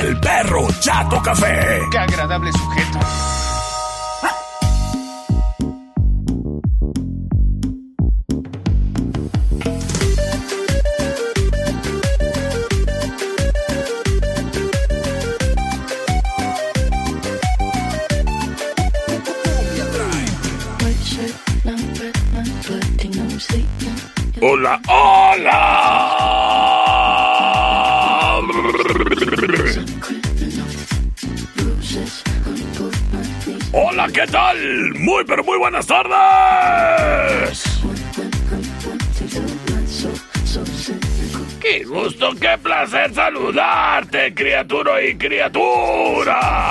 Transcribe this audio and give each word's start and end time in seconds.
del 0.00 0.18
perro 0.18 0.66
Chato 0.80 1.22
Café. 1.22 1.80
¡Qué 1.90 1.98
agradable 1.98 2.50
sujeto! 2.52 2.98
Hola, 24.40 24.78
hola. 24.88 26.23
¿Qué 34.12 34.26
tal? 34.26 34.94
Muy, 34.94 35.24
pero 35.24 35.44
muy 35.44 35.58
buenas 35.58 35.86
tardes. 35.86 37.64
Qué 41.60 41.84
gusto, 41.84 42.34
qué 42.40 42.58
placer 42.62 43.14
saludarte, 43.14 44.34
criatura 44.34 45.02
y 45.02 45.16
criatura. 45.16 46.68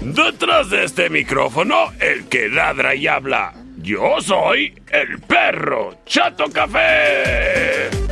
Detrás 0.00 0.70
de 0.70 0.84
este 0.84 1.10
micrófono, 1.10 1.92
el 2.00 2.28
que 2.28 2.48
ladra 2.48 2.94
y 2.94 3.06
habla. 3.06 3.54
Yo 3.78 4.20
soy 4.20 4.74
el 4.90 5.20
perro 5.20 5.98
Chato 6.06 6.50
Café. 6.50 8.05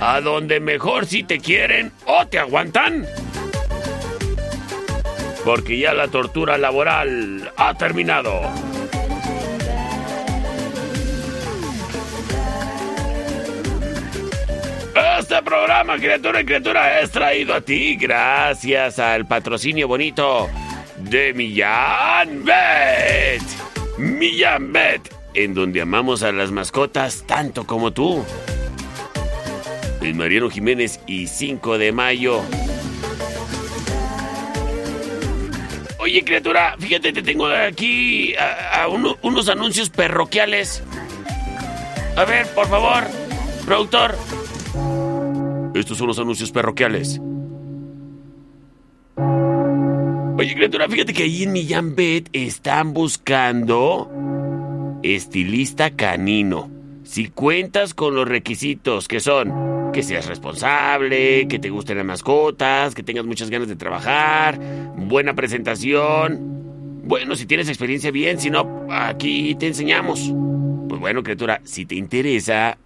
a 0.00 0.20
donde 0.20 0.60
mejor 0.60 1.06
si 1.06 1.22
te 1.22 1.38
quieren 1.38 1.92
o 2.04 2.26
te 2.26 2.38
aguantan. 2.38 3.06
Porque 5.44 5.78
ya 5.78 5.94
la 5.94 6.08
tortura 6.08 6.58
laboral 6.58 7.50
ha 7.56 7.72
terminado. 7.74 8.42
Este 15.18 15.42
programa, 15.42 15.96
criatura 15.96 16.42
y 16.42 16.44
criatura, 16.44 17.00
es 17.00 17.10
traído 17.10 17.54
a 17.54 17.60
ti 17.62 17.96
gracias 17.96 18.98
al 18.98 19.26
patrocinio 19.26 19.88
bonito 19.88 20.48
de 20.98 21.32
Millán 21.32 22.44
Bet. 22.44 23.42
Millán 23.96 24.72
Bet, 24.72 25.14
en 25.32 25.54
donde 25.54 25.80
amamos 25.80 26.22
a 26.22 26.32
las 26.32 26.50
mascotas 26.50 27.24
tanto 27.26 27.66
como 27.66 27.92
tú. 27.92 28.22
En 30.02 30.18
Mariano 30.18 30.50
Jiménez 30.50 31.00
y 31.06 31.26
5 31.26 31.78
de 31.78 31.92
mayo. 31.92 32.42
Oye, 35.98 36.24
criatura, 36.24 36.76
fíjate, 36.78 37.12
te 37.12 37.22
tengo 37.22 37.46
aquí 37.46 38.34
unos 39.22 39.48
anuncios 39.48 39.88
parroquiales. 39.88 40.82
A 42.16 42.24
ver, 42.24 42.46
por 42.48 42.68
favor, 42.68 43.04
productor. 43.64 44.14
Estos 45.78 45.98
son 45.98 46.08
los 46.08 46.18
anuncios 46.18 46.50
parroquiales. 46.50 47.20
Oye, 50.38 50.54
criatura, 50.54 50.88
fíjate 50.88 51.12
que 51.12 51.22
ahí 51.22 51.44
en 51.44 51.52
Millán 51.52 51.96
Bet 51.96 52.28
están 52.32 52.92
buscando 52.92 54.10
estilista 55.02 55.90
canino. 55.90 56.70
Si 57.04 57.28
cuentas 57.28 57.94
con 57.94 58.14
los 58.14 58.28
requisitos 58.28 59.08
que 59.08 59.20
son 59.20 59.76
que 59.92 60.02
seas 60.02 60.26
responsable, 60.26 61.48
que 61.48 61.58
te 61.58 61.70
gusten 61.70 61.96
las 61.96 62.04
mascotas, 62.04 62.94
que 62.94 63.02
tengas 63.02 63.24
muchas 63.24 63.48
ganas 63.48 63.66
de 63.66 63.76
trabajar, 63.76 64.60
buena 64.94 65.34
presentación. 65.34 67.00
Bueno, 67.04 67.34
si 67.34 67.46
tienes 67.46 67.68
experiencia 67.70 68.10
bien, 68.10 68.38
si 68.38 68.50
no, 68.50 68.86
aquí 68.90 69.54
te 69.54 69.68
enseñamos. 69.68 70.34
Pues 70.86 71.00
bueno, 71.00 71.22
criatura, 71.22 71.62
si 71.64 71.86
te 71.86 71.94
interesa, 71.94 72.76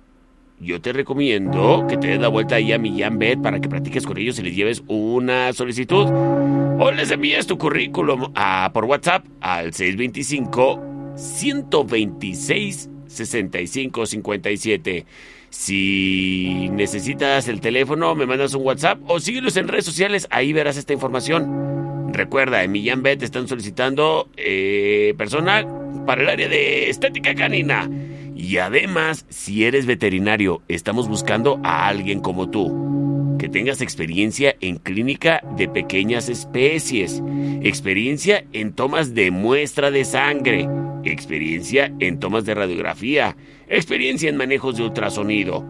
yo 0.60 0.80
te 0.80 0.92
recomiendo 0.92 1.86
que 1.88 1.96
te 1.96 2.08
des 2.08 2.20
la 2.20 2.28
vuelta 2.28 2.56
ahí 2.56 2.72
a 2.72 2.78
Millán 2.78 3.18
Bet 3.18 3.40
para 3.40 3.60
que 3.60 3.68
practiques 3.68 4.04
con 4.04 4.18
ellos 4.18 4.38
y 4.38 4.42
les 4.42 4.54
lleves 4.54 4.82
una 4.86 5.52
solicitud. 5.54 6.06
O 6.06 6.90
les 6.92 7.10
envíes 7.10 7.46
tu 7.46 7.56
currículum 7.56 8.30
a, 8.34 8.70
por 8.72 8.84
WhatsApp 8.84 9.24
al 9.40 9.72
625 9.72 11.14
126 11.16 12.90
65 13.06 14.06
57. 14.06 15.06
Si 15.48 16.68
necesitas 16.72 17.48
el 17.48 17.60
teléfono, 17.60 18.14
me 18.14 18.26
mandas 18.26 18.54
un 18.54 18.64
WhatsApp 18.64 19.00
o 19.06 19.18
síguelos 19.18 19.56
en 19.56 19.66
redes 19.66 19.84
sociales, 19.84 20.28
ahí 20.30 20.52
verás 20.52 20.76
esta 20.76 20.92
información. 20.92 22.12
Recuerda, 22.12 22.62
en 22.62 22.72
Millán 22.72 23.02
Bet 23.02 23.22
están 23.22 23.48
solicitando 23.48 24.28
eh, 24.36 25.14
personal 25.16 25.66
para 26.06 26.22
el 26.22 26.28
área 26.28 26.48
de 26.48 26.90
estética 26.90 27.34
canina. 27.34 27.88
Y 28.40 28.56
además, 28.56 29.26
si 29.28 29.66
eres 29.66 29.84
veterinario, 29.84 30.62
estamos 30.66 31.08
buscando 31.08 31.60
a 31.62 31.86
alguien 31.86 32.20
como 32.20 32.48
tú. 32.48 33.36
Que 33.38 33.50
tengas 33.50 33.82
experiencia 33.82 34.56
en 34.62 34.76
clínica 34.76 35.42
de 35.58 35.68
pequeñas 35.68 36.30
especies, 36.30 37.22
experiencia 37.60 38.46
en 38.54 38.72
tomas 38.72 39.12
de 39.14 39.30
muestra 39.30 39.90
de 39.90 40.06
sangre, 40.06 40.66
experiencia 41.04 41.92
en 42.00 42.18
tomas 42.18 42.46
de 42.46 42.54
radiografía, 42.54 43.36
experiencia 43.68 44.30
en 44.30 44.38
manejos 44.38 44.78
de 44.78 44.84
ultrasonido, 44.84 45.62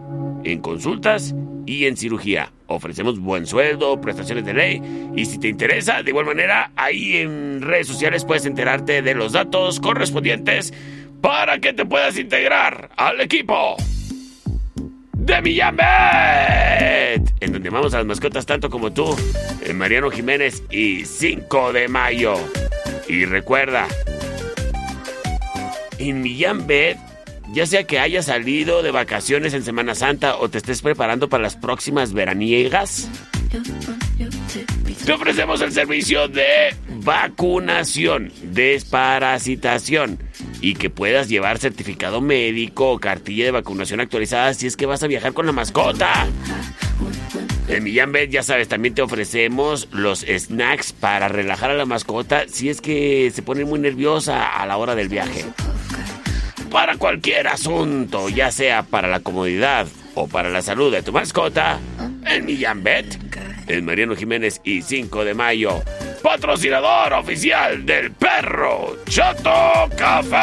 en 0.45 0.61
consultas 0.61 1.35
y 1.65 1.87
en 1.87 1.97
cirugía. 1.97 2.53
Ofrecemos 2.67 3.19
buen 3.19 3.47
sueldo, 3.47 3.99
prestaciones 3.99 4.45
de 4.45 4.53
ley 4.53 4.81
y 5.15 5.25
si 5.25 5.39
te 5.39 5.49
interesa, 5.49 6.03
de 6.03 6.11
igual 6.11 6.25
manera, 6.25 6.71
ahí 6.77 7.17
en 7.17 7.61
redes 7.61 7.87
sociales 7.87 8.23
puedes 8.23 8.45
enterarte 8.45 9.01
de 9.01 9.13
los 9.13 9.33
datos 9.33 9.81
correspondientes 9.81 10.73
para 11.21 11.59
que 11.59 11.71
te 11.73 11.85
puedas 11.85 12.17
integrar 12.17 12.89
al 12.97 13.21
equipo 13.21 13.77
de 15.13 15.41
Millán 15.41 15.77
Bet, 15.77 17.31
en 17.39 17.53
donde 17.53 17.69
amamos 17.69 17.93
a 17.93 17.97
las 17.97 18.07
mascotas 18.07 18.45
tanto 18.45 18.69
como 18.69 18.91
tú, 18.91 19.15
en 19.63 19.77
Mariano 19.77 20.09
Jiménez 20.09 20.63
y 20.71 21.05
5 21.05 21.73
de 21.73 21.87
mayo. 21.87 22.35
Y 23.07 23.25
recuerda, 23.25 23.87
en 25.99 26.21
Millán 26.21 26.65
Bet, 26.65 26.97
ya 27.53 27.67
sea 27.67 27.83
que 27.83 27.99
hayas 27.99 28.25
salido 28.25 28.81
de 28.81 28.91
vacaciones 28.91 29.53
en 29.53 29.63
Semana 29.63 29.93
Santa 29.93 30.37
o 30.37 30.49
te 30.49 30.57
estés 30.57 30.81
preparando 30.81 31.29
para 31.29 31.43
las 31.43 31.55
próximas 31.55 32.13
veraniegas, 32.13 33.09
te 35.05 35.13
ofrecemos 35.13 35.61
el 35.61 35.71
servicio 35.71 36.27
de 36.27 36.75
vacunación, 37.03 38.31
desparasitación 38.43 40.30
y 40.61 40.75
que 40.75 40.89
puedas 40.89 41.27
llevar 41.27 41.57
certificado 41.57 42.21
médico 42.21 42.91
o 42.91 42.99
cartilla 42.99 43.45
de 43.45 43.51
vacunación 43.51 43.99
actualizada 43.99 44.53
si 44.53 44.67
es 44.67 44.77
que 44.77 44.85
vas 44.85 45.03
a 45.03 45.07
viajar 45.07 45.33
con 45.33 45.45
la 45.47 45.51
mascota. 45.51 46.27
En 47.67 47.83
Millán 47.83 48.11
Bet, 48.11 48.29
ya 48.29 48.43
sabes, 48.43 48.67
también 48.67 48.93
te 48.93 49.01
ofrecemos 49.01 49.87
los 49.91 50.21
snacks 50.21 50.93
para 50.93 51.27
relajar 51.27 51.71
a 51.71 51.75
la 51.75 51.85
mascota 51.85 52.45
si 52.47 52.69
es 52.69 52.81
que 52.81 53.31
se 53.33 53.41
pone 53.41 53.65
muy 53.65 53.79
nerviosa 53.79 54.45
a 54.47 54.65
la 54.65 54.77
hora 54.77 54.95
del 54.95 55.09
viaje. 55.09 55.45
Para 56.69 56.97
cualquier 56.97 57.47
asunto, 57.47 58.29
ya 58.29 58.51
sea 58.51 58.83
para 58.83 59.07
la 59.07 59.19
comodidad 59.19 59.87
o 60.15 60.27
para 60.27 60.49
la 60.49 60.61
salud 60.61 60.91
de 60.91 61.01
tu 61.01 61.11
mascota, 61.11 61.79
en 62.25 62.45
Millán 62.45 62.83
Bet, 62.83 63.17
en 63.67 63.85
Mariano 63.85 64.15
Jiménez 64.15 64.61
y 64.63 64.81
5 64.81 65.25
de 65.25 65.33
mayo, 65.33 65.81
patrocinador 66.21 67.13
oficial 67.13 67.85
del 67.85 68.11
perro 68.11 68.97
Chato 69.09 69.89
Café. 69.97 70.37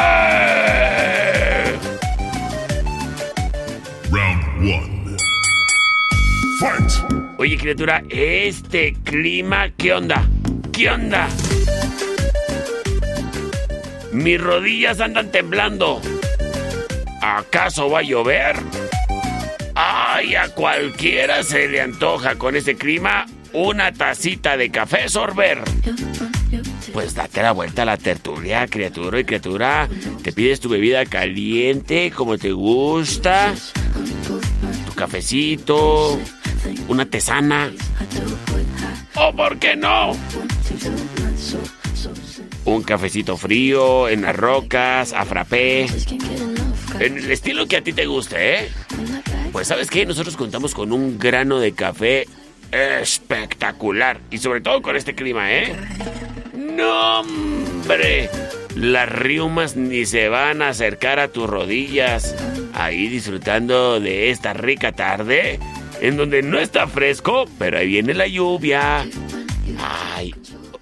Round 4.11 4.43
1. 4.61 5.17
Fight. 6.59 6.91
Oye, 7.37 7.57
criatura, 7.57 8.03
este 8.09 8.93
clima, 9.03 9.69
¿qué 9.77 9.93
onda? 9.93 10.27
¿Qué 10.73 10.89
onda? 10.89 11.27
Mis 14.11 14.41
rodillas 14.41 14.99
andan 14.99 15.31
temblando. 15.31 16.01
¿Acaso 17.21 17.89
va 17.89 17.99
a 17.99 18.03
llover? 18.03 18.57
Ay, 19.75 20.35
a 20.35 20.49
cualquiera 20.49 21.43
se 21.43 21.67
le 21.69 21.79
antoja 21.81 22.35
con 22.35 22.55
ese 22.55 22.75
clima 22.75 23.25
una 23.53 23.91
tacita 23.91 24.57
de 24.57 24.69
café 24.69 25.09
sorber. 25.09 25.61
Pues 26.93 27.13
date 27.13 27.41
la 27.41 27.51
vuelta 27.51 27.83
a 27.83 27.85
la 27.85 27.97
tertulia, 27.97 28.67
criatura 28.67 29.19
y 29.19 29.23
criatura. 29.23 29.87
Te 30.23 30.33
pides 30.33 30.59
tu 30.59 30.69
bebida 30.69 31.05
caliente, 31.05 32.11
como 32.11 32.37
te 32.37 32.51
gusta. 32.51 33.53
Tu 34.85 34.93
cafecito, 34.93 36.19
una 36.87 37.05
tesana. 37.05 37.71
¿O 39.15 39.35
por 39.35 39.57
qué 39.59 39.75
no? 39.75 40.15
Un 42.65 42.83
cafecito 42.83 43.37
frío, 43.37 44.09
en 44.09 44.23
las 44.23 44.35
rocas, 44.35 45.13
a 45.13 45.25
frappé. 45.25 45.87
En 46.99 47.17
el 47.17 47.31
estilo 47.31 47.67
que 47.67 47.77
a 47.77 47.81
ti 47.81 47.93
te 47.93 48.05
guste, 48.05 48.59
¿eh? 48.59 48.69
Pues 49.51 49.67
sabes 49.67 49.89
qué, 49.89 50.05
nosotros 50.05 50.35
contamos 50.35 50.73
con 50.73 50.91
un 50.91 51.17
grano 51.17 51.59
de 51.59 51.71
café 51.73 52.27
espectacular. 52.71 54.19
Y 54.31 54.37
sobre 54.37 54.61
todo 54.61 54.81
con 54.81 54.95
este 54.95 55.15
clima, 55.15 55.51
¿eh? 55.53 55.75
¡No, 56.53 57.19
hombre! 57.21 58.29
Las 58.75 59.09
riumas 59.09 59.75
ni 59.75 60.05
se 60.05 60.29
van 60.29 60.61
a 60.61 60.69
acercar 60.69 61.19
a 61.19 61.27
tus 61.27 61.49
rodillas. 61.49 62.35
Ahí 62.73 63.07
disfrutando 63.07 63.99
de 63.99 64.29
esta 64.29 64.53
rica 64.53 64.91
tarde, 64.91 65.59
en 65.99 66.17
donde 66.17 66.41
no 66.41 66.59
está 66.59 66.87
fresco, 66.87 67.45
pero 67.57 67.79
ahí 67.79 67.87
viene 67.87 68.13
la 68.13 68.27
lluvia. 68.27 69.05
Ay, 69.79 70.33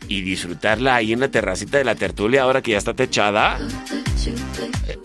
y 0.07 0.21
disfrutarla 0.21 0.95
ahí 0.95 1.13
en 1.13 1.19
la 1.19 1.30
terracita 1.30 1.77
de 1.77 1.83
la 1.83 1.95
tertulia 1.95 2.44
ahora 2.44 2.62
que 2.62 2.71
ya 2.71 2.77
está 2.77 2.94
techada. 2.94 3.59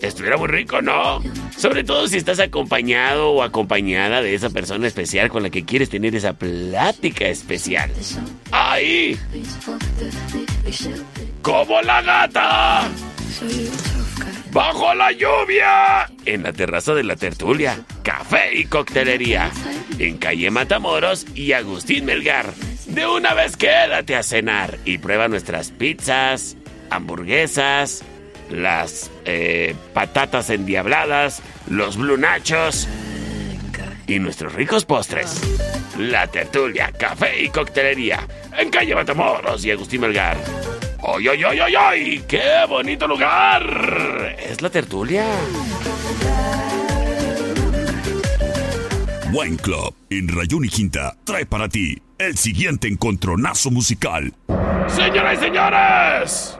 Estuviera 0.01 0.37
muy 0.37 0.47
rico, 0.47 0.81
¿no? 0.81 1.21
Sobre 1.57 1.83
todo 1.83 2.07
si 2.07 2.17
estás 2.17 2.39
acompañado 2.39 3.31
o 3.31 3.43
acompañada 3.43 4.21
de 4.21 4.35
esa 4.35 4.49
persona 4.49 4.87
especial 4.87 5.29
con 5.29 5.43
la 5.43 5.49
que 5.49 5.65
quieres 5.65 5.89
tener 5.89 6.15
esa 6.15 6.33
plática 6.33 7.27
especial. 7.27 7.91
¡Ahí! 8.51 9.17
¡Como 11.41 11.81
la 11.81 12.01
gata! 12.01 12.89
¡Bajo 14.51 14.93
la 14.93 15.11
lluvia! 15.11 16.09
En 16.25 16.43
la 16.43 16.53
terraza 16.53 16.93
de 16.93 17.03
la 17.03 17.15
tertulia, 17.15 17.79
café 18.03 18.55
y 18.55 18.65
coctelería. 18.65 19.51
En 19.99 20.17
calle 20.17 20.51
Matamoros 20.51 21.25
y 21.33 21.53
Agustín 21.53 22.05
Melgar. 22.05 22.53
De 22.93 23.07
una 23.07 23.33
vez 23.33 23.57
quédate 23.57 24.15
a 24.15 24.21
cenar 24.21 24.77
y 24.85 24.99
prueba 24.99 25.27
nuestras 25.27 25.71
pizzas, 25.71 26.55
hamburguesas, 26.91 28.03
las 28.51 29.09
eh, 29.25 29.73
patatas 29.93 30.51
endiabladas, 30.51 31.41
los 31.67 31.97
blue 31.97 32.17
nachos 32.17 32.87
y 34.05 34.19
nuestros 34.19 34.53
ricos 34.53 34.85
postres. 34.85 35.41
La 35.97 36.27
tertulia, 36.27 36.91
café 36.91 37.41
y 37.41 37.49
coctelería 37.49 38.27
en 38.57 38.69
calle 38.69 38.93
Matamoros 38.93 39.65
y 39.65 39.71
Agustín 39.71 40.01
Melgar. 40.01 40.37
¡Ay, 41.01 41.27
ay, 41.29 41.43
ay, 41.43 41.59
ay, 41.59 41.75
ay! 41.75 42.23
¡Qué 42.27 42.65
bonito 42.69 43.07
lugar! 43.07 44.35
Es 44.39 44.61
la 44.61 44.69
tertulia. 44.69 45.25
Wine 49.33 49.57
Club 49.57 49.95
en 50.11 50.27
Rayón 50.27 50.63
y 50.63 50.69
Quinta 50.69 51.17
trae 51.23 51.47
para 51.47 51.67
ti 51.67 51.99
el 52.19 52.37
siguiente 52.37 52.87
encontronazo 52.87 53.71
musical. 53.71 54.31
Señoras 54.87 55.39
y 55.39 55.43
señores, 55.43 56.59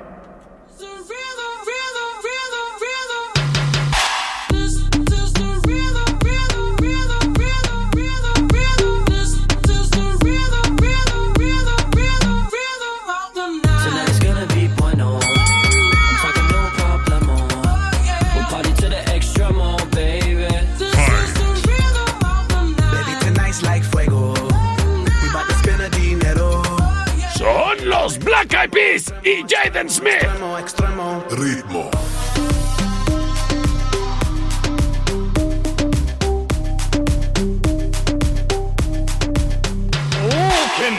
Black 28.23 28.53
Eyed 28.53 28.71
Peas 28.71 29.13
y 29.23 29.43
Jaden 29.47 29.89
Smith. 29.89 30.13
Extremo, 30.15 30.57
extremo. 30.57 31.23
Ritmo. 31.31 31.89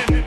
The 0.07 0.24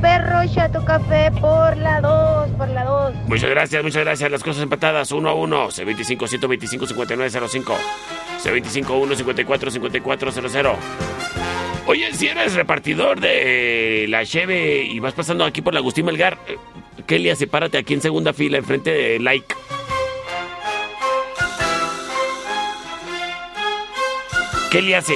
Perro 0.01 0.45
chato 0.53 0.85
café 0.85 1.31
por 1.41 1.75
la 1.75 1.99
2, 1.99 2.51
por 2.51 2.69
la 2.69 2.85
2. 2.85 3.15
Muchas 3.27 3.49
gracias, 3.49 3.83
muchas 3.83 4.05
gracias. 4.05 4.31
Las 4.31 4.43
cosas 4.43 4.63
empatadas, 4.63 5.11
uno 5.11 5.27
a 5.29 5.33
uno. 5.33 5.67
C25-125-5905. 5.67 7.75
C25-154-5400. 8.41 10.75
Oye, 11.89 12.13
si 12.13 12.27
eres 12.27 12.53
repartidor 12.53 13.19
de 13.19 14.05
la 14.09 14.23
Cheve 14.23 14.83
y 14.83 14.99
vas 14.99 15.15
pasando 15.15 15.43
aquí 15.43 15.63
por 15.63 15.73
la 15.73 15.79
Agustín 15.79 16.05
Melgar, 16.05 16.37
eh, 16.47 16.55
Kelia, 17.07 17.35
sepárate 17.35 17.79
aquí 17.79 17.95
en 17.95 18.01
segunda 18.03 18.31
fila, 18.31 18.59
enfrente 18.59 18.91
de 18.91 19.19
Like. 19.19 19.55
¿Qué 24.69 24.83
le 24.83 24.95
hace? 24.95 25.15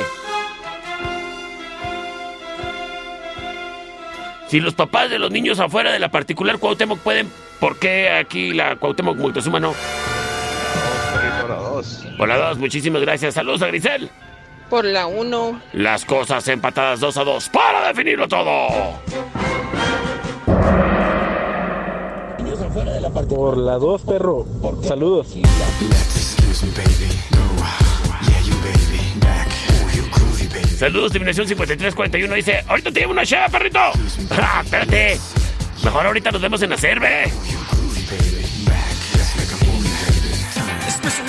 Si 4.47 4.59
los 4.59 4.73
papás 4.73 5.11
de 5.11 5.19
los 5.19 5.29
niños 5.29 5.59
afuera 5.59 5.91
de 5.91 5.99
la 5.99 6.09
particular 6.09 6.57
Cuauhtémoc 6.57 6.97
pueden, 7.01 7.29
¿por 7.59 7.77
qué 7.77 8.09
aquí 8.09 8.51
la 8.51 8.77
Cuauhtémoc 8.77 9.15
Multosuma 9.17 9.59
no? 9.59 9.75
Por 11.39 11.49
la 11.51 11.55
dos. 11.55 12.07
Por 12.17 12.27
la 12.27 12.37
dos, 12.37 12.57
muchísimas 12.57 13.03
gracias. 13.03 13.35
Saludos 13.35 13.61
a 13.61 13.67
Grisel. 13.67 14.09
Por 14.70 14.86
la 14.86 15.08
1. 15.08 15.62
Las 15.74 16.05
cosas 16.05 16.48
empatadas 16.48 17.00
2 17.00 17.17
a 17.17 17.24
2 17.24 17.50
para 17.50 17.88
definirlo 17.88 18.27
todo. 18.27 18.67
Por 23.29 23.58
la 23.58 23.77
2, 23.77 24.01
perro. 24.01 24.46
Saludos. 24.84 25.27
Excuse 25.36 26.65
me, 26.65 26.72
baby. 26.72 27.10
No, 27.32 28.27
yeah, 28.27 28.41
you 28.41 28.55
baby. 28.55 29.20
Back. 29.20 29.48
Ooh, 29.70 29.96
you 29.96 30.03
groovy, 30.12 30.48
baby. 30.48 30.75
Saludos, 30.77 31.13
Dimensión 31.13 31.48
5341 31.48 32.36
dice, 32.36 32.63
ahorita 32.67 32.91
te 32.91 33.00
llevo 33.00 33.12
una 33.12 33.25
chava, 33.25 33.50
perrito. 33.50 33.79
Ah, 34.32 34.62
espérate. 34.63 35.20
Mejor 35.84 36.05
ahorita 36.08 36.32
nos 36.32 36.41
vemos 36.41 36.62
en 36.62 36.70
la 36.72 36.77
cerve. 36.77 37.32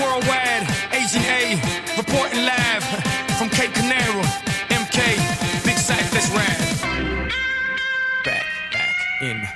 Worldwide, 0.00 0.66
Agent 0.92 1.24
A, 1.24 1.96
reporting 1.96 2.44
live 2.44 3.13
from 3.44 3.58
Cape 3.58 3.74
Canaveral. 3.74 4.24
MK, 4.70 5.64
Big 5.64 5.76
Cyphers 5.76 6.30
rap. 6.30 6.58
Back, 8.24 8.46
back 8.72 8.94
in, 9.20 9.46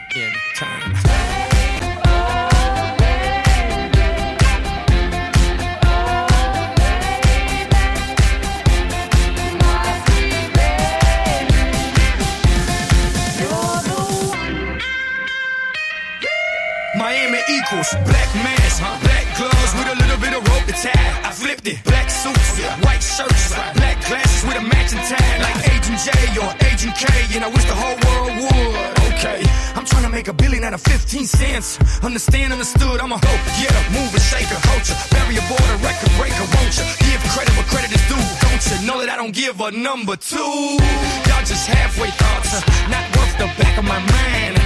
Understand, 32.08 32.54
understood, 32.54 33.00
I'm 33.02 33.12
a 33.12 33.20
go 33.20 33.28
getter, 33.60 33.92
mover, 33.92 34.18
shaker, 34.18 34.56
culture, 34.62 34.96
barrier 35.10 35.42
border, 35.46 35.76
record 35.84 36.10
breaker, 36.16 36.46
won't 36.56 36.72
you? 36.72 36.84
Give 37.04 37.20
credit 37.36 37.54
where 37.54 37.68
credit 37.68 37.92
is 37.92 38.00
due, 38.08 38.16
don't 38.48 38.64
you? 38.64 38.86
Know 38.86 38.98
that 39.00 39.10
I 39.10 39.16
don't 39.16 39.34
give 39.34 39.60
a 39.60 39.70
number 39.70 40.16
two. 40.16 40.38
Y'all 40.38 41.44
just 41.44 41.66
halfway 41.66 42.08
thoughts, 42.08 42.54
uh, 42.54 42.88
not 42.88 43.04
worth 43.14 43.36
the 43.36 43.62
back 43.62 43.76
of 43.76 43.84
my 43.84 43.98
mind. 43.98 44.56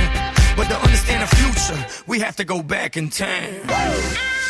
But 0.56 0.68
to 0.68 0.76
understand 0.87 1.28
the 1.28 1.34
future, 1.34 1.84
we 2.06 2.20
have 2.20 2.37
to 2.37 2.44
go 2.44 2.62
back 2.62 2.96
in 2.96 3.11
time. 3.11 4.41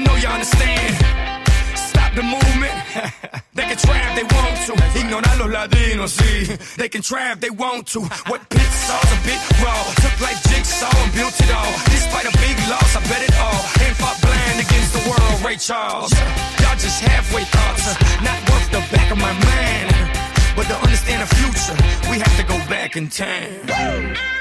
I 0.00 0.02
know 0.02 0.16
you 0.16 0.28
understand. 0.28 0.96
Stop 1.76 2.14
the 2.14 2.22
movement. 2.22 2.72
they 3.52 3.66
can 3.68 3.76
try 3.76 4.00
if 4.08 4.12
they 4.16 4.24
want 4.32 4.56
to. 4.64 4.72
Ignorar 4.96 5.36
los 5.36 5.50
latinos, 5.52 6.16
sí. 6.16 6.76
They 6.76 6.88
can 6.88 7.02
try 7.02 7.32
if 7.32 7.40
they 7.40 7.50
want 7.50 7.86
to. 7.92 8.00
What 8.32 8.48
pit 8.48 8.70
saw's 8.72 9.12
a 9.12 9.18
bit 9.28 9.40
raw. 9.60 9.84
Took 10.00 10.16
like 10.24 10.40
jigsaw 10.48 10.88
and 11.04 11.12
built 11.12 11.36
it 11.36 11.52
all. 11.52 11.72
Despite 11.92 12.24
a 12.24 12.34
big 12.40 12.56
loss, 12.72 12.96
I 12.96 13.00
bet 13.12 13.22
it 13.28 13.36
all. 13.44 13.60
Ain't 13.84 13.96
fought 14.00 14.16
blind 14.24 14.64
against 14.64 14.90
the 14.96 15.02
world, 15.04 15.36
Ray 15.44 15.56
Charles. 15.56 16.12
Y'all 16.64 16.80
just 16.80 17.04
halfway 17.04 17.44
thoughts. 17.44 17.84
Not 18.24 18.40
worth 18.48 18.68
the 18.72 18.80
back 18.96 19.10
of 19.12 19.18
my 19.18 19.34
mind. 19.36 19.92
But 20.56 20.64
to 20.72 20.76
understand 20.80 21.28
the 21.28 21.30
future, 21.36 21.76
we 22.08 22.16
have 22.16 22.36
to 22.40 22.44
go 22.48 22.56
back 22.72 22.96
in 22.96 23.08
time. 23.08 24.39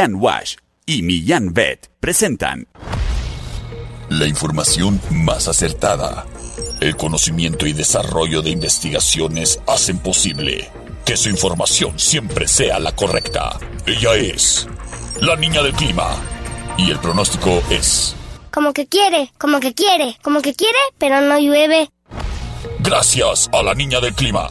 Millán 0.00 0.14
Wash 0.14 0.54
y 0.86 1.02
Millán 1.02 1.52
Vet 1.52 1.90
presentan 2.00 2.66
La 4.08 4.26
información 4.26 4.98
más 5.10 5.46
acertada. 5.46 6.24
El 6.80 6.96
conocimiento 6.96 7.66
y 7.66 7.74
desarrollo 7.74 8.40
de 8.40 8.48
investigaciones 8.48 9.60
hacen 9.66 9.98
posible 9.98 10.70
que 11.04 11.18
su 11.18 11.28
información 11.28 11.98
siempre 11.98 12.48
sea 12.48 12.78
la 12.78 12.96
correcta. 12.96 13.58
Ella 13.84 14.14
es 14.14 14.66
la 15.20 15.36
niña 15.36 15.62
del 15.62 15.74
clima. 15.74 16.16
Y 16.78 16.90
el 16.90 16.98
pronóstico 16.98 17.62
es... 17.68 18.16
Como 18.50 18.72
que 18.72 18.86
quiere, 18.86 19.30
como 19.36 19.60
que 19.60 19.74
quiere, 19.74 20.16
como 20.22 20.40
que 20.40 20.54
quiere, 20.54 20.78
pero 20.96 21.20
no 21.20 21.38
llueve. 21.38 21.90
Gracias 22.78 23.50
a 23.52 23.62
la 23.62 23.74
niña 23.74 24.00
del 24.00 24.14
clima. 24.14 24.50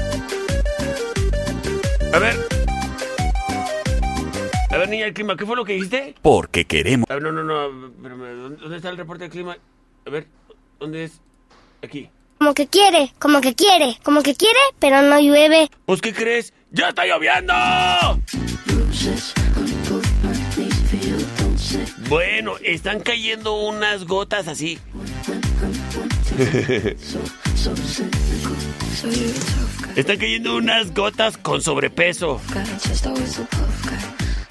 A 2.13 2.19
ver. 2.19 2.35
A 4.69 4.77
ver, 4.77 4.89
niña 4.89 5.05
del 5.05 5.13
clima, 5.13 5.35
¿qué 5.35 5.45
fue 5.45 5.55
lo 5.55 5.65
que 5.65 5.73
dijiste? 5.73 6.15
Porque 6.21 6.65
queremos. 6.65 7.09
A 7.09 7.15
ver, 7.15 7.23
no, 7.23 7.31
no, 7.31 7.43
no. 7.43 7.69
¿Dónde 7.69 8.55
dónde 8.57 8.77
está 8.77 8.89
el 8.89 8.97
reporte 8.97 9.23
del 9.23 9.31
clima? 9.31 9.57
A 10.05 10.09
ver, 10.09 10.27
¿dónde 10.79 11.05
es? 11.05 11.21
Aquí. 11.83 12.09
Como 12.37 12.53
que 12.53 12.67
quiere, 12.67 13.13
como 13.19 13.39
que 13.39 13.53
quiere, 13.53 13.97
como 14.03 14.23
que 14.23 14.35
quiere, 14.35 14.59
pero 14.79 15.01
no 15.01 15.19
llueve. 15.19 15.69
Pues, 15.85 16.01
¿qué 16.01 16.13
crees? 16.13 16.53
¡Ya 16.71 16.89
está 16.89 17.05
lloviendo! 17.05 17.53
Bueno, 22.09 22.55
están 22.63 22.99
cayendo 23.01 23.55
unas 23.55 24.05
gotas 24.05 24.47
así. 24.47 24.79
Están 29.95 30.17
cayendo 30.17 30.55
unas 30.55 30.93
gotas 30.93 31.37
con 31.37 31.61
sobrepeso. 31.61 32.41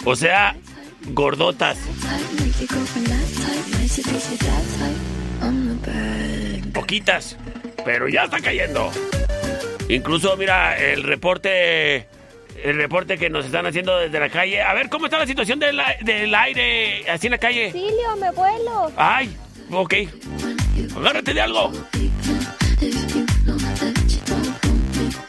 O 0.05 0.17
sea, 0.17 0.57
gordotas. 1.09 1.79
Poquitas, 6.75 7.37
pero 7.85 8.09
ya 8.09 8.25
está 8.25 8.41
cayendo. 8.41 8.91
Incluso, 9.89 10.37
mira, 10.37 10.79
el 10.79 11.03
reporte. 11.03 12.07
El 12.63 12.77
reporte 12.77 13.17
que 13.17 13.31
nos 13.31 13.47
están 13.47 13.65
haciendo 13.65 13.97
desde 13.97 14.21
la 14.21 14.29
calle. 14.29 14.61
A 14.61 14.75
ver, 14.75 14.91
¿cómo 14.91 15.07
está 15.07 15.19
la 15.19 15.27
situación 15.27 15.59
del, 15.59 15.81
del 16.03 16.35
aire 16.35 17.11
así 17.11 17.29
en 17.29 17.31
la 17.31 17.39
calle? 17.39 17.67
Auxilio, 17.67 18.17
me 18.21 18.31
vuelo. 18.33 18.93
Ay, 18.97 19.35
ok. 19.73 19.95
Agárrate 20.97 21.35
de 21.35 21.41
algo. 21.41 21.73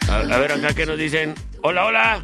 A, 0.10 0.16
a 0.16 0.38
ver, 0.38 0.52
acá 0.52 0.74
que 0.74 0.86
nos 0.86 0.98
dicen. 0.98 1.36
Hola, 1.64 1.86
hola. 1.86 2.24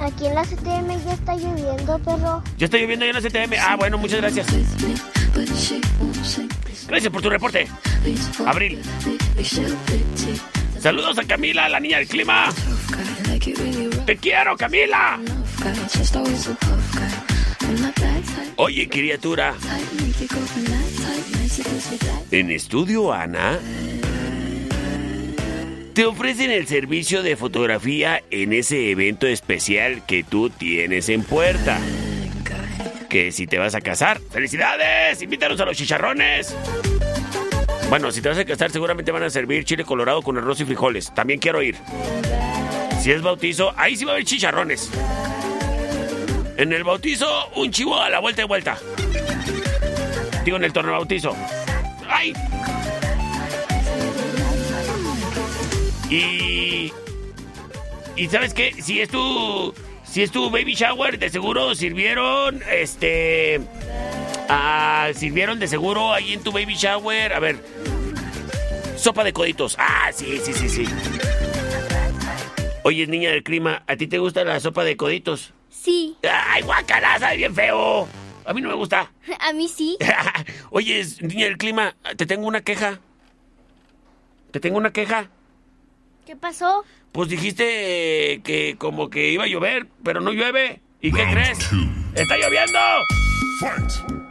Aquí 0.00 0.26
en 0.26 0.34
la 0.34 0.42
CTM 0.42 1.04
ya 1.04 1.12
está 1.14 1.34
lloviendo, 1.36 1.98
perro. 2.00 2.42
Ya 2.58 2.66
está 2.66 2.76
lloviendo 2.76 3.04
ahí 3.04 3.10
en 3.10 3.16
la 3.16 3.22
CTM. 3.22 3.54
Ah, 3.60 3.76
bueno, 3.76 3.96
muchas 3.96 4.20
gracias. 4.20 4.46
Gracias 6.86 7.12
por 7.12 7.22
tu 7.22 7.30
reporte. 7.30 7.66
Abril. 8.46 8.80
Saludos 10.78 11.18
a 11.18 11.24
Camila, 11.24 11.68
la 11.68 11.80
niña 11.80 11.98
del 11.98 12.08
clima. 12.08 12.48
Te 14.04 14.16
quiero, 14.18 14.56
Camila. 14.56 15.18
Oye, 18.56 18.88
criatura. 18.88 19.54
En 22.30 22.50
Estudio 22.50 23.12
Ana 23.12 23.58
te 25.92 26.04
ofrecen 26.06 26.50
el 26.50 26.66
servicio 26.66 27.22
de 27.22 27.36
fotografía 27.36 28.22
en 28.30 28.52
ese 28.52 28.90
evento 28.90 29.26
especial 29.26 30.04
que 30.06 30.24
tú 30.24 30.50
tienes 30.50 31.08
en 31.08 31.22
puerta. 31.22 31.78
Que 33.08 33.30
si 33.30 33.46
te 33.46 33.58
vas 33.58 33.74
a 33.74 33.80
casar, 33.80 34.20
¡felicidades! 34.30 35.22
Invítanos 35.22 35.60
a 35.60 35.64
los 35.64 35.76
chicharrones. 35.76 36.54
Bueno, 37.88 38.10
si 38.10 38.20
te 38.20 38.28
vas 38.28 38.38
a 38.38 38.44
casar, 38.44 38.70
seguramente 38.70 39.12
van 39.12 39.22
a 39.22 39.30
servir 39.30 39.64
chile 39.64 39.84
colorado 39.84 40.22
con 40.22 40.36
arroz 40.38 40.60
y 40.60 40.64
frijoles. 40.64 41.14
También 41.14 41.38
quiero 41.38 41.62
ir. 41.62 41.76
Si 43.00 43.12
es 43.12 43.22
bautizo, 43.22 43.72
ahí 43.76 43.96
sí 43.96 44.04
va 44.04 44.12
a 44.12 44.14
haber 44.14 44.24
chicharrones. 44.24 44.90
En 46.56 46.72
el 46.72 46.84
bautizo, 46.84 47.48
un 47.54 47.70
chivo 47.70 48.00
a 48.00 48.08
la 48.08 48.18
vuelta 48.18 48.42
y 48.42 48.46
vuelta. 48.46 48.78
Digo, 50.44 50.56
en 50.56 50.64
el 50.64 50.72
torno 50.72 50.92
bautizo. 50.92 51.36
¡Ay! 52.08 52.32
Y. 56.08 56.92
¿Y 58.16 58.28
sabes 58.28 58.54
qué? 58.54 58.72
Si 58.80 59.00
es 59.00 59.10
tu. 59.10 59.74
Si 60.04 60.22
es 60.22 60.30
tu 60.30 60.48
baby 60.50 60.74
shower, 60.74 61.18
de 61.18 61.28
seguro 61.28 61.74
sirvieron. 61.74 62.62
Este. 62.70 63.60
Ah, 64.48 65.10
sirvieron 65.14 65.58
de 65.58 65.68
seguro 65.68 66.12
ahí 66.12 66.32
en 66.32 66.42
tu 66.42 66.52
baby 66.52 66.74
shower. 66.74 67.34
A 67.34 67.40
ver. 67.40 67.62
Sopa 68.96 69.24
de 69.24 69.34
coditos. 69.34 69.76
Ah, 69.78 70.10
sí, 70.14 70.40
sí, 70.42 70.54
sí, 70.54 70.68
sí. 70.70 70.84
Oye, 72.82 73.06
niña 73.08 73.30
del 73.30 73.42
clima, 73.42 73.82
¿a 73.86 73.96
ti 73.96 74.06
te 74.06 74.18
gusta 74.18 74.44
la 74.44 74.60
sopa 74.60 74.84
de 74.84 74.96
coditos? 74.96 75.52
Sí, 75.86 76.16
¡Ay, 76.28 76.62
guacala! 76.62 77.16
Sabe 77.20 77.36
bien 77.36 77.54
feo. 77.54 78.08
A 78.44 78.52
mí 78.52 78.60
no 78.60 78.70
me 78.70 78.74
gusta. 78.74 79.12
a 79.38 79.52
mí 79.52 79.68
sí. 79.68 79.96
Oye, 80.70 81.06
niña 81.20 81.44
del 81.44 81.56
clima, 81.58 81.94
te 82.16 82.26
tengo 82.26 82.48
una 82.48 82.60
queja. 82.62 82.98
Te 84.50 84.58
tengo 84.58 84.78
una 84.78 84.92
queja. 84.92 85.28
¿Qué 86.26 86.34
pasó? 86.34 86.84
Pues 87.12 87.28
dijiste 87.28 88.40
que 88.42 88.74
como 88.76 89.10
que 89.10 89.30
iba 89.30 89.44
a 89.44 89.46
llover, 89.46 89.86
pero 90.02 90.20
no 90.20 90.32
llueve. 90.32 90.80
¿Y 91.00 91.12
qué 91.12 91.24
crees? 91.30 91.58
¡Está 92.16 92.36
lloviendo! 92.36 92.80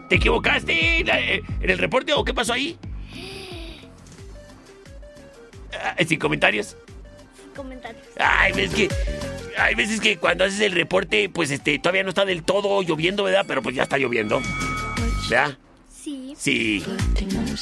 ¿Te 0.10 0.16
equivocaste 0.16 1.00
en 1.00 1.70
el 1.70 1.78
reporte 1.78 2.12
o 2.12 2.26
qué 2.26 2.34
pasó 2.34 2.52
ahí? 2.52 2.78
Ah, 5.72 5.96
Sin 6.06 6.20
comentarios. 6.20 6.76
Comentarios. 7.56 8.04
Ay, 8.18 8.52
ves 8.54 8.74
que. 8.74 8.90
Hay 9.58 9.76
veces 9.76 10.00
que 10.02 10.18
cuando 10.18 10.44
haces 10.44 10.60
el 10.62 10.72
reporte, 10.74 11.30
pues 11.30 11.52
este, 11.52 11.80
todavía 11.80 12.04
no 12.04 12.10
está 12.10 12.26
del 12.26 12.44
todo 12.44 12.82
lloviendo, 12.82 13.24
¿verdad? 13.24 13.46
Pero 13.48 13.62
pues 13.62 13.76
ya 13.76 13.84
está 13.84 13.98
lloviendo. 13.98 14.42
¿Verdad? 15.30 15.58
Sí. 15.90 16.34
Sí. 16.38 16.84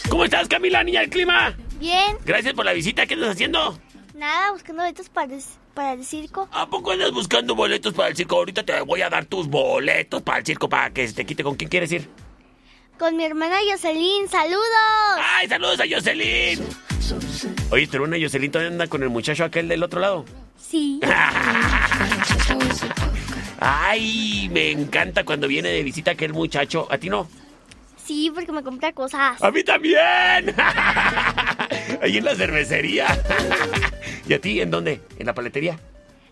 ¿Cómo 0.10 0.26
estás, 0.26 0.48
Camila, 0.48 0.84
niña 0.84 1.02
del 1.02 1.10
clima? 1.10 1.56
Bien. 1.80 2.18
Gracias 2.26 2.54
por 2.54 2.66
la 2.66 2.74
visita. 2.74 3.06
¿Qué 3.06 3.14
estás 3.14 3.30
haciendo? 3.30 3.80
Nada, 4.16 4.52
buscando 4.52 4.84
boletos 4.84 5.10
para, 5.10 5.34
el- 5.34 5.42
para 5.74 5.94
el 5.94 6.06
circo. 6.06 6.48
¿A 6.52 6.68
poco 6.70 6.92
andas 6.92 7.12
buscando 7.12 7.56
boletos 7.56 7.94
para 7.94 8.10
el 8.10 8.16
circo? 8.16 8.36
Ahorita 8.38 8.64
te 8.64 8.80
voy 8.82 9.02
a 9.02 9.10
dar 9.10 9.26
tus 9.26 9.48
boletos 9.48 10.22
para 10.22 10.40
el 10.40 10.46
circo 10.46 10.68
para 10.70 10.92
que 10.92 11.08
se 11.08 11.14
te 11.14 11.26
quite 11.26 11.44
con 11.44 11.56
quién 11.56 11.70
quieres 11.70 11.92
ir. 11.92 12.10
Con 13.00 13.18
mi 13.18 13.24
hermana 13.26 13.56
Jocelyn. 13.72 14.28
¡Saludos! 14.30 14.62
¡Ay, 15.20 15.48
saludos 15.48 15.80
a 15.80 15.84
Jocelyn! 15.90 16.60
Oye, 17.72 17.88
tu 17.88 17.96
hermana 17.98 18.18
Jocelyn 18.22 18.52
todavía 18.52 18.72
anda 18.72 18.88
con 18.88 19.04
el 19.04 19.10
muchacho 19.10 19.44
aquel 19.46 19.68
del 19.68 19.84
otro 19.84 20.00
lado. 20.00 20.26
Sí. 20.58 21.00
Ay, 23.60 24.50
me 24.52 24.72
encanta 24.72 25.24
cuando 25.24 25.48
viene 25.48 25.70
de 25.70 25.84
visita 25.84 26.12
aquel 26.12 26.34
muchacho. 26.34 26.88
¿A 26.90 26.98
ti 26.98 27.10
no? 27.10 27.28
Sí, 28.04 28.32
porque 28.34 28.52
me 28.52 28.64
compra 28.64 28.92
cosas. 28.92 29.42
¡A 29.42 29.52
mí 29.52 29.64
también! 29.64 29.98
Ahí 32.02 32.18
en 32.18 32.26
la 32.26 32.36
cervecería. 32.36 33.08
¿Y 34.28 34.34
a 34.34 34.40
ti 34.42 34.60
en 34.60 34.72
dónde? 34.72 35.02
¿En 35.18 35.26
la 35.26 35.34
paletería? 35.34 35.80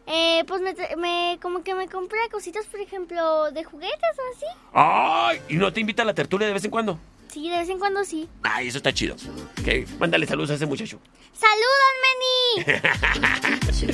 Eh, 0.07 0.43
pues 0.47 0.61
me, 0.61 0.73
me- 0.97 1.39
como 1.41 1.63
que 1.63 1.73
me 1.73 1.87
compra 1.87 2.17
cositas, 2.29 2.65
por 2.65 2.81
ejemplo, 2.81 3.51
de 3.51 3.63
juguetes 3.63 3.99
o 4.17 4.35
así. 4.35 4.45
¡Ay! 4.73 5.39
¿Y 5.47 5.55
no 5.55 5.71
te 5.71 5.79
invita 5.79 6.01
a 6.03 6.05
la 6.05 6.13
tertulia 6.13 6.47
de 6.47 6.53
vez 6.53 6.65
en 6.65 6.71
cuando? 6.71 6.99
Sí, 7.31 7.49
de 7.49 7.59
vez 7.59 7.69
en 7.69 7.79
cuando 7.79 8.03
sí. 8.03 8.27
Ay, 8.43 8.67
eso 8.67 8.77
está 8.77 8.91
chido. 8.93 9.15
Ok, 9.61 9.87
mándale 9.99 10.25
saludos 10.27 10.51
a 10.51 10.55
ese 10.55 10.65
muchacho. 10.65 10.99
¡Saludos, 11.33 12.65
Meni! 12.65 13.91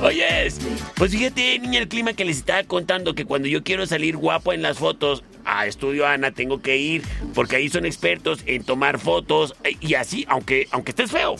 Oyes, 0.02 0.58
pues 0.96 1.12
fíjate, 1.12 1.58
niña, 1.58 1.80
el 1.80 1.88
clima 1.88 2.14
que 2.14 2.24
les 2.24 2.38
estaba 2.38 2.64
contando 2.64 3.14
que 3.14 3.26
cuando 3.26 3.48
yo 3.48 3.62
quiero 3.62 3.86
salir 3.86 4.16
guapo 4.16 4.54
en 4.54 4.62
las 4.62 4.78
fotos 4.78 5.22
a 5.44 5.66
Estudio 5.66 6.06
Ana 6.06 6.30
tengo 6.30 6.62
que 6.62 6.78
ir 6.78 7.02
porque 7.34 7.56
ahí 7.56 7.68
son 7.68 7.84
expertos 7.84 8.40
en 8.46 8.64
tomar 8.64 8.98
fotos 8.98 9.54
y 9.80 9.94
así, 9.94 10.24
aunque, 10.28 10.66
aunque 10.70 10.92
estés 10.92 11.10
feo, 11.10 11.36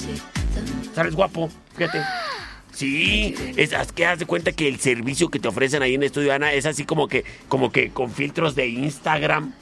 sales 0.95 1.15
guapo, 1.15 1.49
fíjate. 1.75 2.03
Sí, 2.73 3.35
es 3.57 3.73
que 3.93 4.05
haz 4.05 4.19
de 4.19 4.27
cuenta 4.27 4.53
que 4.53 4.69
el 4.69 4.79
servicio 4.79 5.31
que 5.31 5.39
te 5.39 5.49
ofrecen 5.49 5.83
ahí 5.83 5.95
en 5.95 6.03
Estudio 6.03 6.35
Ana 6.35 6.53
es 6.53 6.67
así 6.67 6.85
como 6.85 7.09
que, 7.09 7.25
como 7.49 7.73
que 7.73 7.91
con 7.91 8.11
filtros 8.11 8.55
de 8.57 8.67
Instagram. 8.67 9.55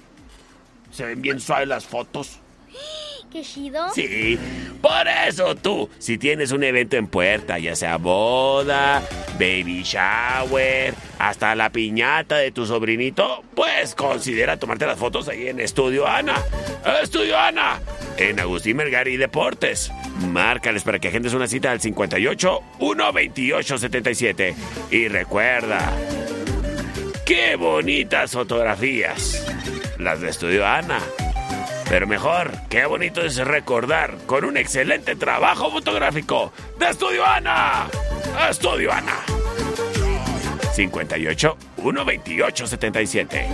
Se 0.92 1.05
ven 1.05 1.20
bien 1.22 1.40
suaves 1.40 1.68
las 1.68 1.85
fotos. 1.87 2.38
Qué 3.33 3.42
chido. 3.42 3.88
Sí, 3.94 4.38
por 4.83 5.09
eso 5.26 5.55
tú, 5.55 5.88
si 5.98 6.18
tienes 6.18 6.52
un 6.52 6.64
evento 6.64 6.96
en 6.96 7.07
puerta, 7.07 7.59
ya 7.59 7.74
sea 7.74 7.96
boda, 7.96 9.02
baby 9.38 9.83
shower, 9.85 10.92
hasta 11.18 11.55
la 11.55 11.70
piñata 11.70 12.37
de 12.37 12.52
tu 12.52 12.66
sobrinito, 12.66 13.42
pues 13.55 13.94
considera 13.94 14.59
tomarte 14.59 14.85
las 14.87 14.98
fotos 14.98 15.28
ahí 15.28 15.48
en 15.48 15.61
Estudio 15.61 16.07
Ana. 16.07 16.35
Estudio 17.02 17.38
Ana, 17.38 17.81
en 18.18 18.38
Agustín 18.38 18.76
Melgari 18.76 19.16
Deportes. 19.16 19.90
Márcales 20.28 20.83
para 20.83 20.98
que 20.98 21.09
agendes 21.09 21.33
una 21.33 21.46
cita 21.46 21.70
al 21.70 21.81
58 21.81 22.61
128 22.78 23.78
77. 23.78 24.55
Y 24.90 25.09
recuerda, 25.09 25.90
qué 27.24 27.56
bonitas 27.56 28.32
fotografías. 28.32 29.44
Las 29.98 30.20
de 30.20 30.30
Estudio 30.30 30.66
Ana. 30.66 31.00
Pero 31.88 32.06
mejor, 32.06 32.50
qué 32.68 32.87
bonito 32.87 33.20
es 33.20 33.37
recordar 33.37 34.16
con 34.26 34.44
un 34.44 34.56
excelente 34.56 35.14
trabajo 35.16 35.70
fotográfico 35.70 36.52
de 36.78 36.88
Estudio 36.88 37.24
Ana. 37.26 37.88
Estudio 38.48 38.92
Ana. 38.92 39.18
58 40.74 41.56
128 41.76 42.66
77. 42.66 43.48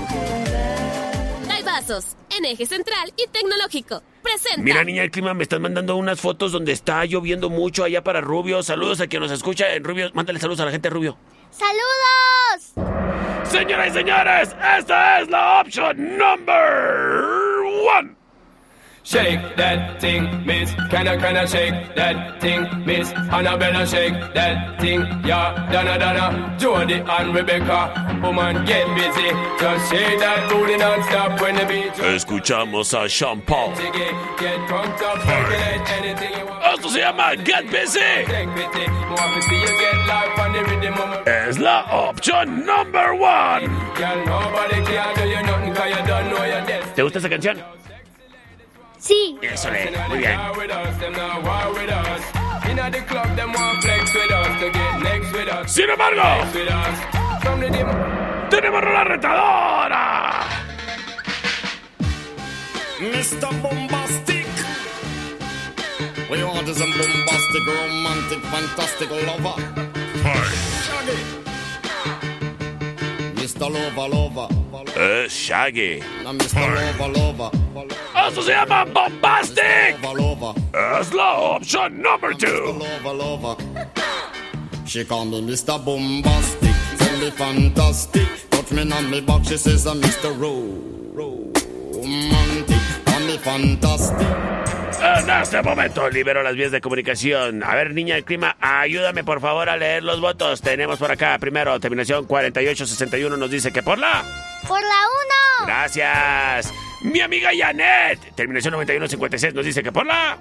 Hay 1.51 1.63
vasos 1.65 2.17
en 2.37 2.45
eje 2.45 2.67
central 2.67 3.13
y 3.17 3.29
tecnológico. 3.29 4.03
Presenta. 4.23 4.63
Mira, 4.63 4.85
niña 4.85 5.03
del 5.03 5.11
clima, 5.11 5.35
me 5.35 5.43
están 5.43 5.63
mandando 5.63 5.97
unas 5.97 6.21
fotos 6.21 6.53
donde 6.53 6.73
está 6.73 7.05
lloviendo 7.05 7.51
mucho 7.51 7.83
allá 7.83 8.05
para 8.05 8.21
Rubio. 8.21 8.63
Saludos 8.63 9.01
a 9.01 9.09
quien 9.09 9.23
nos 9.23 9.33
escucha 9.33 9.75
en 9.75 9.83
Rubio. 9.83 10.11
Mándale 10.15 10.39
saludos 10.39 10.61
a 10.61 10.67
la 10.67 10.71
gente 10.71 10.91
Rubio. 10.91 11.17
¡Saludos! 11.51 12.75
Señoras 13.45 13.89
y 13.89 13.91
señores, 13.93 14.57
esta 14.79 15.21
es 15.21 15.29
la 15.31 15.61
opción 15.61 16.19
number 16.19 17.63
one. 17.97 18.18
Shake 19.09 19.57
that 19.57 20.03
thing, 20.03 20.45
miss. 20.45 20.71
Can 20.91 21.09
I, 21.09 21.17
can 21.17 21.35
I 21.35 21.47
shake 21.47 21.95
that 21.95 22.43
thing, 22.43 22.61
miss? 22.85 23.11
Annabella, 23.33 23.87
shake 23.87 24.13
that 24.35 24.79
thing, 24.83 25.01
yeah. 25.25 25.67
Donna, 25.73 25.99
Donna, 25.99 26.55
Jody 26.59 27.01
and 27.01 27.35
Rebecca. 27.35 28.21
Woman, 28.23 28.67
get 28.67 28.85
busy. 28.95 29.33
Just 29.59 29.91
shake 29.91 30.19
that 30.21 30.51
booty 30.51 30.77
non-stop 30.77 31.41
when 31.41 31.57
the 31.57 31.65
beat. 31.65 31.93
Escuchamos 32.05 32.93
a 32.93 33.09
Sean 33.09 33.41
Paul. 33.41 33.73
Get, 33.77 34.69
drunk 34.69 35.01
up, 35.01 35.19
percolate 35.25 35.89
anything 35.97 36.39
you 36.39 36.45
want. 36.45 36.65
Esto 36.75 36.89
se 36.91 37.01
llama 37.01 37.35
Get 37.43 37.65
Busy. 37.71 38.01
Take 38.29 38.53
pity. 38.53 38.91
More 39.09 39.17
to 39.17 39.41
see 39.49 39.59
you 39.59 39.73
get 39.81 40.07
life 40.07 40.39
on 40.39 40.53
the 40.53 40.65
rhythm 40.69 41.27
Es 41.27 41.59
la 41.59 41.83
opción 41.93 42.67
number 42.67 43.15
one. 43.15 43.65
Girl, 43.97 44.21
nobody 44.27 44.85
can 44.85 45.15
do 45.17 45.25
you 45.25 45.43
nothing 45.45 45.73
'cause 45.75 45.97
you 45.97 46.07
don't 46.07 46.29
know 46.29 46.45
your 46.45 46.61
destiny. 46.67 46.95
¿Te 46.95 47.03
gusta 47.03 47.19
esa 47.21 47.31
canción? 47.31 47.57
Sí. 48.99 49.39
Eso 49.43 49.71
le, 49.71 49.91
muy 50.09 50.19
bien. 50.19 50.39
Sin 55.67 55.91
embargo, 55.91 56.23
tenemos 58.51 58.83
la 58.83 59.05
retadora. 59.05 60.47
Mr. 63.01 63.63
Bombastic. 63.63 64.47
We 66.31 66.45
want 66.45 66.69
is 66.69 66.81
a 66.81 66.85
bombastic, 66.85 67.67
romantic, 67.67 68.43
fantastic 68.51 69.11
lover. 69.11 69.63
Shaggy. 70.85 71.48
Mr. 73.59 73.73
Lover, 73.73 74.09
lover. 74.09 74.49
Es 74.95 75.27
uh, 75.27 75.29
Shaggy. 75.29 76.01
Now 76.23 76.33
Mr. 76.33 76.63
Lover, 76.63 77.09
lover. 77.09 77.51
Esto 78.15 78.43
se 78.43 78.53
llama 78.53 78.85
Bombastic. 78.85 79.99
Es 81.01 81.13
la 81.13 81.33
opción 81.57 82.01
number 82.01 82.35
two. 82.35 82.79
Lover, 82.79 83.15
lover. 83.15 83.57
She 84.87 85.05
call 85.05 85.25
me 85.25 85.41
Mr. 85.41 85.85
Bombastic. 85.85 86.73
Tell 86.99 87.19
me 87.19 87.31
fantastic. 87.33 88.29
Touch 88.51 88.71
me 88.71 88.93
on 88.93 89.11
me 89.11 89.21
back. 89.21 89.45
She 89.45 89.57
says 89.57 89.87
I'm 89.89 90.01
Mr. 90.01 90.31
Romantic. 91.17 91.57
Call 93.07 93.21
me 93.27 93.39
fantastic. 93.39 94.78
En 95.01 95.31
este 95.31 95.63
momento 95.63 96.11
libero 96.11 96.43
las 96.43 96.55
vías 96.55 96.73
de 96.73 96.81
comunicación. 96.81 97.63
A 97.63 97.75
ver, 97.75 97.95
niña 97.95 98.17
del 98.17 98.25
clima, 98.25 98.57
ayúdame 98.61 99.23
por 99.23 99.41
favor 99.41 99.69
a 99.69 99.77
leer 99.77 100.03
los 100.03 100.21
votos. 100.21 100.61
Tenemos 100.61 100.99
por 100.99 101.11
acá, 101.11 101.39
primero, 101.39 101.79
terminación 101.79 102.25
4861 102.27 103.37
nos 103.37 103.51
dice 103.51 103.71
que 103.71 103.83
por 103.83 103.99
la... 103.99 104.25
Por 104.67 104.81
la 104.81 104.89
1. 105.61 105.67
Gracias. 105.67 106.73
Mi 107.03 107.21
amiga 107.21 107.51
Janet, 107.57 108.35
terminación 108.35 108.73
9156 108.73 109.55
nos 109.55 109.65
dice 109.65 109.83
que 109.85 109.93
por 109.93 110.05
la... 110.05 110.37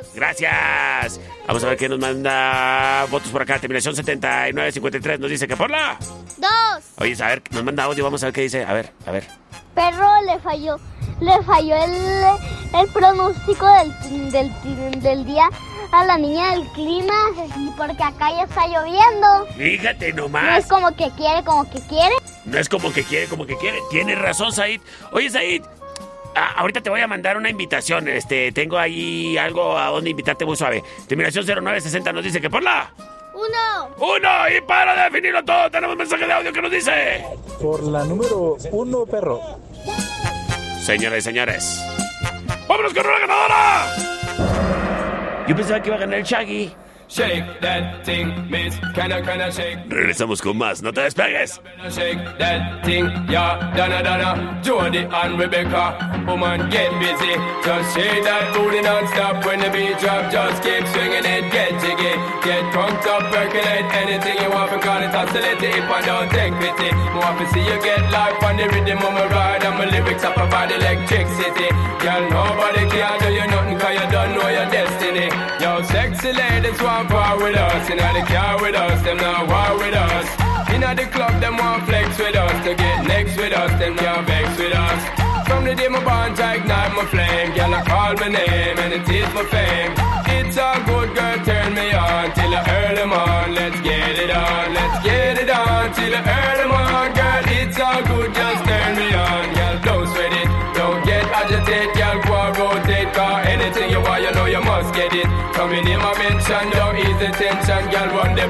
2. 0.00 0.14
Gracias. 0.14 1.20
Vamos 1.46 1.64
a 1.64 1.68
ver 1.68 1.78
qué 1.78 1.88
nos 1.88 1.98
manda 1.98 3.06
votos 3.10 3.30
por 3.30 3.40
acá. 3.40 3.58
Terminación 3.58 3.96
7953 3.96 5.18
nos 5.18 5.30
dice 5.30 5.48
que 5.48 5.56
por 5.56 5.70
la... 5.70 5.96
2. 6.36 6.48
Oye, 6.96 7.16
a 7.22 7.28
ver, 7.28 7.42
nos 7.52 7.64
manda 7.64 7.84
audio, 7.84 8.04
vamos 8.04 8.22
a 8.22 8.26
ver 8.26 8.34
qué 8.34 8.42
dice. 8.42 8.64
A 8.64 8.72
ver, 8.74 8.90
a 9.06 9.12
ver. 9.12 9.24
Perro 9.78 10.08
le 10.26 10.38
falló. 10.40 10.76
Le 11.20 11.40
falló 11.44 11.76
el, 11.76 12.80
el 12.80 12.88
pronóstico 12.92 13.66
del, 13.66 14.30
del, 14.32 15.00
del 15.00 15.24
día 15.24 15.48
a 15.92 16.04
la 16.04 16.18
niña 16.18 16.50
del 16.52 16.66
clima. 16.72 17.14
Porque 17.76 18.02
acá 18.02 18.30
ya 18.30 18.42
está 18.42 18.66
lloviendo. 18.66 19.46
Fíjate 19.56 20.12
No 20.12 20.24
es 20.26 20.32
nomás. 20.32 20.66
como 20.66 20.94
que 20.96 21.10
quiere, 21.16 21.44
como 21.44 21.68
que 21.70 21.80
quiere. 21.88 22.14
No 22.44 22.58
es 22.58 22.68
como 22.68 22.92
que 22.92 23.04
quiere, 23.04 23.26
como 23.28 23.46
que 23.46 23.56
quiere. 23.56 23.78
Tienes 23.90 24.18
razón, 24.18 24.52
Said. 24.52 24.80
Oye, 25.12 25.30
Said. 25.30 25.62
ah, 26.34 26.54
ahorita 26.56 26.80
te 26.80 26.90
voy 26.90 27.00
a 27.00 27.06
mandar 27.06 27.36
una 27.36 27.48
invitación. 27.50 28.08
Este, 28.08 28.50
tengo 28.52 28.78
ahí 28.78 29.38
algo 29.38 29.78
a 29.78 29.86
donde 29.86 30.10
invitarte 30.10 30.44
muy 30.44 30.56
suave. 30.56 30.82
Terminación 31.06 31.44
0960 31.46 32.12
nos 32.12 32.24
dice 32.24 32.40
que 32.40 32.50
por 32.50 32.62
la. 32.62 32.90
Uno. 33.38 33.94
Uno. 33.98 34.48
Y 34.56 34.60
para 34.62 35.04
definirlo 35.04 35.44
todo, 35.44 35.70
tenemos 35.70 35.92
un 35.92 35.98
mensaje 35.98 36.26
de 36.26 36.32
audio 36.32 36.52
que 36.52 36.60
nos 36.60 36.70
dice. 36.72 37.24
Por 37.60 37.84
la 37.84 38.02
número 38.04 38.56
uno, 38.72 39.06
perro. 39.06 39.40
Señoras 40.84 41.18
y 41.18 41.22
señores. 41.22 41.84
¡Vámonos 42.66 42.92
con 42.92 43.06
una 43.06 43.18
ganadora! 43.20 43.86
Yo 45.46 45.54
pensaba 45.54 45.80
que 45.80 45.88
iba 45.88 45.96
a 45.96 46.00
ganar 46.00 46.18
el 46.18 46.24
Shaggy. 46.24 46.74
Shake 47.08 47.60
that 47.62 48.04
thing, 48.04 48.50
miss. 48.50 48.76
Can 48.94 49.12
I, 49.12 49.22
can 49.22 49.40
I 49.40 49.48
shake? 49.48 49.78
Regresamos 49.88 50.42
con 50.42 50.58
más. 50.58 50.82
No 50.82 50.92
te 50.92 51.00
despegues. 51.00 51.58
Shake 51.90 52.20
that 52.38 52.84
thing, 52.84 53.06
yeah, 53.30 53.56
Donna, 53.74 54.02
Donna, 54.02 54.60
Jody 54.62 55.08
and 55.08 55.40
Rebecca. 55.40 55.96
Woman, 56.28 56.68
get 56.68 56.92
busy. 57.00 57.32
Just 57.64 57.96
shake 57.96 58.24
that 58.24 58.52
booty 58.52 58.82
non-stop 58.82 59.42
when 59.46 59.60
the 59.60 59.70
beat 59.72 59.96
drop. 59.96 60.30
Just 60.30 60.62
keep 60.62 60.84
swinging 60.92 61.24
it, 61.24 61.48
get 61.48 61.72
jiggy. 61.80 62.12
Get 62.44 62.60
drunk 62.76 63.00
up, 63.08 63.24
percolate 63.32 63.88
anything 64.04 64.36
you 64.44 64.50
want. 64.52 64.68
Because 64.68 65.08
it's 65.08 65.16
oscillating 65.16 65.80
if 65.80 65.88
I 65.88 66.04
don't 66.04 66.28
take 66.28 66.52
pity. 66.60 66.92
More 67.16 67.32
to 67.40 67.44
see 67.56 67.64
you 67.64 67.80
get 67.80 68.04
life 68.12 68.36
on 68.44 68.60
the 68.60 68.68
rhythm 68.68 69.00
of 69.00 69.12
my 69.16 69.24
ride. 69.32 69.64
And 69.64 69.80
my 69.80 69.88
lyrics 69.88 70.24
up 70.24 70.36
about 70.36 70.68
electricity. 70.70 71.72
Girl, 72.04 72.22
nobody 72.28 72.84
can 72.92 73.16
do 73.16 73.28
us. 77.78 77.90
Inna 77.90 78.12
the 78.12 78.24
car 78.26 78.60
with 78.60 78.74
us, 78.74 79.02
them 79.02 79.16
not 79.18 79.46
war 79.48 79.78
with 79.78 79.94
us. 79.94 80.26
Inna 80.70 80.94
the 80.94 81.06
club, 81.06 81.40
them 81.40 81.56
want 81.56 81.84
flex 81.84 82.18
with 82.18 82.36
us. 82.36 82.64
To 82.64 82.74
get 82.74 83.06
next 83.06 83.36
with 83.36 83.52
us, 83.52 83.70
them 83.78 83.96
can't 83.96 84.26
vex 84.26 84.58
with 84.58 84.74
us. 84.74 85.00
From 85.48 85.64
the 85.64 85.74
day 85.74 85.88
my 85.88 86.02
bond, 86.04 86.38
I 86.40 86.56
ignite 86.56 86.92
my 86.94 87.04
flame. 87.06 87.54
Girl, 87.54 87.74
I 87.74 87.82
call 87.82 88.14
my 88.14 88.28
name 88.28 88.78
and 88.78 88.92
it 88.92 89.08
is 89.08 89.34
my 89.34 89.44
fame. 89.44 90.27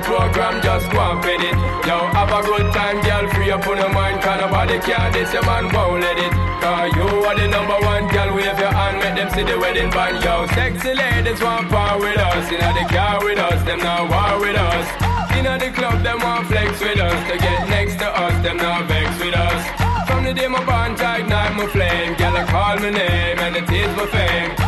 Program, 0.02 0.62
just 0.62 0.90
go 0.90 1.00
and 1.00 1.22
fit 1.24 1.40
it. 1.40 1.56
Yo, 1.86 1.96
have 2.12 2.30
a 2.30 2.40
good 2.42 2.72
time, 2.72 3.00
girl, 3.02 3.24
free 3.34 3.50
up 3.50 3.66
on 3.66 3.78
your 3.78 3.92
mind. 3.92 4.20
Cause 4.22 4.40
nobody 4.40 4.78
can 4.78 5.12
this, 5.12 5.32
your 5.32 5.44
man 5.44 5.72
won't 5.72 6.02
let 6.02 6.18
it. 6.18 6.32
Cause 6.60 6.90
you 6.96 7.06
are 7.24 7.36
the 7.36 7.48
number 7.48 7.78
one, 7.84 8.08
girl, 8.08 8.34
wave 8.34 8.58
your 8.58 8.72
hand, 8.72 8.98
make 8.98 9.16
them 9.16 9.28
see 9.30 9.44
the 9.44 9.58
wedding 9.58 9.90
band. 9.90 10.22
Yo, 10.22 10.46
sexy 10.54 10.94
ladies 10.94 11.40
want 11.40 11.68
part 11.70 12.00
with 12.00 12.18
us. 12.18 12.50
Inna 12.50 12.70
the 12.74 12.84
car 12.92 13.24
with 13.24 13.38
us, 13.38 13.62
them 13.64 13.78
not 13.80 14.10
war 14.10 14.40
with 14.40 14.56
us. 14.56 14.86
Inna 15.36 15.58
the 15.58 15.70
club, 15.70 16.02
them 16.02 16.18
want 16.20 16.46
flex 16.46 16.80
with 16.80 16.98
us. 16.98 17.18
To 17.30 17.38
get 17.38 17.68
next 17.68 17.96
to 17.98 18.08
us, 18.08 18.34
them 18.42 18.56
not 18.58 18.88
vex 18.88 19.08
with 19.18 19.34
us. 19.34 19.62
From 20.08 20.24
the 20.24 20.34
day 20.34 20.48
my 20.48 20.64
bond, 20.64 21.00
I 21.00 21.22
night 21.22 21.54
my 21.56 21.66
flame. 21.66 22.14
Girl, 22.16 22.36
I 22.36 22.44
call 22.44 22.76
my 22.76 22.90
name 22.90 23.38
and 23.38 23.56
it 23.56 23.70
is 23.70 23.96
my 23.96 24.06
fame. 24.06 24.67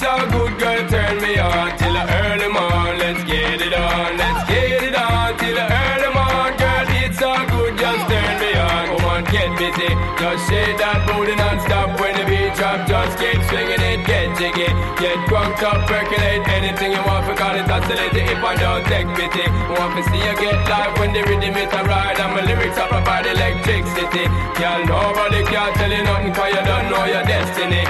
It's 0.00 0.08
all 0.08 0.24
good, 0.32 0.56
girl, 0.56 0.80
turn 0.88 1.20
me 1.20 1.36
on 1.36 1.76
till 1.76 1.92
I 1.92 2.08
early 2.24 2.48
morn. 2.48 2.96
Let's 2.96 3.20
get 3.28 3.60
it 3.60 3.76
on, 3.76 4.16
let's 4.16 4.48
get 4.48 4.80
it 4.80 4.96
on 4.96 5.36
till 5.36 5.60
I 5.60 5.68
early 5.68 6.08
morn. 6.16 6.56
Girl, 6.56 6.88
it's 7.04 7.20
all 7.20 7.44
good, 7.44 7.76
just 7.76 8.08
turn 8.08 8.34
me 8.40 8.50
on. 8.56 8.96
Come 8.96 9.04
on, 9.12 9.22
get 9.28 9.52
busy. 9.60 9.92
Just 10.16 10.48
shake 10.48 10.80
that 10.80 11.04
booty 11.04 11.36
non-stop 11.36 12.00
when 12.00 12.16
the 12.16 12.24
beat 12.24 12.48
drop. 12.56 12.88
Just 12.88 13.20
keep 13.20 13.44
swinging 13.52 13.76
it, 13.76 14.00
get 14.08 14.32
jiggy. 14.40 14.72
Get 14.96 15.20
drunk 15.28 15.60
up, 15.68 15.84
percolate 15.84 16.48
anything 16.48 16.96
you 16.96 17.02
want, 17.04 17.28
for 17.28 17.36
call 17.36 17.52
it 17.60 17.68
oscillating 17.68 18.24
if 18.24 18.40
I 18.40 18.56
don't 18.56 18.88
take 18.88 19.04
pity. 19.12 19.52
Want 19.76 20.00
to 20.00 20.02
see 20.08 20.16
you 20.16 20.32
get 20.40 20.64
life 20.64 20.96
when 20.96 21.12
the 21.12 21.28
rhythm 21.28 21.52
it 21.60 21.76
a 21.76 21.84
ride 21.84 22.16
and 22.16 22.32
my 22.32 22.40
lyrics 22.48 22.80
are 22.80 22.88
provide 22.88 23.28
electricity. 23.28 24.24
Girl, 24.56 24.80
nobody 24.80 25.44
can 25.44 25.76
tell 25.76 25.92
you 25.92 26.00
nothing 26.08 26.32
cause 26.32 26.56
you 26.56 26.64
don't 26.64 26.88
know 26.88 27.04
your 27.04 27.20
destiny. 27.28 27.84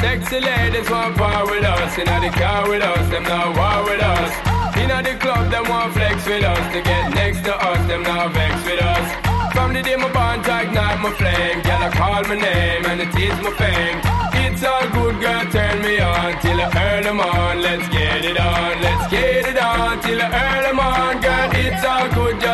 Sexy 0.00 0.40
ladies 0.40 0.88
want 0.90 1.16
power 1.16 1.44
with 1.46 1.64
us, 1.64 1.98
in 1.98 2.06
the 2.06 2.30
car 2.38 2.68
with 2.68 2.82
us, 2.82 3.08
them 3.10 3.24
not 3.24 3.56
war 3.56 3.84
with 3.84 4.02
us. 4.02 4.32
Inna 4.76 5.02
the 5.02 5.14
club, 5.18 5.50
them 5.50 5.68
want 5.68 5.92
flex 5.92 6.26
with 6.26 6.44
us. 6.44 6.72
To 6.74 6.80
get 6.82 7.14
next 7.14 7.44
to 7.44 7.54
us, 7.54 7.86
them 7.88 8.02
not 8.02 8.32
vex 8.32 8.54
with 8.64 8.82
us. 8.82 9.32
From 9.52 9.74
the 9.74 9.82
day 9.82 9.96
my 9.96 10.10
bond 10.12 10.40
ignite 10.46 11.00
my 11.00 11.10
flame, 11.12 11.60
girl 11.62 11.82
I 11.82 11.90
call 11.90 12.22
my 12.24 12.36
name 12.36 12.86
and 12.86 13.00
it 13.00 13.14
is 13.14 13.36
my 13.44 13.52
fame. 13.60 14.00
It's 14.44 14.64
all 14.64 14.88
good, 14.90 15.20
girl, 15.20 15.44
turn 15.50 15.82
me 15.82 16.00
on 16.00 16.40
till 16.40 16.60
I 16.60 16.68
earn 16.76 17.04
them 17.04 17.20
on. 17.20 17.60
Let's 17.60 17.88
get 17.88 18.24
it 18.24 18.38
on, 18.38 18.82
let's 18.82 19.10
get 19.10 19.48
it 19.48 19.58
on 19.58 20.00
till 20.00 20.20
I 20.20 20.28
earn 20.28 20.62
them 20.64 20.80
on, 20.80 21.20
girl. 21.20 21.50
It's 21.52 21.84
all 21.84 22.08
good, 22.08 22.40
just 22.40 22.51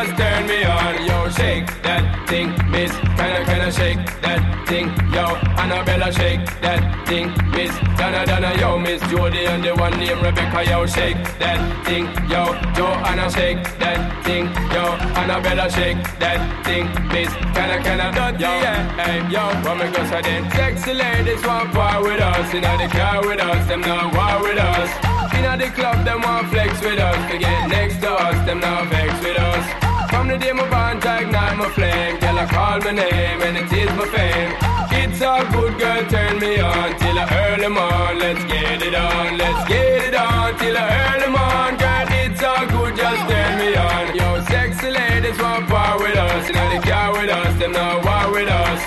shake 1.58 1.82
that 1.82 2.28
thing, 2.28 2.48
miss. 2.70 2.92
Kinda, 3.18 3.44
kinda 3.44 3.72
shake 3.72 3.98
that 4.22 4.40
thing, 4.68 4.86
yo. 5.12 5.24
Annabella, 5.62 6.12
shake 6.12 6.44
that 6.60 6.80
thing, 7.06 7.32
miss. 7.50 7.72
Donna, 7.98 8.24
Donna, 8.26 8.52
yo, 8.60 8.78
Miss 8.78 9.00
Jody 9.10 9.46
and 9.46 9.64
the 9.64 9.74
one 9.74 9.98
named 9.98 10.22
Rebecca, 10.22 10.64
yo, 10.70 10.86
shake 10.86 11.16
that 11.38 11.60
thing, 11.84 12.04
yo. 12.30 12.42
Joanna, 12.76 13.30
shake 13.30 13.62
that 13.78 14.00
thing, 14.24 14.44
yo. 14.74 14.84
Annabella, 15.20 15.70
shake 15.70 16.02
that 16.20 16.40
thing, 16.64 16.86
miss. 17.12 17.32
Kinda, 17.54 17.76
kinda, 17.82 18.08
dirty, 18.14 18.44
yeah, 18.44 19.02
hey, 19.02 19.18
yo. 19.34 19.44
What 19.64 19.78
me 19.78 19.86
go 19.90 20.04
say 20.10 20.22
then? 20.22 20.50
Sexy 20.52 20.94
ladies 20.94 21.44
want 21.44 21.72
power 21.72 22.02
with 22.02 22.20
us, 22.20 22.54
inna 22.54 22.72
the 22.78 22.88
car 22.96 23.26
with 23.26 23.40
us, 23.40 23.66
them 23.66 23.80
not 23.80 24.14
war 24.14 24.42
with 24.42 24.58
us. 24.58 24.90
Inna 25.36 25.56
the 25.56 25.70
club, 25.70 26.04
them 26.04 26.22
want 26.22 26.48
flex 26.50 26.80
with 26.80 26.98
us. 26.98 27.18
To 27.30 27.38
get 27.38 27.68
next 27.68 28.00
to 28.02 28.10
us, 28.10 28.46
them 28.46 28.60
not 28.60 28.86
vex 28.90 29.12
with 29.24 29.38
us. 29.38 29.87
From 30.28 30.38
the 30.38 30.44
day 30.44 30.52
my 30.52 30.68
bond 30.68 30.98
ignite 30.98 31.56
my 31.56 31.70
flame, 31.70 32.20
girl 32.20 32.38
I 32.38 32.44
call 32.44 32.78
my 32.84 32.92
name 32.92 33.40
and 33.40 33.56
it 33.56 33.72
is 33.72 33.88
my 33.96 34.04
fame. 34.12 34.52
It's 35.00 35.22
all 35.22 35.40
good, 35.48 35.80
girl, 35.80 36.04
turn 36.04 36.38
me 36.38 36.60
on 36.60 36.92
till 37.00 37.18
I 37.18 37.24
earn 37.32 37.60
them 37.60 37.78
on. 37.78 38.18
Let's 38.18 38.44
get 38.44 38.82
it 38.82 38.94
on, 38.94 39.38
let's 39.38 39.66
get 39.66 40.04
it 40.04 40.14
on 40.14 40.52
till 40.58 40.76
I 40.76 40.84
earn 40.84 41.20
them 41.24 41.34
on, 41.34 41.78
girl. 41.80 42.06
It's 42.12 42.42
all 42.44 42.66
good, 42.68 42.92
just 42.94 43.22
turn 43.24 43.52
me 43.56 43.72
on. 43.72 44.04
Yo, 44.20 44.44
sexy 44.52 44.90
ladies 44.90 45.38
want 45.40 45.66
power 45.66 45.96
with 45.96 46.18
us, 46.18 46.50
inna 46.50 46.76
the 46.76 46.86
car 46.86 47.08
with 47.16 47.30
us, 47.30 47.58
them 47.58 47.72
not 47.72 48.04
war 48.04 48.28
with 48.30 48.52
us. 48.52 48.80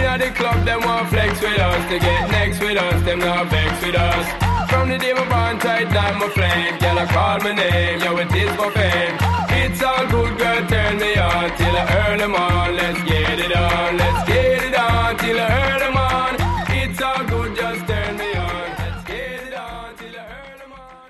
Inna 0.00 0.16
the 0.16 0.32
club, 0.32 0.64
them 0.64 0.80
want 0.80 1.10
flex 1.10 1.42
with 1.42 1.60
us. 1.60 1.82
To 1.92 1.98
get 2.00 2.30
next 2.30 2.60
with 2.64 2.78
us, 2.78 3.02
them 3.04 3.18
not 3.18 3.50
vex 3.52 3.84
with 3.84 3.96
us. 3.96 4.26
From 4.72 4.88
the 4.88 4.96
day 4.96 5.12
my 5.12 5.28
bond 5.28 5.60
tight 5.60 5.92
my 5.92 6.28
flame, 6.32 6.78
girl 6.80 6.98
I 6.98 7.04
call 7.04 7.36
my 7.44 7.52
name, 7.52 8.00
yo 8.00 8.16
it 8.16 8.32
is 8.32 8.56
my 8.56 8.70
fame. 8.72 9.45
It's 9.66 9.82
all 9.82 10.06
good, 10.06 10.38
girl, 10.38 10.66
turn 10.68 10.98
me 10.98 11.16
on 11.16 11.56
till 11.58 11.76
I 11.76 11.84
earn 11.98 12.18
them 12.20 12.34
on. 12.34 12.76
Let's 12.76 13.02
get 13.02 13.38
it 13.40 13.56
on, 13.56 13.96
let's 13.96 14.22
get 14.28 14.62
it 14.62 14.74
on 14.78 15.16
till 15.16 15.38
I 15.40 15.46
earn 15.60 15.78
them 15.80 15.96
on. 15.96 16.32
It's 16.70 17.02
all 17.02 17.24
good, 17.26 17.50
just 17.56 17.82
turn 17.90 18.16
me 18.16 18.30
on. 18.46 18.66
Let's 18.78 19.02
get 19.10 19.42
it 19.48 19.54
on 19.54 19.96
till 19.98 20.14
I 20.14 20.24
earn 20.38 20.58
them 20.62 20.72
on. 20.72 21.08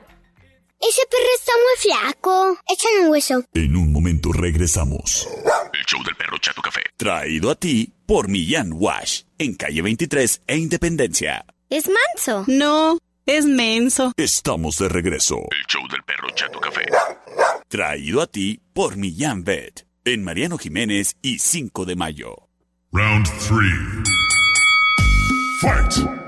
Ese 0.81 1.03
perro 1.13 1.33
está 1.39 1.53
muy 1.65 1.77
flaco. 1.85 2.59
Échale 2.67 3.01
un 3.05 3.11
hueso. 3.11 3.45
En 3.53 3.77
un 3.77 3.93
momento 3.93 4.33
regresamos. 4.33 5.29
El 5.75 5.85
show 5.85 6.03
del 6.03 6.17
perro 6.17 6.39
Chato 6.39 6.63
Café. 6.63 6.81
Traído 6.97 7.51
a 7.51 7.57
ti 7.57 7.93
por 8.07 8.29
Millán 8.29 8.73
Wash. 8.73 9.25
En 9.39 9.55
calle 9.55 9.83
23 9.83 10.41
e 10.47 10.57
Independencia. 10.57 11.45
¿Es 11.69 11.91
manso? 11.91 12.45
No, 12.47 12.97
es 13.27 13.45
menso. 13.45 14.13
Estamos 14.17 14.79
de 14.79 14.89
regreso. 14.89 15.37
El 15.51 15.67
show 15.67 15.87
del 15.89 16.03
perro 16.05 16.31
Chato 16.35 16.59
Café. 16.59 16.87
Traído 17.69 18.23
a 18.23 18.29
ti 18.29 18.61
por 18.73 18.97
Millán 18.97 19.43
Vet. 19.43 19.89
En 20.05 20.23
Mariano 20.23 20.57
Jiménez 20.57 21.17
y 21.21 21.41
5 21.41 21.85
de 21.85 21.97
mayo. 21.97 22.49
Round 22.93 23.27
3. 23.27 23.59
Fight! 25.61 26.27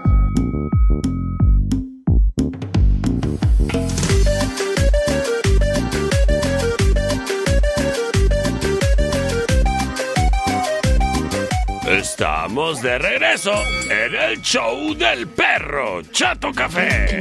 Estamos 11.88 12.83
de 12.83 12.98
regreso 12.98 13.53
en 13.88 14.14
el 14.14 14.42
show 14.42 14.92
del 14.94 15.29
perro 15.29 16.03
Chato 16.11 16.53
Café. 16.53 17.20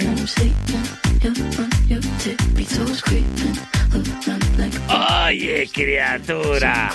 Oye, 5.10 5.70
criatura. 5.72 6.90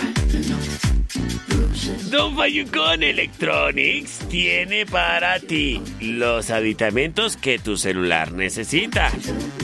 Don 2.11 2.37
Fayucón 2.37 3.03
Electronics 3.03 4.19
tiene 4.29 4.87
para 4.87 5.41
ti 5.41 5.81
los 6.01 6.51
aditamentos 6.51 7.37
que 7.37 7.59
tu 7.59 7.77
celular 7.77 8.33
necesita 8.33 9.11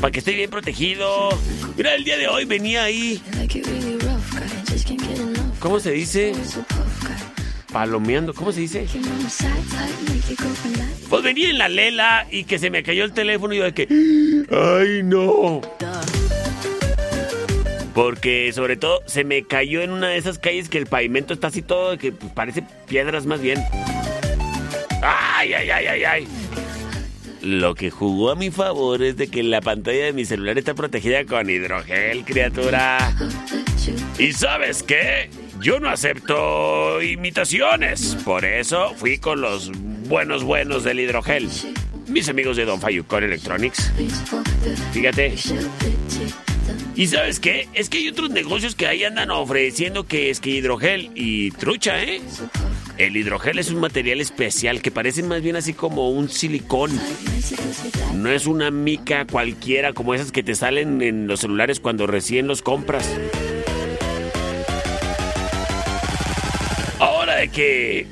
para 0.01 0.11
que 0.11 0.21
esté 0.21 0.33
bien 0.33 0.51
protegido. 0.51 1.29
Mira, 1.77 1.95
el 1.95 2.05
día 2.05 2.17
de 2.17 2.29
hoy 2.29 2.45
venía 2.45 2.85
ahí. 2.85 3.21
¿Cómo 5.59 5.79
se 5.81 5.93
dice? 5.93 6.33
Palomeando, 7.73 8.33
¿cómo 8.33 8.53
se 8.53 8.61
dice? 8.61 8.87
Pues 11.11 11.23
venía 11.23 11.51
en 11.51 11.59
la 11.59 11.69
lela 11.69 12.27
y 12.31 12.45
que 12.45 12.59
se 12.59 12.71
me 12.71 12.83
cayó 12.83 13.05
el 13.05 13.13
teléfono 13.13 13.53
y 13.53 13.59
yo 13.59 13.65
de 13.65 13.75
que. 13.75 13.89
¡Ay, 14.51 15.03
no! 15.03 15.61
Porque 17.99 18.53
sobre 18.55 18.77
todo 18.77 19.03
se 19.07 19.25
me 19.25 19.43
cayó 19.43 19.83
en 19.83 19.91
una 19.91 20.11
de 20.11 20.19
esas 20.19 20.39
calles 20.39 20.69
que 20.69 20.79
el 20.79 20.87
pavimento 20.87 21.35
está 21.35 21.49
así 21.49 21.63
todo, 21.63 21.99
que 21.99 22.13
parece 22.13 22.63
piedras 22.87 23.27
más 23.27 23.41
bien. 23.41 23.61
¡Ay, 25.03 25.53
ay, 25.53 25.69
ay, 25.69 25.87
ay, 25.89 26.05
ay! 26.05 26.29
Lo 27.43 27.75
que 27.75 27.91
jugó 27.91 28.31
a 28.31 28.37
mi 28.37 28.53
favor 28.53 29.03
es 29.03 29.17
de 29.17 29.27
que 29.27 29.43
la 29.43 29.61
pantalla 29.61 30.05
de 30.05 30.13
mi 30.13 30.25
celular 30.25 30.57
está 30.59 30.75
protegida 30.75 31.25
con 31.25 31.51
hidrogel, 31.51 32.25
criatura. 32.25 33.17
¿Y 34.17 34.31
sabes 34.31 34.85
qué? 34.85 35.29
Yo 35.61 35.81
no 35.81 35.89
acepto 35.89 37.03
imitaciones. 37.03 38.17
Por 38.25 38.45
eso 38.45 38.95
fui 38.95 39.19
con 39.19 39.41
los 39.41 39.73
buenos 40.07 40.45
buenos 40.45 40.85
del 40.85 41.01
hidrogel. 41.01 41.49
Mis 42.07 42.29
amigos 42.29 42.57
de 42.57 42.65
Don 42.65 42.81
Fayucon 42.81 43.25
Electronics. 43.25 43.93
Fíjate. 44.93 45.35
¿Y 46.97 47.07
sabes 47.07 47.39
qué? 47.39 47.69
Es 47.75 47.89
que 47.89 47.99
hay 47.99 48.09
otros 48.09 48.31
negocios 48.31 48.75
que 48.75 48.87
ahí 48.87 49.05
andan 49.05 49.31
ofreciendo 49.31 50.07
que 50.07 50.31
es 50.31 50.41
que 50.41 50.51
hidrogel 50.51 51.11
y 51.15 51.53
trucha, 51.53 52.03
¿eh? 52.03 52.21
El 52.99 53.17
hidrogel 53.17 53.61
es 53.61 53.71
un 53.71 53.79
material 53.79 54.21
especial 54.21 54.83
que 54.83 54.91
parece 54.91 55.23
más 55.23 55.41
bien 55.41 55.55
así 55.55 55.73
como 55.73 56.11
un 56.11 56.29
silicón. 56.29 56.91
No 58.15 58.31
es 58.31 58.47
una 58.47 58.73
mica 58.73 59.25
cualquiera 59.25 59.93
como 59.93 60.15
esas 60.15 60.33
que 60.33 60.43
te 60.43 60.57
salen 60.57 61.01
en 61.01 61.29
los 61.29 61.39
celulares 61.41 61.79
cuando 61.79 62.09
recién 62.09 62.49
los 62.49 62.63
compras. 62.63 63.09
Ahora 66.99 67.37
de 67.37 67.49
que 67.49 68.07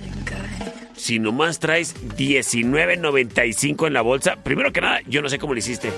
si 0.95 1.19
nomás 1.19 1.59
traes 1.59 1.97
19.95 2.17 3.89
en 3.89 3.93
la 3.93 4.03
bolsa, 4.03 4.37
primero 4.37 4.73
que 4.73 4.81
nada, 4.81 5.01
yo 5.07 5.23
no 5.23 5.29
sé 5.29 5.39
cómo 5.39 5.53
lo 5.53 5.59
hiciste. 5.59 5.93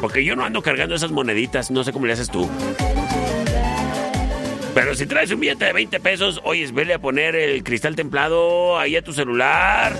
Porque 0.00 0.24
yo 0.24 0.36
no 0.36 0.44
ando 0.44 0.62
cargando 0.62 0.94
esas 0.94 1.10
moneditas, 1.10 1.70
no 1.70 1.84
sé 1.84 1.92
cómo 1.92 2.06
le 2.06 2.12
haces 2.12 2.30
tú. 2.30 2.48
Pero 4.74 4.94
si 4.94 5.06
traes 5.06 5.30
un 5.32 5.40
billete 5.40 5.64
de 5.64 5.72
20 5.72 5.98
pesos, 5.98 6.40
oyes, 6.44 6.72
vele 6.72 6.94
a 6.94 7.00
poner 7.00 7.34
el 7.34 7.64
cristal 7.64 7.96
templado 7.96 8.78
ahí 8.78 8.94
a 8.94 9.02
tu 9.02 9.12
celular. 9.12 9.92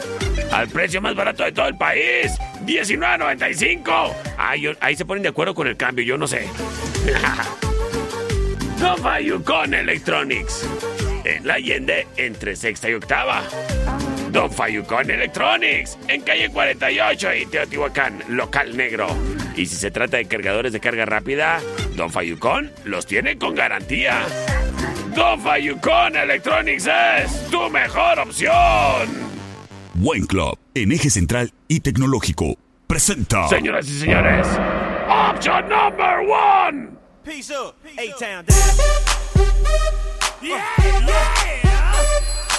Al 0.53 0.69
precio 0.69 1.01
más 1.01 1.17
barato 1.17 1.43
de 1.43 1.51
todo 1.51 1.67
el 1.67 1.77
país. 1.77 2.33
19.95. 2.65 4.15
Ahí, 4.37 4.71
ahí 4.81 4.95
se 4.95 5.05
ponen 5.05 5.25
de 5.25 5.31
acuerdo 5.31 5.55
con 5.55 5.67
el 5.67 5.77
cambio, 5.77 6.05
yo 6.05 6.17
no 6.17 6.29
sé. 6.29 6.47
no 8.81 8.97
fallo 8.99 9.43
con 9.43 9.75
Electronics. 9.75 10.69
En 11.25 11.47
la 11.47 11.55
Allende, 11.55 12.07
entre 12.17 12.55
sexta 12.55 12.89
y 12.89 12.95
octava. 12.95 13.43
Don 14.39 14.53
Fayucon 14.53 15.11
Electronics, 15.11 15.99
en 16.07 16.21
calle 16.21 16.49
48 16.49 17.35
y 17.35 17.47
Teotihuacán, 17.47 18.23
local 18.29 18.77
negro. 18.77 19.09
Y 19.57 19.67
si 19.67 19.75
se 19.75 19.91
trata 19.91 20.19
de 20.19 20.27
cargadores 20.27 20.73
de 20.73 20.79
carga 20.79 21.05
rápida, 21.05 21.61
Don 21.97 22.09
Fayucon 22.09 22.71
los 22.85 23.05
tiene 23.05 23.37
con 23.37 23.57
garantía. 23.57 24.25
Don 25.17 25.41
Fayucon 25.41 26.15
Electronics 26.15 26.87
es 26.87 27.51
tu 27.51 27.69
mejor 27.69 28.21
opción. 28.21 29.09
Buen 29.95 30.25
Club, 30.25 30.57
en 30.73 30.93
eje 30.93 31.11
central 31.11 31.53
y 31.67 31.81
tecnológico, 31.81 32.55
presenta. 32.87 33.49
Señoras 33.49 33.89
y 33.89 33.99
señores, 33.99 34.47
option 35.09 35.69
number 35.69 36.21
one. 36.21 36.91
Peace 37.25 37.51
up, 37.51 37.75
A-Town 37.99 38.45
down. 38.47 38.57
Yeah, 40.41 40.65
yeah. 41.05 41.78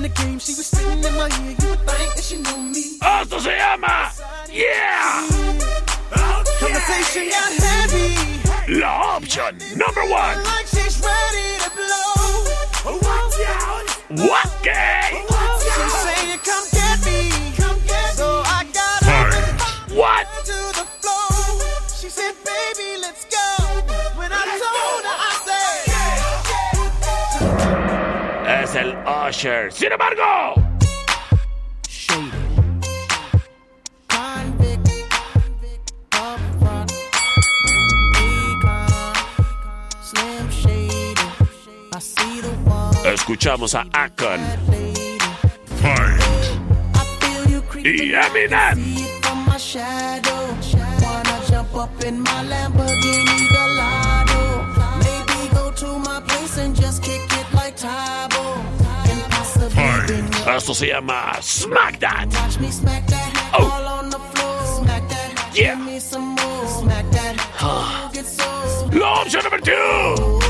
Know 0.00 0.08
how 0.08 0.08
it 0.08 0.08
is. 0.08 0.08
I 0.08 0.08
saw 0.08 0.08
the 0.08 0.08
shorty, 0.08 0.08
she 0.08 0.08
was 0.08 0.08
checking 0.08 0.08
up 0.08 0.08
for 0.08 0.08
me. 0.08 0.08
From 0.08 0.08
the 0.08 0.08
game, 0.08 0.38
she 0.38 0.54
was 0.54 0.66
sitting 0.66 1.04
in 1.04 1.14
my 1.16 1.28
ear. 1.28 1.56
You 1.60 1.68
would 1.68 1.84
think 1.86 2.14
that 2.14 2.24
she 2.24 2.36
knew 2.36 2.62
me. 2.62 2.98
Esto 3.02 3.38
se 3.38 3.56
llama. 3.56 4.12
Yeah. 4.50 5.28
Conversation 6.58 7.28
got 7.30 7.52
heavy. 7.62 8.16
La 8.80 9.16
opción 9.16 9.58
number 9.76 10.02
one. 10.02 10.42
Like 10.44 10.66
she's 10.66 11.00
ready 11.00 11.58
to 11.58 11.70
blow. 11.70 12.16
Watch 12.84 13.40
out. 13.46 13.88
What 14.10 14.50
gay? 14.62 15.24
She's 15.60 15.92
saying, 15.92 16.38
come 16.44 16.79
el 28.80 28.96
Usher. 29.28 29.72
Sin 29.72 29.92
embargo. 29.92 30.54
Escuchamos 43.04 43.74
a 43.74 43.86
Akon. 43.92 44.40
Y 47.82 48.14
Eminem. 48.14 49.10
Esto 60.56 60.74
se 60.74 60.88
llama 60.88 61.38
Smack 61.40 62.00
That. 62.00 62.28
That. 62.28 62.50
Yeah. 65.54 65.74
Give 65.74 65.84
me 65.84 66.00
some 66.00 66.34
more. 66.34 66.68
Smack 66.68 67.08
that. 67.10 67.36
Ah. 67.60 68.10
Get 68.12 68.26
so. 68.26 68.44
La 68.92 69.22
opción 69.22 69.44
number 69.44 69.60
two. 69.60 70.40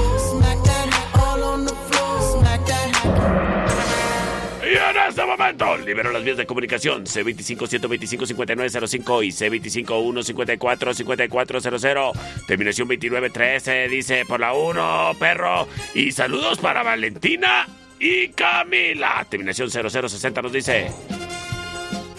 Y 4.62 4.74
en 4.74 4.96
este 5.08 5.24
momento, 5.24 5.78
libero 5.78 6.12
las 6.12 6.22
vías 6.22 6.36
de 6.36 6.44
comunicación 6.46 7.04
C25-125-5905 7.04 9.24
y 9.24 9.30
C25-154-5400. 9.30 12.12
Terminación 12.46 12.86
2913 12.86 13.88
dice 13.88 14.24
por 14.26 14.38
la 14.38 14.52
1, 14.52 15.16
perro. 15.18 15.66
Y 15.94 16.12
saludos 16.12 16.58
para 16.58 16.84
Valentina 16.84 17.66
y 18.00 18.28
Camila. 18.30 19.24
Terminación 19.28 19.70
0060 19.70 20.42
nos 20.42 20.52
dice. 20.52 20.90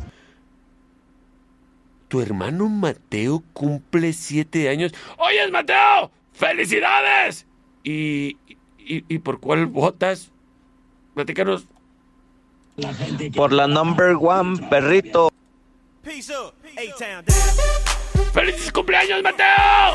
Tu 2.09 2.20
hermano 2.20 2.68
Mateo 2.68 3.42
cumple 3.53 4.12
7 4.12 4.68
años. 4.68 4.92
¡Oyes, 5.18 5.50
Mateo! 5.50 6.12
¡Felicidades! 6.33 7.44
¿Y, 7.83 8.37
y, 8.79 9.05
y 9.09 9.18
por 9.18 9.40
cuál 9.40 9.66
votas? 9.66 10.31
Platícanos. 11.14 11.66
Por 13.35 13.53
la 13.53 13.66
number 13.66 14.16
one, 14.20 14.64
perrito. 14.68 15.33
¡Felices 18.33 18.70
cumpleaños, 18.70 19.22
Mateo! 19.22 19.94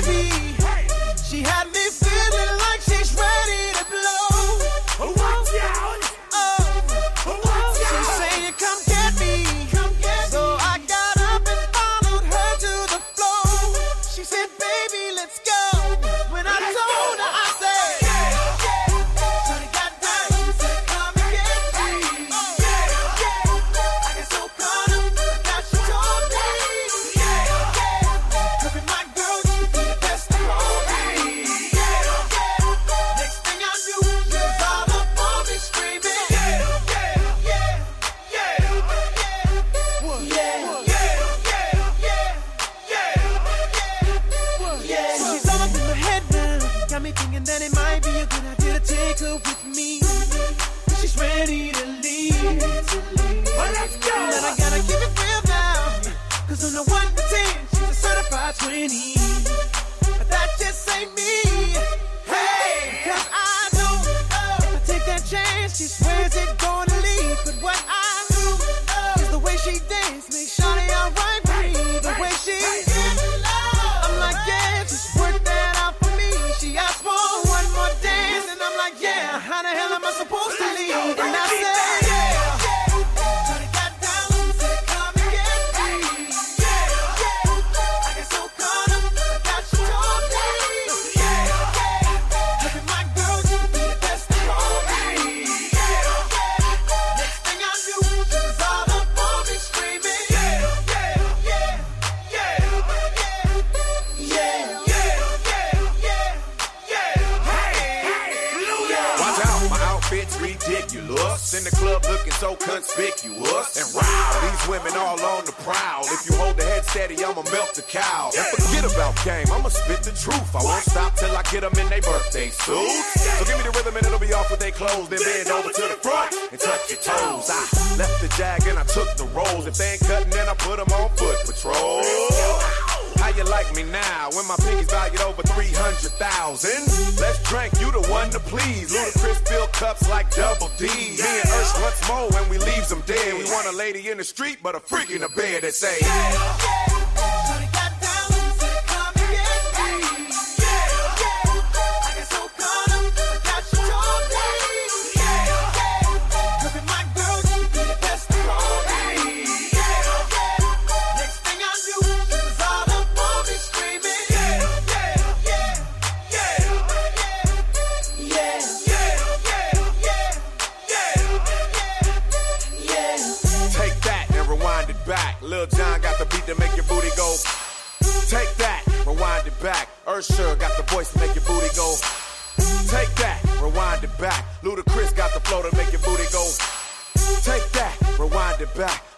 in 144.07 144.17
the 144.17 144.23
street, 144.23 144.59
but 144.63 144.75
a 144.75 144.79
freak 144.79 145.11
in 145.11 145.21
the 145.21 145.29
bed 145.29 145.63
that 145.63 145.73
say, 145.73 146.90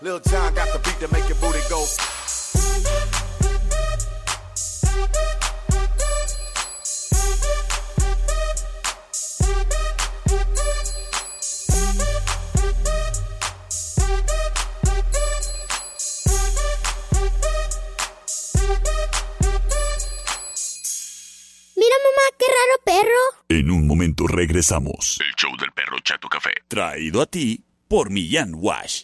Lil 0.04 0.20
John 0.20 0.54
got 0.54 0.68
the 0.74 0.80
beat 0.80 1.00
to 1.00 1.08
make 1.14 1.30
your 1.30 1.38
booty 1.40 1.64
go. 1.70 1.80
Mira, 21.78 21.96
mamá, 22.04 22.26
qué 22.38 22.46
raro 22.46 22.76
perro. 22.84 23.08
En 23.48 23.72
un 23.72 23.88
momento 23.88 24.28
regresamos. 24.28 25.18
El 25.22 25.34
show 25.38 25.56
del 25.58 25.72
perro 25.72 25.98
Chato 26.04 26.28
Café. 26.28 26.52
Traído 26.68 27.22
a 27.22 27.26
ti 27.26 27.64
por 27.88 28.10
Millán 28.10 28.52
Wash. 28.54 29.04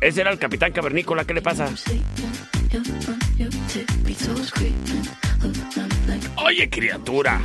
Ese 0.00 0.20
era 0.20 0.30
el 0.30 0.38
capitán 0.38 0.72
cavernícola, 0.72 1.24
¿qué 1.24 1.34
le 1.34 1.42
pasa? 1.42 1.68
Oye, 6.36 6.70
criatura. 6.70 7.40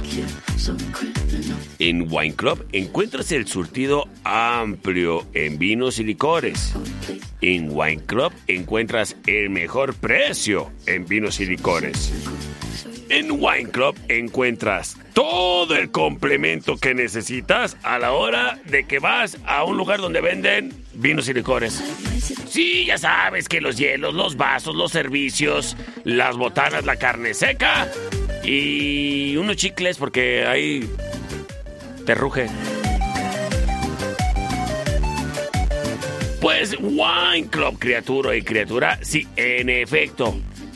En 1.80 2.08
Wine 2.12 2.36
Club 2.36 2.68
encuentras 2.72 3.32
el 3.32 3.48
surtido 3.48 4.08
amplio 4.24 5.26
en 5.34 5.58
vinos 5.58 5.98
y 6.00 6.04
licores. 6.04 6.74
En 7.42 7.70
Wine 7.72 8.04
Club 8.06 8.32
encuentras 8.48 9.16
el 9.26 9.50
mejor 9.50 9.96
precio 9.96 10.72
en 10.86 11.06
vinos 11.08 11.40
y 11.40 11.46
licores. 11.46 12.12
En 13.12 13.30
Wine 13.30 13.70
Club 13.72 14.00
encuentras 14.08 14.96
todo 15.12 15.76
el 15.76 15.92
complemento 15.92 16.78
que 16.78 16.94
necesitas 16.94 17.76
a 17.84 18.00
la 18.00 18.14
hora 18.14 18.58
de 18.64 18.86
que 18.86 19.00
vas 19.00 19.38
a 19.46 19.66
un 19.66 19.76
lugar 19.76 20.00
donde 20.00 20.22
venden 20.22 20.74
vinos 20.94 21.28
y 21.28 21.34
licores. 21.34 21.74
Sí, 22.48 22.86
ya 22.86 22.98
sabes 22.98 23.50
que 23.50 23.60
los 23.60 23.78
hielos, 23.78 24.14
los 24.14 24.38
vasos, 24.38 24.78
los 24.78 24.94
servicios, 24.94 25.76
las 26.06 26.38
botanas, 26.38 26.86
la 26.86 26.96
carne 26.96 27.34
seca 27.34 27.92
y 28.46 29.36
unos 29.36 29.58
chicles 29.58 29.98
porque 29.98 30.46
ahí 30.46 30.90
te 32.06 32.16
ruge. 32.16 32.48
Pues 36.40 36.78
Wine 36.80 37.50
Club, 37.50 37.78
criatura 37.78 38.38
y 38.38 38.42
criatura, 38.42 39.00
sí, 39.02 39.28
en 39.36 39.70
efecto. 39.70 40.34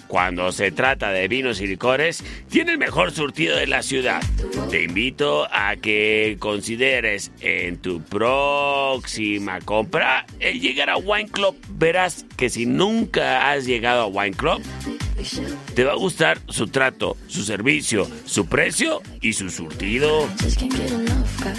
Cuando 0.07 0.51
se 0.51 0.71
trata 0.71 1.11
de 1.11 1.27
vinos 1.27 1.61
y 1.61 1.67
licores, 1.67 2.23
tiene 2.49 2.73
el 2.73 2.77
mejor 2.77 3.11
surtido 3.11 3.55
de 3.55 3.67
la 3.67 3.81
ciudad. 3.81 4.21
Te 4.69 4.83
invito 4.83 5.47
a 5.51 5.75
que 5.75 6.37
consideres 6.39 7.31
en 7.41 7.77
tu 7.77 8.01
próxima 8.01 9.59
compra 9.61 10.25
el 10.39 10.61
llegar 10.61 10.89
a 10.89 10.97
Wine 10.97 11.29
Club. 11.29 11.55
Verás 11.69 12.25
que 12.37 12.49
si 12.49 12.65
nunca 12.65 13.51
has 13.51 13.65
llegado 13.65 14.03
a 14.03 14.07
Wine 14.07 14.35
Club, 14.35 14.61
te 15.73 15.83
va 15.83 15.93
a 15.93 15.95
gustar 15.95 16.39
su 16.47 16.67
trato, 16.67 17.17
su 17.27 17.43
servicio, 17.43 18.07
su 18.25 18.45
precio 18.45 19.01
y 19.21 19.33
su 19.33 19.49
surtido. 19.49 20.27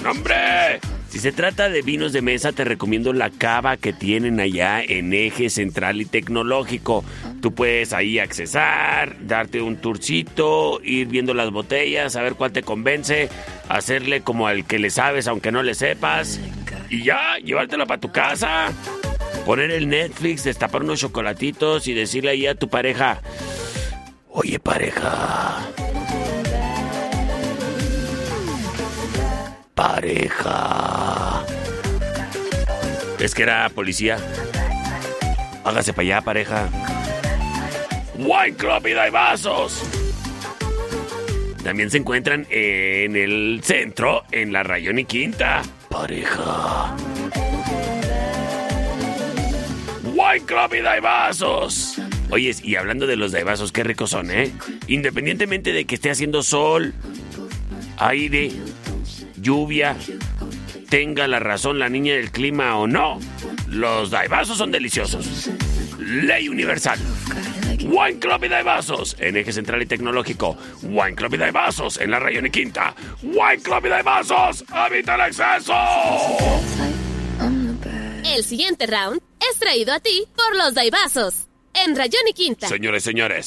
¡Hombre! 0.09 0.81
Si 1.17 1.23
se 1.23 1.33
trata 1.33 1.71
de 1.71 1.81
vinos 1.81 2.13
de 2.13 2.21
mesa, 2.21 2.53
te 2.53 2.63
recomiendo 2.63 3.15
la 3.15 3.31
cava 3.31 3.79
que 3.79 3.95
tienen 3.95 4.39
allá 4.39 4.83
en 4.83 5.15
Eje 5.15 5.49
Central 5.49 6.03
y 6.03 6.05
Tecnológico. 6.05 7.07
Tú 7.41 7.55
puedes 7.55 7.95
ahí 7.95 8.19
accesar, 8.19 9.17
darte 9.23 9.63
un 9.63 9.79
tourcito, 9.79 10.79
ir 10.85 11.07
viendo 11.07 11.33
las 11.33 11.51
botellas, 11.51 12.17
a 12.17 12.23
ver 12.23 12.35
cuál 12.35 12.53
te 12.53 12.63
convence, 12.63 13.31
hacerle 13.67 14.21
como 14.21 14.47
al 14.47 14.67
que 14.67 14.79
le 14.79 14.91
sabes 14.91 15.27
aunque 15.27 15.51
no 15.51 15.63
le 15.63 15.73
sepas. 15.73 16.39
Y 16.91 17.05
ya, 17.05 17.39
llevártela 17.43 17.87
para 17.87 17.99
tu 17.99 18.13
casa. 18.13 18.71
Poner 19.47 19.71
el 19.71 19.89
Netflix, 19.89 20.45
destapar 20.45 20.83
unos 20.83 21.01
chocolatitos 21.01 21.89
y 21.89 21.95
decirle 21.95 22.33
ahí 22.33 22.47
a 22.47 22.57
tu 22.57 22.69
pareja, 22.69 23.23
oye 24.29 24.59
pareja, 24.59 25.67
pareja. 29.77 31.45
Es 33.21 33.35
que 33.35 33.43
era 33.43 33.69
policía. 33.69 34.19
Hágase 35.65 35.93
para 35.93 36.03
allá, 36.03 36.21
pareja. 36.23 36.69
Wine 38.17 38.57
Club 38.57 38.87
y 38.89 38.93
Dai 38.93 39.11
Vasos. 39.11 39.83
También 41.63 41.91
se 41.91 41.99
encuentran 41.99 42.47
en 42.49 43.17
el 43.17 43.61
centro, 43.63 44.25
en 44.33 44.53
la 44.53 44.63
Rayón 44.63 44.99
y 44.99 45.05
Quinta. 45.05 45.63
Pareja. 45.91 46.97
Wine 50.05 50.47
Club 50.47 50.75
y 50.75 50.81
Daibazos. 50.81 52.01
Oye, 52.31 52.55
y 52.63 52.77
hablando 52.77 53.07
de 53.07 53.17
los 53.17 53.33
daibazos, 53.33 53.71
qué 53.73 53.85
ricos 53.85 54.11
son, 54.11 54.31
¿eh? 54.31 54.53
Independientemente 54.87 55.73
de 55.73 55.85
que 55.85 55.97
esté 55.97 56.11
haciendo 56.11 56.43
sol, 56.43 56.95
aire, 57.99 58.53
lluvia, 59.47 59.97
tenga 60.91 61.29
la 61.29 61.39
razón 61.39 61.79
la 61.79 61.89
niña 61.89 62.15
del 62.15 62.33
clima 62.33 62.77
o 62.77 62.89
no, 62.89 63.21
los 63.69 64.11
daibazos 64.11 64.59
son 64.59 64.73
deliciosos. 64.73 65.49
Ley 66.01 66.49
universal. 66.49 66.99
Wine 67.85 68.19
Club 68.19 68.45
y 68.45 68.49
Daibazos 68.49 69.17
en 69.21 69.37
Eje 69.37 69.53
Central 69.53 69.83
y 69.83 69.87
Tecnológico. 69.87 70.57
Wine 70.83 71.15
Club 71.15 71.35
y 71.35 71.37
Daibazos 71.37 72.01
en 72.01 72.11
la 72.11 72.19
Rayón 72.19 72.47
y 72.47 72.51
Quinta. 72.51 72.93
Wine 73.23 73.63
Club 73.63 73.87
y 73.87 73.89
Daibazos. 73.89 74.65
¡Evita 74.91 75.15
el 75.15 75.21
exceso! 75.29 75.75
El 78.25 78.43
siguiente 78.43 78.87
round 78.87 79.21
es 79.53 79.59
traído 79.61 79.93
a 79.93 80.01
ti 80.01 80.25
por 80.35 80.57
los 80.57 80.75
Daibazos. 80.75 81.47
En 81.73 81.95
Rayón 81.95 82.27
y 82.29 82.33
Quinta. 82.33 82.67
Señores, 82.67 83.05
señores. 83.05 83.47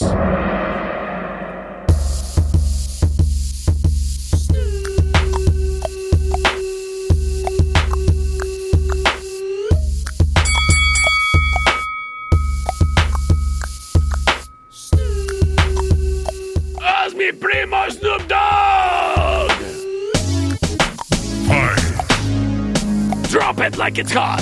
Like 23.59 23.97
it's 23.97 24.13
hot. 24.13 24.41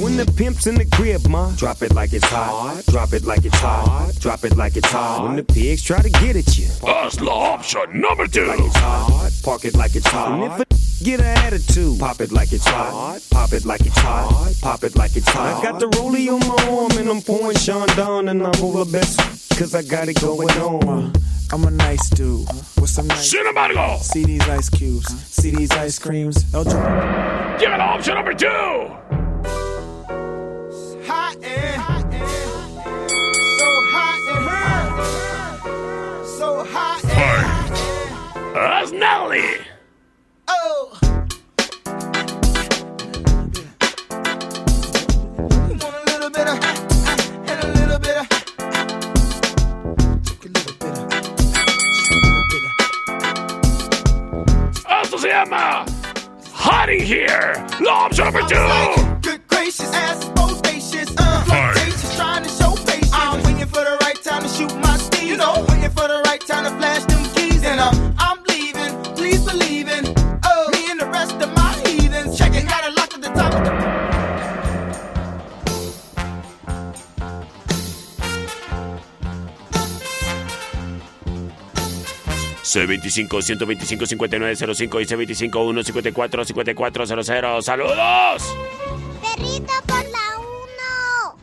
When 0.00 0.16
the 0.16 0.26
pimp's 0.36 0.66
in 0.66 0.74
the 0.74 0.84
crib, 0.84 1.26
ma, 1.28 1.50
drop 1.54 1.82
it 1.82 1.94
like 1.94 2.12
it's 2.12 2.24
hot. 2.26 2.82
Drop 2.86 3.12
it 3.12 3.24
like 3.24 3.44
it's 3.44 3.56
hot. 3.58 4.12
Drop 4.18 4.44
it 4.44 4.56
like 4.56 4.76
it's 4.76 4.90
hot. 4.90 5.24
When 5.24 5.36
the 5.36 5.44
pigs 5.44 5.82
try 5.82 6.02
to 6.02 6.10
get 6.10 6.34
at 6.34 6.58
you, 6.58 6.66
That's 6.84 7.20
la 7.20 7.54
option 7.54 8.00
number 8.00 8.26
two. 8.26 8.46
like 8.46 8.58
it's 8.58 8.76
hot. 8.76 9.30
Park 9.44 9.64
it 9.64 9.76
like 9.76 9.94
it's 9.94 10.06
hot. 10.08 10.32
And 10.32 10.52
if 10.52 11.00
a 11.00 11.04
get 11.04 11.20
an 11.20 11.26
attitude, 11.26 12.00
pop 12.00 12.20
it 12.20 12.32
like 12.32 12.52
it's 12.52 12.66
hot. 12.66 13.20
Pop 13.30 13.52
it 13.52 13.64
like 13.64 13.86
it's 13.86 13.98
hot. 13.98 14.52
Pop 14.60 14.82
it 14.82 14.96
like 14.96 15.14
it's 15.16 15.28
hot. 15.28 15.62
I 15.64 15.70
got 15.70 15.78
the 15.78 15.86
rollie 15.86 16.28
on 16.28 16.40
my 16.40 16.76
arm 16.76 16.90
and 16.98 17.08
I'm 17.08 17.22
pouring 17.22 17.56
Sean 17.56 17.86
down 17.96 18.28
and 18.30 18.42
I'm 18.42 18.64
over 18.64 18.84
best 18.90 19.18
cause 19.56 19.74
I 19.76 19.82
got 19.82 20.08
it 20.08 20.20
going 20.20 20.50
on. 20.58 21.12
I'm 21.52 21.64
a 21.64 21.70
nice 21.70 22.08
dude 22.10 22.46
with 22.80 22.90
some 22.90 23.06
nice. 23.08 23.30
Sin 23.30 23.46
embargo, 23.46 23.98
See 24.02 24.24
these 24.24 24.48
ice 24.48 24.68
cubes, 24.68 25.08
see 25.26 25.50
these 25.50 25.70
ice 25.72 25.98
creams. 25.98 26.44
El 26.54 26.64
Dra- 26.64 27.56
llega 27.58 27.76
la 27.76 27.94
opción 27.96 28.14
number 28.16 28.34
two. 28.34 28.46
hot 31.06 31.36
and 31.42 31.82
so 33.58 33.68
hot 33.90 34.20
and 34.30 36.28
so 36.28 36.64
hot 36.64 37.04
and 37.04 38.54
That's 38.54 38.92
Nelly. 38.92 39.46
Esto 55.10 55.22
se 55.22 55.28
llama 55.30 55.84
Hot 56.54 56.88
in 56.88 57.04
Here. 57.04 57.54
La 57.80 58.06
opción 58.06 58.32
number 58.32 58.46
two. 58.46 59.18
Good 59.22 59.40
gracious, 59.48 59.92
ass 59.92 60.24
bodacious. 60.36 61.10
Uh, 61.18 61.42
flirtatious, 61.46 62.16
trying 62.16 62.44
to 62.44 62.48
show 62.48 62.76
patience. 62.86 63.10
I'm 63.12 63.42
waiting 63.42 63.66
for 63.66 63.82
the 63.82 63.98
right 64.02 64.22
time 64.22 64.44
to 64.44 64.48
shoot 64.48 64.72
my 64.76 64.96
steez. 64.98 65.26
You 65.26 65.36
know, 65.36 65.66
waiting 65.68 65.90
for 65.90 66.06
the 66.06 66.22
right 66.26 66.40
time 66.46 66.62
to 66.62 66.70
flash 66.78 67.09
C25 82.70 83.42
125 83.42 84.06
5905 84.06 85.00
y 85.00 85.04
C25 85.04 85.84
154 85.84 86.44
5400. 86.44 87.64
¡Saludos! 87.64 88.56
Perrito 89.20 89.72
por 89.86 90.04
la 90.04 90.38
1. 90.38 91.38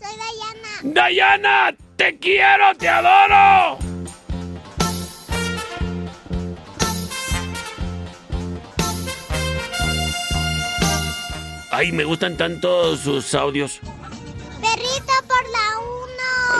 Soy 0.00 0.16
Dayana. 0.16 0.94
Dayana, 0.94 1.76
te 1.96 2.18
quiero, 2.18 2.74
te 2.78 2.88
adoro. 2.88 3.78
Ay, 11.70 11.92
me 11.92 12.04
gustan 12.04 12.36
tanto 12.36 12.96
sus 12.96 13.34
audios. 13.34 13.80
Perrito 14.60 15.12
por 15.28 15.48
la 15.50 15.78
1. 15.80 15.89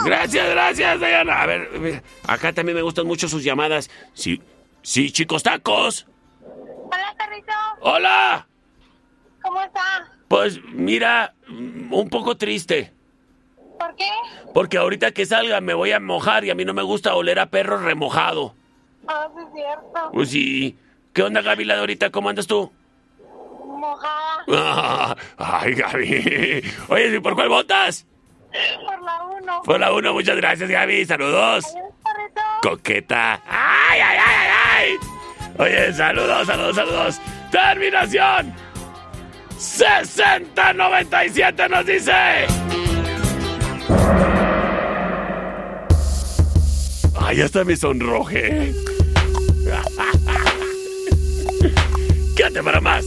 Gracias, 0.05 0.49
gracias, 0.51 1.01
Dayana. 1.01 1.43
A 1.43 1.47
ver, 1.47 2.03
acá 2.26 2.53
también 2.53 2.76
me 2.76 2.82
gustan 2.82 3.07
mucho 3.07 3.28
sus 3.28 3.45
llamadas. 3.45 3.91
Sí, 4.14 4.41
sí, 4.82 5.11
chicos 5.12 5.43
tacos. 5.43 6.07
Hola, 6.43 7.14
perrito. 7.18 7.53
Hola. 7.80 8.47
¿Cómo 9.43 9.62
está? 9.62 10.11
Pues 10.28 10.61
mira, 10.64 11.34
un 11.49 12.09
poco 12.11 12.36
triste. 12.36 12.93
¿Por 13.78 13.95
qué? 13.97 14.11
Porque 14.53 14.76
ahorita 14.76 15.12
que 15.12 15.24
salga 15.24 15.61
me 15.61 15.74
voy 15.74 15.93
a 15.93 16.01
mojar 16.01 16.45
y 16.45 16.51
a 16.51 16.55
mí 16.55 16.64
no 16.64 16.74
me 16.74 16.82
gusta 16.82 17.14
oler 17.14 17.38
a 17.38 17.47
perro 17.47 17.78
remojado. 17.78 18.55
Ah, 19.09 19.28
sí, 19.34 19.43
es 19.43 19.53
cierto. 19.55 20.11
Pues 20.12 20.30
sí. 20.30 20.78
¿Qué 21.12 21.22
onda, 21.22 21.41
Gaby, 21.41 21.64
la 21.64 21.74
de 21.74 21.80
ahorita? 21.80 22.11
¿Cómo 22.11 22.28
andas 22.28 22.47
tú? 22.47 22.70
Mojada. 23.66 24.45
Ah, 24.53 25.16
ay, 25.38 25.74
Gaby. 25.74 26.62
Oye, 26.88 27.16
¿y 27.16 27.20
por 27.20 27.34
cuál 27.34 27.49
votas? 27.49 28.07
Por 28.86 29.03
la 29.03 29.22
1. 29.24 29.62
Por 29.62 29.80
la 29.80 29.92
uno, 29.92 30.12
muchas 30.12 30.36
gracias, 30.36 30.68
Gaby. 30.68 31.07
Saludos. 31.07 31.64
Coqueta. 32.62 33.40
¡Ay, 33.48 34.01
ay, 34.01 34.18
ay, 34.18 34.18
ay, 34.18 34.51
ay! 34.76 34.96
Oye, 35.59 35.92
saludos, 35.92 36.46
saludos, 36.46 36.76
saludos. 36.76 37.20
Terminación. 37.51 38.55
6097 39.59 41.68
nos 41.68 41.84
dice. 41.86 42.46
Ay, 47.20 47.40
hasta 47.42 47.64
me 47.64 47.76
sonroje. 47.76 48.72
Quédate 52.36 52.62
para 52.62 52.80
más. 52.80 53.05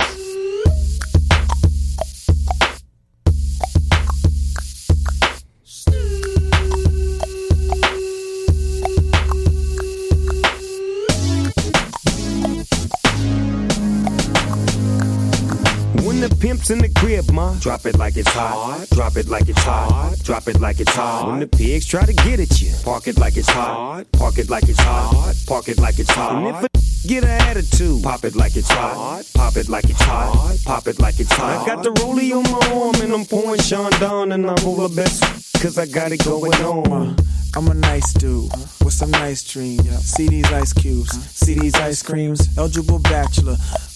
When 16.64 16.78
the 16.78 16.84
pimp's 16.84 16.86
in 16.86 16.93
the 16.93 16.99
crib, 16.99 17.32
ma, 17.32 17.53
drop 17.59 17.86
it 17.86 17.97
like 17.97 18.16
it's 18.16 18.30
hot. 18.30 18.88
Drop 18.91 19.18
it 19.18 19.28
like 19.28 19.49
it's 19.49 19.61
hot. 19.64 20.16
Drop 20.24 20.47
it 20.47 20.59
like 20.61 20.80
it's 20.80 20.93
hot. 20.93 21.28
When 21.28 21.39
the 21.39 21.47
pigs 21.47 21.86
try 21.86 22.05
to 22.05 22.14
get 22.14 22.39
at 22.39 22.61
you, 22.61 22.72
park 22.84 23.07
it 23.07 23.18
like 23.18 23.38
it's 23.38 23.49
hot. 23.49 24.05
Park 24.14 24.38
it 24.38 24.49
like 24.49 24.70
it's 24.70 24.80
hot. 24.80 25.34
Park 25.47 25.68
it 25.68 25.80
like 25.80 25.99
it's 25.99 26.11
hot. 26.11 26.36
And 26.36 26.47
if 26.47 26.64
a 26.64 26.68
get 27.07 27.24
an 27.24 27.30
attitude, 27.49 28.03
pop 28.03 28.24
it 28.24 28.36
like 28.36 28.55
it's 28.55 28.70
hot. 28.72 29.24
Pop 29.34 29.57
it 29.57 29.68
like 29.68 29.89
it's 29.89 30.01
hot. 30.01 30.57
Pop 30.66 30.88
it 30.88 30.99
like 30.99 31.20
it's 31.20 31.34
hot. 31.34 31.64
I 31.64 31.66
got 31.66 31.84
the 31.84 31.91
rollie 32.01 32.32
on 32.32 32.43
my 32.43 32.82
arm 32.82 32.95
and 33.01 33.14
I'm 33.14 33.26
pouring 33.26 33.59
Sean 33.59 33.91
down 33.99 34.32
and 34.32 34.49
I'm 34.49 34.66
over 34.66 34.88
best 34.93 35.22
cause 35.61 35.78
I 35.78 35.86
got 35.86 36.11
it 36.11 36.24
going 36.24 36.53
on. 36.64 37.18
I'm 37.55 37.68
a 37.68 37.74
nice 37.74 38.14
dude 38.14 38.51
with 38.93 39.11
some 39.11 39.11
nice 39.11 39.43
dreams. 39.43 39.83
See 40.05 40.27
these 40.27 40.51
ice 40.51 40.73
cubes, 40.73 41.11
see 41.29 41.55
these 41.55 41.75
ice 41.75 42.01
creams. 42.01 42.57
Eligible 42.57 42.99
bachelor, 42.99 43.55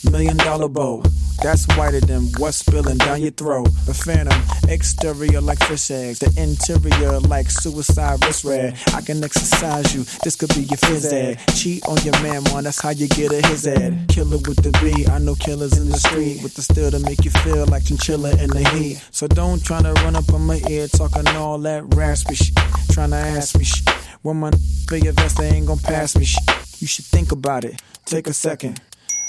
million 0.10 0.38
dollar 0.38 0.68
bow. 0.68 1.04
That's 1.44 1.68
whiter 1.78 2.02
than 2.02 2.30
what's 2.38 2.58
spilling 2.58 2.98
down 2.98 3.22
your 3.22 3.32
throat. 3.32 3.70
The 3.86 3.94
phantom, 3.94 4.42
exterior 4.70 5.40
like 5.40 5.60
fish 5.60 5.92
eggs, 5.92 6.20
the 6.20 6.34
interior 6.42 7.20
like 7.20 7.52
suicide 7.52 8.24
wrist 8.26 8.44
red. 8.44 8.76
I 8.94 9.02
can 9.02 9.24
exercise 9.24 9.94
you, 9.94 10.04
this 10.24 10.36
could 10.36 10.50
be 10.56 10.62
your 10.62 10.78
phys 10.78 11.14
ed. 11.14 11.40
Cheat 11.54 11.86
on 11.86 11.98
your 12.04 12.20
man, 12.24 12.44
man, 12.46 12.64
that's 12.64 12.82
how 12.82 12.90
you 12.90 13.08
get 13.08 13.32
a 13.32 13.46
his 13.48 13.68
ed. 13.68 14.08
Killer 14.10 14.38
with 14.38 14.64
the 14.64 14.72
B, 14.82 15.06
I 15.06 15.20
know 15.20 15.36
killers 15.36 15.78
in 15.78 15.90
the 15.90 15.98
street 15.98 16.42
with 16.42 16.56
the 16.56 16.64
steel 16.64 16.90
to 16.90 17.00
make 17.00 17.24
you 17.24 17.32
feel 17.32 17.68
like 17.68 17.86
chinchilla 17.86 18.32
in 18.42 18.50
the 18.50 18.68
heat. 18.74 19.04
So 19.12 19.28
don't 19.28 19.64
try 19.64 19.82
to 19.82 19.94
run 19.94 20.16
up 20.16 20.34
on 20.34 20.42
my 20.42 20.60
ear 20.70 20.88
talking 20.88 21.28
all 21.36 21.60
that 21.60 21.84
raspy 21.94 22.36
shit. 22.36 22.56
Trying 22.92 23.12
to 23.12 23.18
ask 23.18 23.56
me 23.56 23.64
shit. 23.64 23.88
When 24.24 24.38
my 24.38 24.52
for 24.88 24.98
your 24.98 25.14
vest, 25.14 25.38
they 25.38 25.50
ain't 25.50 25.68
gonna 25.68 25.82
pass 25.82 26.16
me 26.18 26.26
shit. 26.26 26.44
You 26.80 26.88
should 26.88 27.06
think 27.06 27.32
about 27.32 27.66
it. 27.66 27.82
Take 28.06 28.28
a 28.28 28.34
second. 28.34 28.80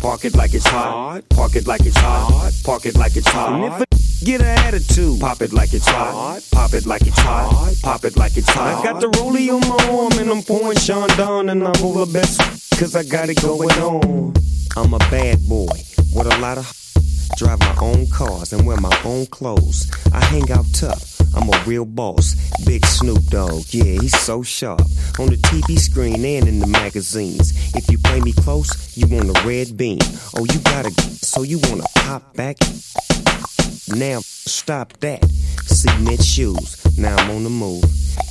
park 0.00 0.24
it 0.24 0.34
like 0.36 0.54
it's 0.54 0.66
hot. 0.66 1.22
Park 1.30 1.56
it 1.56 1.66
like 1.66 1.84
it's 1.84 1.96
hot. 1.96 2.52
Park 2.64 2.86
it 2.86 2.96
like 2.96 3.16
it's 3.16 3.28
hot. 3.28 3.52
And 3.52 3.64
if 3.64 3.80
a 3.80 4.24
get 4.24 4.40
an 4.40 4.58
attitude, 4.66 5.20
pop 5.20 5.42
it 5.42 5.52
like 5.52 5.72
it's 5.72 5.88
hot. 5.88 6.40
Pop 6.52 6.74
it 6.74 6.86
like 6.86 7.02
it's 7.02 7.18
hot. 7.18 7.74
Pop 7.82 8.04
it 8.04 8.16
like 8.16 8.36
it's 8.36 8.48
hot. 8.50 8.80
I 8.80 8.92
got 8.92 9.00
the 9.00 9.08
rollie 9.18 9.48
on 9.50 9.60
my 9.68 9.98
arm 9.98 10.12
and 10.18 10.30
I'm 10.30 10.42
pouring 10.42 10.78
Sean 10.78 11.08
down 11.16 11.48
and 11.48 11.62
I'm 11.64 11.84
over 11.84 12.10
best 12.10 12.40
cause 12.78 12.94
I 12.94 13.04
got 13.04 13.28
it 13.28 13.40
going 13.42 13.70
on. 13.70 14.34
I'm 14.76 14.94
a 14.94 14.98
bad 15.10 15.46
boy 15.48 15.78
with 16.14 16.26
a 16.26 16.38
lot 16.38 16.58
of 16.58 16.87
drive 17.36 17.58
my 17.60 17.76
own 17.80 18.06
cars 18.10 18.52
and 18.52 18.66
wear 18.66 18.76
my 18.76 18.96
own 19.04 19.26
clothes. 19.26 19.90
I 20.12 20.24
hang 20.24 20.50
out 20.50 20.66
tough. 20.72 21.20
I'm 21.34 21.48
a 21.48 21.64
real 21.66 21.84
boss. 21.84 22.34
Big 22.64 22.84
Snoop 22.86 23.22
Dogg, 23.26 23.64
yeah, 23.70 24.00
he's 24.00 24.18
so 24.18 24.42
sharp. 24.42 24.80
On 25.18 25.26
the 25.26 25.36
TV 25.36 25.78
screen 25.78 26.24
and 26.24 26.48
in 26.48 26.58
the 26.58 26.66
magazines. 26.66 27.74
If 27.74 27.90
you 27.90 27.98
play 27.98 28.20
me 28.20 28.32
close, 28.32 28.96
you 28.96 29.06
want 29.06 29.36
a 29.36 29.46
red 29.46 29.76
beam. 29.76 29.98
Oh, 30.36 30.44
you 30.44 30.58
gotta, 30.60 30.90
so 30.90 31.42
you 31.42 31.60
wanna 31.64 31.84
pop 31.96 32.34
back? 32.34 32.56
Now, 33.88 34.20
stop 34.20 34.92
that. 35.00 35.24
Cement 35.66 36.22
shoes, 36.22 36.98
now 36.98 37.16
I'm 37.16 37.30
on 37.30 37.44
the 37.44 37.50
move. 37.50 37.84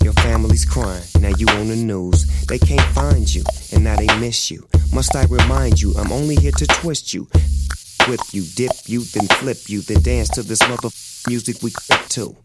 Your 0.04 0.14
family's 0.14 0.66
crying, 0.66 1.04
now 1.20 1.32
you 1.38 1.48
on 1.50 1.68
the 1.68 1.76
news. 1.76 2.26
They 2.48 2.60
can't 2.60 2.82
find 2.94 3.34
you, 3.34 3.44
and 3.74 3.84
now 3.84 3.96
they 3.96 4.08
miss 4.20 4.52
you. 4.52 4.68
Must 4.94 5.16
I 5.16 5.26
remind 5.26 5.82
you, 5.82 5.94
I'm 5.98 6.12
only 6.12 6.36
here 6.36 6.52
to 6.52 6.68
twist 6.68 7.14
you. 7.14 7.28
Whip 8.08 8.22
you, 8.32 8.44
dip 8.56 8.72
you, 8.86 9.04
then 9.04 9.28
flip 9.28 9.58
you, 9.68 9.82
then 9.82 10.02
dance 10.02 10.30
to 10.30 10.42
this 10.42 10.62
mother 10.70 10.90
music 11.28 11.62
we 11.62 11.72
get 11.90 12.10
to. 12.12 12.36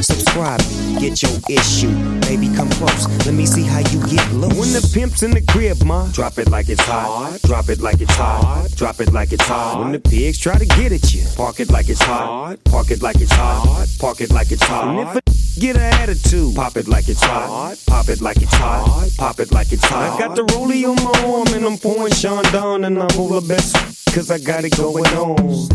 Subscribe, 0.00 0.60
get 0.98 1.22
your 1.22 1.32
issue. 1.50 1.92
Baby, 2.20 2.48
come 2.56 2.70
close. 2.70 3.06
Let 3.26 3.34
me 3.34 3.44
see 3.44 3.62
how 3.62 3.80
you 3.80 4.00
get 4.06 4.26
low. 4.32 4.48
When 4.48 4.72
the 4.72 4.90
pimp's 4.94 5.22
in 5.22 5.32
the 5.32 5.42
crib, 5.42 5.82
ma, 5.84 6.10
drop 6.12 6.38
it 6.38 6.48
like 6.48 6.70
it's 6.70 6.80
hot. 6.80 7.38
Drop 7.42 7.68
it 7.68 7.80
like 7.80 8.00
it's 8.00 8.14
hot. 8.14 8.70
Drop 8.74 9.00
it 9.00 9.12
like 9.12 9.32
it's 9.32 9.44
hot. 9.44 9.80
When 9.80 9.92
the 9.92 10.00
pigs 10.00 10.38
try 10.38 10.56
to 10.56 10.64
get 10.64 10.92
at 10.92 11.12
you, 11.14 11.24
park 11.36 11.60
it 11.60 11.70
like 11.70 11.90
it's 11.90 12.02
hot. 12.02 12.56
Park 12.64 12.90
it 12.90 13.02
like 13.02 13.20
it's 13.20 13.32
hot. 13.32 13.86
Park 13.98 14.22
it 14.22 14.30
like 14.30 14.50
it's 14.50 14.62
hot. 14.62 14.88
And 14.88 15.08
if 15.08 15.16
a 15.16 15.60
get 15.60 15.76
an 15.76 15.82
attitude, 15.82 16.56
pop 16.56 16.76
it 16.78 16.88
like 16.88 17.08
it's 17.08 17.22
hot. 17.22 17.76
Pop 17.86 18.08
it 18.08 18.22
like 18.22 18.38
it's 18.38 18.54
hot. 18.54 19.10
Pop 19.18 19.40
it 19.40 19.52
like 19.52 19.72
it's 19.72 19.84
hot. 19.84 20.16
I 20.16 20.18
got 20.18 20.36
the 20.36 20.42
rollie 20.54 20.88
on 20.88 20.96
my 21.04 21.36
arm 21.36 21.48
and 21.54 21.66
I'm 21.66 21.76
pouring 21.76 22.14
Sean 22.14 22.44
down 22.44 22.84
and 22.84 22.98
I'm 22.98 23.20
over 23.20 23.46
best 23.46 23.91
cause 24.12 24.30
I 24.30 24.38
got 24.38 24.62
it 24.64 24.76
going 24.76 25.06
on. 25.06 25.68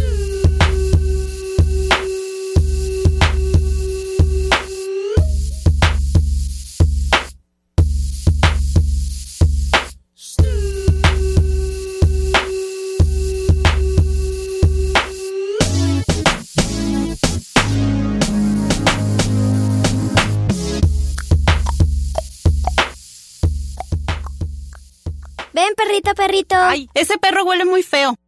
Ven, 25.54 25.74
perrito, 25.76 26.14
perrito. 26.14 26.56
Ay, 26.56 26.88
ese 26.94 27.18
perro 27.18 27.44
huele 27.46 27.66
muy 27.66 27.82
feo. 27.82 28.16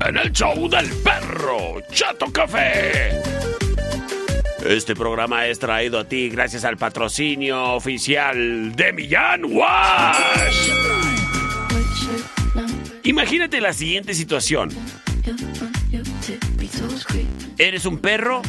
en 0.00 0.16
el 0.16 0.32
show 0.32 0.68
del 0.68 0.88
perro 1.02 1.80
Chato 1.90 2.26
Café. 2.32 3.22
Este 4.64 4.94
programa 4.94 5.46
es 5.46 5.58
traído 5.58 5.98
a 5.98 6.04
ti 6.04 6.28
gracias 6.30 6.64
al 6.64 6.76
patrocinio 6.76 7.74
oficial 7.74 8.74
de 8.74 8.92
Millán 8.92 9.44
Wash. 9.44 10.70
Imagínate 13.02 13.60
la 13.60 13.72
siguiente 13.72 14.14
situación. 14.14 14.70
Eres 17.58 17.84
un 17.84 17.98
perro. 17.98 18.42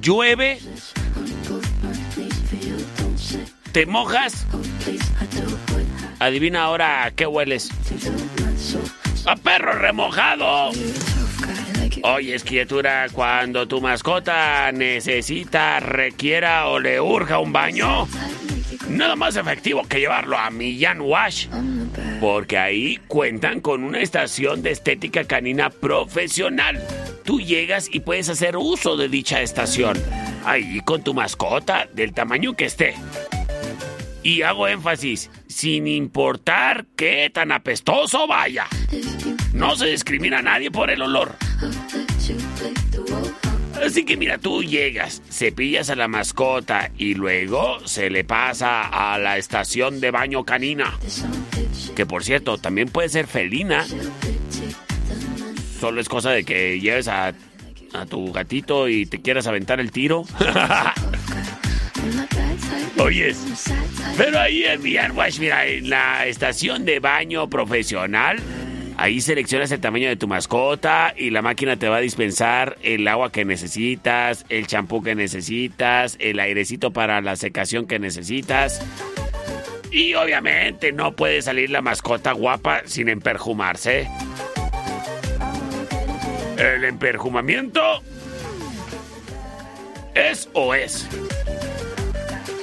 Llueve. 0.00 0.58
Te 3.72 3.86
mojas. 3.86 4.46
Adivina 6.18 6.64
ahora 6.64 7.04
a 7.04 7.10
qué 7.10 7.26
hueles. 7.26 7.70
¡A 9.26 9.36
perro 9.36 9.72
remojado! 9.72 10.70
Oye, 12.02 12.34
es 12.34 12.44
criatura, 12.44 13.06
cuando 13.12 13.66
tu 13.66 13.80
mascota 13.80 14.70
necesita, 14.72 15.80
requiera 15.80 16.68
o 16.68 16.78
le 16.78 17.00
urja 17.00 17.38
un 17.38 17.52
baño, 17.52 18.06
nada 18.88 19.16
más 19.16 19.36
efectivo 19.36 19.82
que 19.88 20.00
llevarlo 20.00 20.36
a 20.36 20.50
Millán 20.50 21.00
Wash. 21.00 21.46
Porque 22.20 22.58
ahí 22.58 23.00
cuentan 23.06 23.60
con 23.60 23.84
una 23.84 24.00
estación 24.00 24.62
de 24.62 24.72
estética 24.72 25.24
canina 25.24 25.70
profesional. 25.70 26.82
Tú 27.24 27.40
llegas 27.40 27.88
y 27.90 28.00
puedes 28.00 28.28
hacer 28.28 28.56
uso 28.56 28.96
de 28.96 29.08
dicha 29.08 29.40
estación. 29.40 29.96
Ahí 30.44 30.80
con 30.84 31.02
tu 31.02 31.14
mascota, 31.14 31.88
del 31.92 32.12
tamaño 32.12 32.54
que 32.54 32.66
esté. 32.66 32.94
Y 34.24 34.40
hago 34.40 34.66
énfasis, 34.66 35.30
sin 35.46 35.86
importar 35.86 36.86
qué 36.96 37.30
tan 37.32 37.52
apestoso 37.52 38.26
vaya. 38.26 38.66
No 39.52 39.76
se 39.76 39.86
discrimina 39.86 40.38
a 40.38 40.42
nadie 40.42 40.70
por 40.70 40.90
el 40.90 41.02
olor. 41.02 41.36
Así 43.84 44.04
que 44.04 44.16
mira, 44.16 44.38
tú 44.38 44.62
llegas, 44.62 45.20
cepillas 45.30 45.90
a 45.90 45.94
la 45.94 46.08
mascota 46.08 46.90
y 46.96 47.14
luego 47.14 47.86
se 47.86 48.08
le 48.08 48.24
pasa 48.24 48.82
a 48.82 49.18
la 49.18 49.36
estación 49.36 50.00
de 50.00 50.10
baño 50.10 50.44
canina. 50.44 50.98
Que 51.94 52.06
por 52.06 52.24
cierto, 52.24 52.56
también 52.56 52.88
puede 52.88 53.10
ser 53.10 53.26
felina. 53.26 53.84
Solo 55.78 56.00
es 56.00 56.08
cosa 56.08 56.30
de 56.30 56.44
que 56.44 56.80
lleves 56.80 57.08
a, 57.08 57.34
a 57.92 58.06
tu 58.06 58.32
gatito 58.32 58.88
y 58.88 59.04
te 59.04 59.20
quieras 59.20 59.46
aventar 59.46 59.80
el 59.80 59.90
tiro. 59.90 60.24
Oyes, 62.98 63.36
pero 64.16 64.38
ahí 64.38 64.64
en 64.64 65.16
Wash, 65.16 65.40
mira, 65.40 65.66
en 65.66 65.90
la 65.90 66.26
estación 66.26 66.84
de 66.84 67.00
baño 67.00 67.50
profesional, 67.50 68.38
ahí 68.96 69.20
seleccionas 69.20 69.72
el 69.72 69.80
tamaño 69.80 70.08
de 70.08 70.16
tu 70.16 70.28
mascota 70.28 71.12
y 71.16 71.30
la 71.30 71.42
máquina 71.42 71.76
te 71.76 71.88
va 71.88 71.96
a 71.96 72.00
dispensar 72.00 72.78
el 72.82 73.06
agua 73.08 73.32
que 73.32 73.44
necesitas, 73.44 74.46
el 74.48 74.68
champú 74.68 75.02
que 75.02 75.14
necesitas, 75.14 76.16
el 76.20 76.38
airecito 76.38 76.92
para 76.92 77.20
la 77.20 77.34
secación 77.34 77.86
que 77.86 77.98
necesitas. 77.98 78.80
Y 79.90 80.14
obviamente 80.14 80.92
no 80.92 81.14
puede 81.16 81.42
salir 81.42 81.70
la 81.70 81.82
mascota 81.82 82.32
guapa 82.32 82.82
sin 82.84 83.08
emperjumarse. 83.08 84.08
El 86.56 86.84
emperjumamiento 86.84 88.02
es 90.14 90.48
o 90.52 90.74
es. 90.74 91.08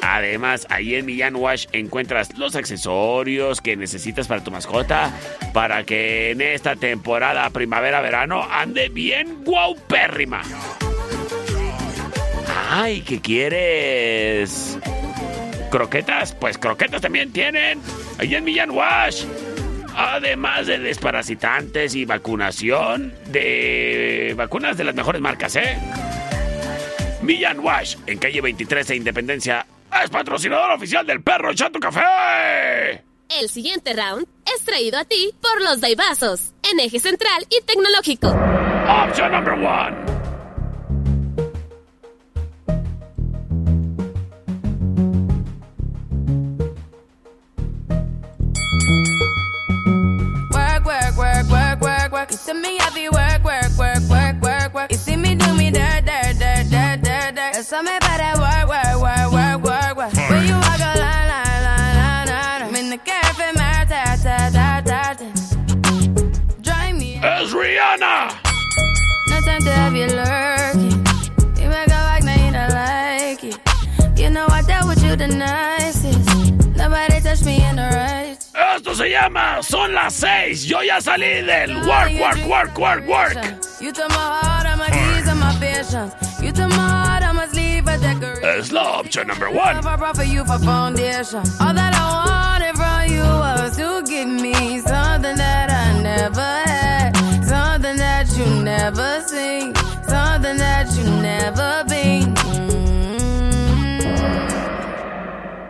Además, 0.01 0.65
ahí 0.69 0.95
en 0.95 1.05
Millán 1.05 1.35
Wash 1.35 1.67
encuentras 1.71 2.37
los 2.37 2.55
accesorios 2.55 3.61
que 3.61 3.75
necesitas 3.75 4.27
para 4.27 4.43
tu 4.43 4.51
mascota 4.51 5.13
para 5.53 5.83
que 5.83 6.31
en 6.31 6.41
esta 6.41 6.75
temporada 6.75 7.49
primavera-verano 7.51 8.43
ande 8.49 8.89
bien 8.89 9.43
guaupérrima. 9.43 10.41
Ay, 12.69 13.01
¿qué 13.01 13.19
quieres? 13.19 14.77
¿Croquetas? 15.69 16.33
Pues 16.33 16.57
croquetas 16.57 17.01
también 17.01 17.31
tienen. 17.31 17.79
Ahí 18.17 18.35
en 18.35 18.43
Millán 18.43 18.71
Wash. 18.71 19.23
Además 19.95 20.67
de 20.67 20.79
desparasitantes 20.79 21.95
y 21.95 22.05
vacunación 22.05 23.13
de 23.27 24.33
vacunas 24.37 24.77
de 24.77 24.85
las 24.85 24.95
mejores 24.95 25.21
marcas, 25.21 25.55
¿eh? 25.57 25.77
Millán 27.21 27.59
Wash, 27.59 27.97
en 28.07 28.17
calle 28.17 28.41
23 28.41 28.89
e 28.89 28.95
Independencia, 28.95 29.65
es 30.03 30.09
patrocinador 30.09 30.71
oficial 30.71 31.05
del 31.05 31.21
perro 31.21 31.53
Chato 31.53 31.79
Café. 31.79 33.03
El 33.29 33.49
siguiente 33.49 33.93
round 33.93 34.27
es 34.45 34.63
traído 34.65 34.99
a 34.99 35.05
ti 35.05 35.33
por 35.41 35.61
los 35.61 35.79
Daibazos, 35.79 36.53
en 36.69 36.79
eje 36.79 36.99
central 36.99 37.45
y 37.49 37.61
tecnológico. 37.63 38.27
Option 38.27 39.31
number 39.31 39.53
one. 39.53 39.95
Work, 50.51 50.85
work, 50.85 51.17
work, 51.17 51.49
work, 51.49 51.81
work, 51.81 52.11
work. 52.11 52.31
You 52.31 52.37
see 52.37 52.53
me 52.53 52.77
happy 52.77 53.07
work, 53.09 53.43
work, 53.43 53.77
work, 53.77 54.09
work, 54.09 54.41
work, 54.41 54.73
work. 54.73 54.91
You 54.91 54.97
see 54.97 55.15
me 55.15 55.35
do 55.35 55.53
me 55.53 55.71
dirt, 55.71 56.05
dirt, 56.05 56.37
dirt, 56.37 56.69
dirt, 56.69 57.01
dirt, 57.01 57.35
dirt. 57.35 57.55
Something 57.63 57.95
about 57.95 58.10
you 70.01 70.07
lurking. 70.07 71.05
You 71.61 71.69
make 71.69 71.87
a 71.87 72.01
like, 72.09 72.23
now 72.23 72.45
you 72.45 72.51
don't 72.51 72.73
like 72.73 73.43
it. 73.43 74.19
You 74.19 74.29
know 74.29 74.47
I 74.49 74.61
dealt 74.63 74.87
with 74.87 75.03
you 75.03 75.15
the 75.15 75.27
nicest. 75.27 76.17
Nobody 76.75 77.19
touched 77.21 77.45
me 77.45 77.63
in 77.63 77.75
the 77.75 77.89
right. 77.93 78.37
Esto 78.75 78.93
se 78.95 79.09
llama 79.09 79.61
Son 79.61 79.93
las 79.93 80.13
seis. 80.15 80.65
Yo 80.65 80.81
ya 80.81 80.99
salí 80.99 81.45
del 81.45 81.75
work, 81.87 82.11
work, 82.19 82.47
work, 82.47 82.77
work, 82.77 83.07
work. 83.07 83.35
You 83.79 83.91
took 83.91 84.09
my 84.09 84.15
heart, 84.15 84.65
all 84.67 84.77
my 84.77 84.89
keys, 84.89 85.27
and 85.27 85.39
my 85.39 85.55
patience. 85.59 86.13
You 86.41 86.51
took 86.51 86.69
my 86.69 86.89
heart, 86.89 87.23
I 87.23 87.31
must 87.31 87.53
leave 87.53 87.87
a 87.87 87.97
decoration. 87.97 88.43
Es 88.43 88.71
la 88.71 88.99
option 88.99 89.27
number 89.27 89.49
one. 89.51 89.77
If 89.77 89.85
I 89.85 89.95
brought 89.95 90.15
for 90.15 90.23
you 90.23 90.43
for 90.45 90.57
foundation. 90.59 91.43
All 91.59 91.73
that 91.73 91.93
I 91.93 92.05
wanted 92.25 92.75
from 92.75 93.11
you 93.13 93.21
was 93.21 93.77
to 93.77 94.01
give 94.03 94.27
me 94.27 94.79
something 94.79 95.35
that 95.35 95.69
I 95.69 96.01
never 96.01 96.41
had. 96.41 97.11
Something 97.45 97.97
that 97.97 98.27
you 98.37 98.45
never 98.63 99.21
seen. 99.27 99.73
Something 100.41 100.57
that 100.57 100.89
you 100.97 101.05
never 101.21 101.85
been. 101.87 102.33
Mm. 102.33 103.21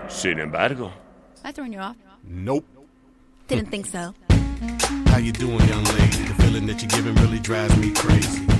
Sin 0.10 0.40
embargo. 0.40 0.86
Am 0.86 0.92
I 1.44 1.52
throwing 1.52 1.74
you 1.74 1.80
off? 1.80 1.98
Nope. 2.24 2.66
Didn't 3.50 3.70
think 3.70 3.86
so. 3.86 4.14
How 5.08 5.18
you 5.18 5.34
doing, 5.34 5.60
young 5.68 5.84
lady? 5.84 6.24
The 6.24 6.36
feeling 6.40 6.68
that 6.68 6.82
you're 6.82 6.88
giving 6.88 7.16
really 7.16 7.40
drives 7.40 7.76
me 7.76 7.92
crazy. 7.92 8.51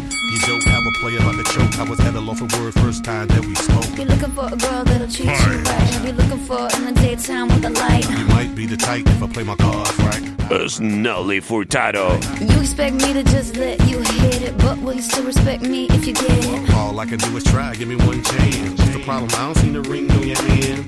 You 0.42 0.48
don't 0.48 0.64
have 0.64 0.86
a 0.88 0.92
player 1.00 1.20
about 1.20 1.36
to 1.36 1.44
choke. 1.54 1.80
I 1.80 1.84
was 1.88 2.00
at 2.00 2.16
a 2.16 2.20
loss 2.20 2.40
for 2.40 2.48
word 2.60 2.74
first 2.74 3.04
time 3.06 3.28
that 3.28 3.46
we 3.46 3.54
spoke. 3.54 3.86
You're 3.96 4.08
looking 4.08 4.32
for 4.32 4.48
a 4.48 4.58
girl 4.58 4.84
that'll 4.84 5.08
treat 5.08 5.26
you 5.26 5.58
right. 5.62 6.04
You're 6.04 6.14
looking 6.14 6.40
for 6.40 6.68
in 6.78 6.86
the 6.86 7.00
daytime 7.00 7.48
with 7.48 7.64
a 7.64 7.70
light. 7.70 8.10
You 8.10 8.26
might 8.26 8.56
be 8.56 8.66
the 8.66 8.76
type 8.76 9.06
if 9.06 9.22
I 9.22 9.28
play 9.28 9.44
my 9.44 9.56
cards 9.56 9.98
right. 10.00 10.52
Es 10.52 10.80
Nelly 10.80 11.42
Furtado. 11.42 12.18
You 12.42 12.60
expect 12.60 12.96
me 12.96 13.14
to 13.14 13.24
just 13.24 13.56
let 13.56 13.80
you 13.88 14.00
hit 14.00 14.42
it, 14.42 14.58
but 14.58 14.80
will 14.80 14.96
you 14.96 15.02
still 15.04 15.26
respect 15.26 15.62
me 15.62 15.86
if 15.92 16.08
you 16.08 16.14
get 16.14 16.26
it? 16.30 16.74
All 16.74 17.00
I 17.00 17.06
can 17.06 17.20
do 17.20 17.38
is 17.38 17.44
try, 17.44 17.76
give 17.76 17.88
me 17.88 17.96
one 17.98 18.24
chance. 18.24 18.80
What's 18.80 18.94
the 18.94 19.04
problem? 19.04 19.30
I 19.36 19.46
don't 19.46 19.58
see 19.58 19.70
the 19.70 19.82
ring 19.82 20.10
on 20.12 20.28
your 20.28 20.42
hand. 20.42 20.86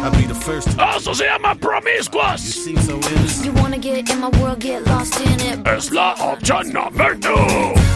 I'll 0.00 0.12
be 0.12 0.26
the 0.26 0.34
first 0.34 0.70
to. 0.70 0.82
Eso 0.82 1.12
se 1.12 1.26
llama 1.26 1.54
promiscuous. 1.56 2.44
You 2.46 2.52
seem 2.52 2.76
so 2.78 2.96
innocent. 2.96 3.44
You 3.44 3.52
wanna 3.60 3.78
get 3.78 4.08
in 4.08 4.20
my 4.20 4.30
world, 4.40 4.60
get 4.60 4.86
lost 4.86 5.20
in 5.20 5.40
it. 5.40 5.66
Es 5.66 5.92
la 5.92 6.14
option 6.18 6.72
number 6.72 7.14
two. 7.16 7.87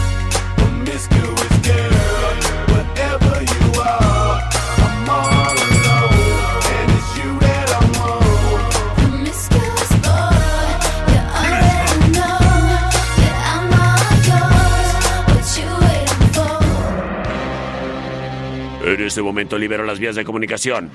En 18.85 19.01
este 19.01 19.23
momento 19.23 19.57
libero 19.57 19.85
las 19.85 19.97
vías 19.97 20.15
de 20.15 20.23
comunicación. 20.23 20.91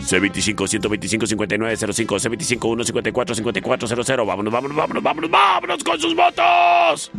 C25-125-5905, 0.00 2.60
C25-154-5400. 2.60 4.26
Vámonos, 4.26 4.52
vámonos, 4.52 4.76
vámonos, 4.76 5.02
vámonos, 5.02 5.30
vámonos 5.30 5.82
con 5.82 5.98
sus 5.98 6.14
votos. 6.14 7.10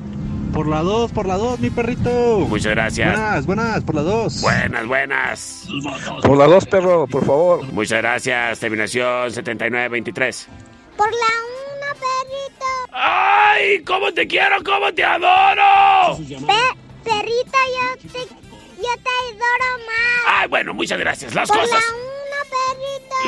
Por 0.53 0.67
la 0.67 0.81
2, 0.81 1.11
por 1.11 1.25
la 1.25 1.37
2, 1.37 1.59
mi 1.59 1.69
perrito. 1.71 2.09
Muchas 2.47 2.71
gracias. 2.73 3.11
Buenas, 3.15 3.45
buenas, 3.47 3.83
por 3.83 3.95
la 3.95 4.01
2. 4.03 4.41
Buenas, 4.41 4.85
buenas. 4.87 5.67
Por 6.21 6.37
la 6.37 6.45
2, 6.45 6.65
perro, 6.67 7.07
por 7.07 7.25
favor. 7.25 7.63
Muchas 7.73 7.99
gracias. 8.01 8.59
Terminación 8.59 9.31
7923. 9.31 10.47
Por 10.95 11.07
la 11.09 11.15
una, 11.17 11.93
perrito. 11.93 12.65
¡Ay! 12.91 13.83
¿Cómo 13.83 14.13
te 14.13 14.27
quiero? 14.27 14.57
¿Cómo 14.63 14.93
te 14.93 15.03
adoro? 15.03 16.17
Pe- 16.17 17.03
perrito, 17.03 17.57
yo 17.73 18.09
te, 18.11 18.19
yo 18.19 18.93
te 19.03 19.09
adoro 19.09 19.77
más. 19.87 20.23
Ay, 20.27 20.47
bueno, 20.49 20.73
muchas 20.75 20.99
gracias. 20.99 21.33
Las 21.33 21.49
Por 21.49 21.61
cosas. 21.61 21.81
la 21.81 21.95
una, 21.95 22.43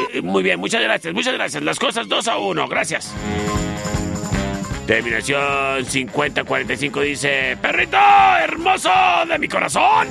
perrito. 0.04 0.18
Eh, 0.20 0.22
Muy 0.22 0.44
bien, 0.44 0.60
muchas 0.60 0.82
gracias, 0.84 1.12
muchas 1.14 1.34
gracias. 1.34 1.64
Las 1.64 1.80
cosas 1.80 2.08
2 2.08 2.28
a 2.28 2.38
1, 2.38 2.68
gracias. 2.68 3.12
Terminación 4.86 5.84
5045 5.84 7.02
dice, 7.02 7.58
perrito 7.60 7.98
hermoso 8.40 8.92
de 9.28 9.40
mi 9.40 9.48
corazón. 9.48 10.08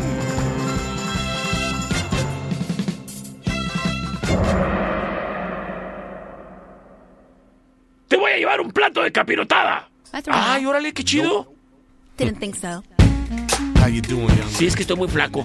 Te 8.09 8.17
voy 8.17 8.33
a 8.33 8.37
llevar 8.37 8.61
un 8.61 8.73
plato 8.73 9.03
de 9.03 9.13
capirotada. 9.13 9.89
Ay, 10.27 10.67
órale, 10.67 10.93
qué 10.93 11.05
chido. 11.05 11.53
Didn't 12.19 12.41
think 12.41 12.57
so. 12.57 12.83
How 13.81 13.89
you 13.89 14.01
doing, 14.01 14.27
young 14.27 14.49
Sí, 14.49 14.67
es 14.67 14.75
que 14.75 14.83
estoy 14.83 14.97
muy 14.97 15.09
flaco. 15.09 15.45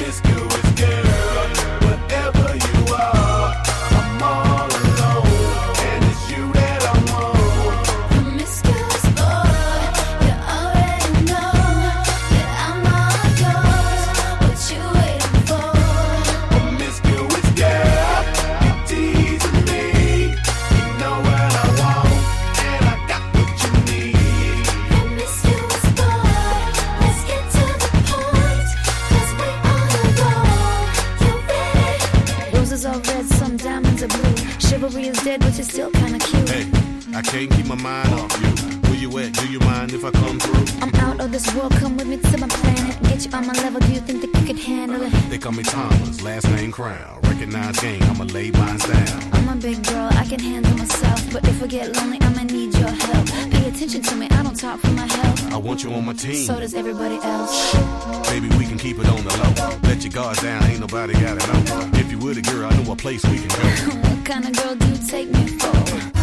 Promiscuous 0.00 0.70
girl, 0.80 1.50
whatever 1.84 2.56
you 2.56 2.94
are, 2.94 3.69
Chivalry 34.80 35.08
is 35.08 35.22
dead, 35.22 35.40
but 35.40 35.54
you're 35.56 35.64
still 35.64 35.90
kinda 35.90 36.18
cute. 36.18 36.48
Hey, 36.48 36.66
I 37.14 37.20
can't 37.20 37.50
keep 37.50 37.66
my 37.66 37.74
mind 37.74 38.08
off 38.14 38.32
you. 38.40 38.48
Where 38.88 38.98
you 38.98 39.18
at? 39.18 39.34
Do 39.34 39.46
you 39.52 39.60
mind 39.60 39.92
if 39.92 40.06
I 40.06 40.10
come 40.10 40.40
through? 40.40 40.64
I'm 40.80 40.94
out 41.06 41.20
of 41.20 41.30
this 41.30 41.54
world, 41.54 41.72
come 41.72 41.98
with 41.98 42.06
me 42.06 42.16
to 42.16 42.38
my 42.38 42.48
planet. 42.48 42.96
Get 43.02 43.26
you 43.26 43.30
on 43.34 43.46
my 43.46 43.52
level, 43.60 43.80
do 43.80 43.92
you 43.92 44.00
think 44.00 44.22
that 44.22 44.40
you 44.40 44.46
could 44.46 44.58
handle 44.58 45.02
it? 45.02 45.12
They 45.28 45.36
call 45.36 45.52
me 45.52 45.64
Thomas, 45.64 46.22
last 46.22 46.48
name 46.52 46.72
Crown. 46.72 47.20
Recognize 47.24 47.78
game, 47.78 48.02
I'ma 48.04 48.24
lay 48.24 48.50
mine 48.52 48.78
down. 48.78 49.22
I'm 49.34 49.48
a 49.50 49.56
big 49.56 49.84
girl, 49.84 50.08
I 50.14 50.24
can 50.24 50.40
handle 50.40 50.74
myself. 50.74 51.30
But 51.30 51.46
if 51.46 51.62
I 51.62 51.66
get 51.66 51.94
lonely, 51.94 52.18
I'ma 52.22 52.44
need 52.44 52.69
your 52.80 52.88
help. 52.88 53.26
Pay 53.50 53.68
attention 53.68 54.02
to 54.02 54.14
me, 54.16 54.26
I 54.30 54.42
don't 54.42 54.58
talk 54.58 54.80
for 54.80 54.90
my 54.90 55.06
health. 55.06 55.52
I 55.52 55.56
want 55.56 55.84
you 55.84 55.92
on 55.92 56.04
my 56.06 56.14
team. 56.14 56.46
So 56.46 56.58
does 56.58 56.74
everybody 56.74 57.18
else. 57.22 57.74
Baby, 58.28 58.48
we 58.58 58.64
can 58.66 58.78
keep 58.78 58.98
it 58.98 59.08
on 59.08 59.22
the 59.24 59.36
low. 59.40 59.78
Let 59.82 60.02
your 60.02 60.12
guard 60.12 60.38
down, 60.38 60.62
ain't 60.64 60.80
nobody 60.80 61.12
gotta 61.14 61.46
know. 61.46 61.90
If 61.98 62.10
you 62.10 62.18
with 62.18 62.38
a 62.38 62.42
girl, 62.42 62.70
I 62.70 62.82
know 62.82 62.92
a 62.92 62.96
place 62.96 63.24
we 63.26 63.38
can 63.38 63.48
go. 63.48 64.08
what 64.08 64.24
kind 64.24 64.44
of 64.46 64.52
girl 64.52 64.74
do 64.74 64.86
you 64.88 65.06
take 65.06 65.30
me 65.30 65.46
for? 65.58 66.19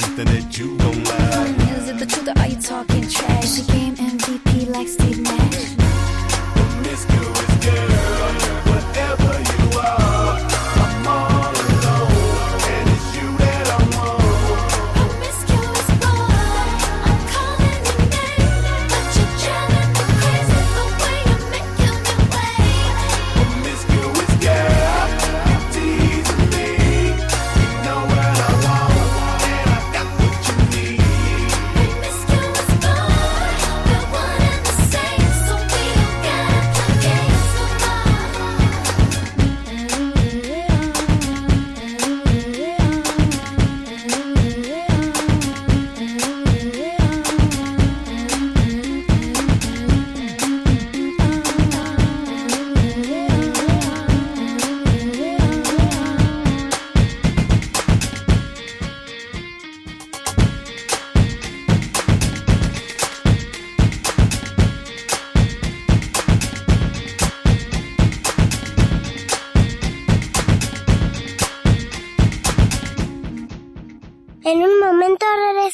Something 0.00 0.35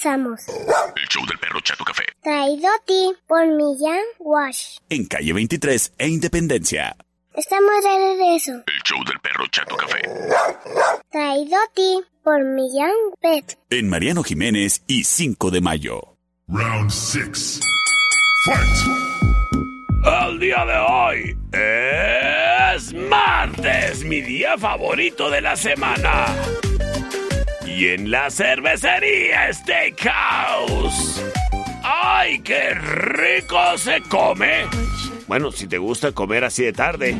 El 0.04 1.06
show 1.08 1.24
del 1.26 1.38
perro 1.38 1.60
Chato 1.60 1.84
Café. 1.84 2.02
Traído 2.24 2.66
a 2.66 2.84
ti 2.84 3.14
por 3.28 3.46
Millán 3.46 4.02
Wash. 4.18 4.78
En 4.88 5.04
calle 5.04 5.32
23 5.32 5.92
e 5.96 6.08
Independencia. 6.08 6.96
Estamos 7.32 7.70
de 7.84 8.08
regreso. 8.08 8.52
El 8.66 8.82
show 8.82 8.98
del 9.04 9.20
perro 9.20 9.46
Chato 9.52 9.76
Café. 9.76 10.02
Traído 11.08 11.56
a 11.56 11.72
ti 11.72 12.00
por 12.24 12.42
Millán 12.42 12.90
Pet. 13.20 13.56
En 13.70 13.88
Mariano 13.88 14.24
Jiménez 14.24 14.82
y 14.88 15.04
5 15.04 15.52
de 15.52 15.60
mayo. 15.60 16.16
Round 16.48 16.90
6. 16.90 17.60
Fight. 18.46 20.26
El 20.26 20.40
día 20.40 20.64
de 20.64 20.78
hoy 20.78 21.36
es 22.76 22.92
martes, 22.92 24.04
mi 24.04 24.20
día 24.20 24.58
favorito 24.58 25.30
de 25.30 25.42
la 25.42 25.54
semana. 25.54 26.26
Y 27.74 27.88
en 27.88 28.10
la 28.10 28.30
cervecería 28.30 29.50
Steakhouse. 29.52 31.22
¡Ay, 31.82 32.38
qué 32.40 32.74
rico 32.74 33.78
se 33.78 34.00
come! 34.02 34.66
Bueno, 35.26 35.50
si 35.50 35.66
te 35.66 35.78
gusta 35.78 36.12
comer 36.12 36.44
así 36.44 36.64
de 36.64 36.74
tarde. 36.74 37.16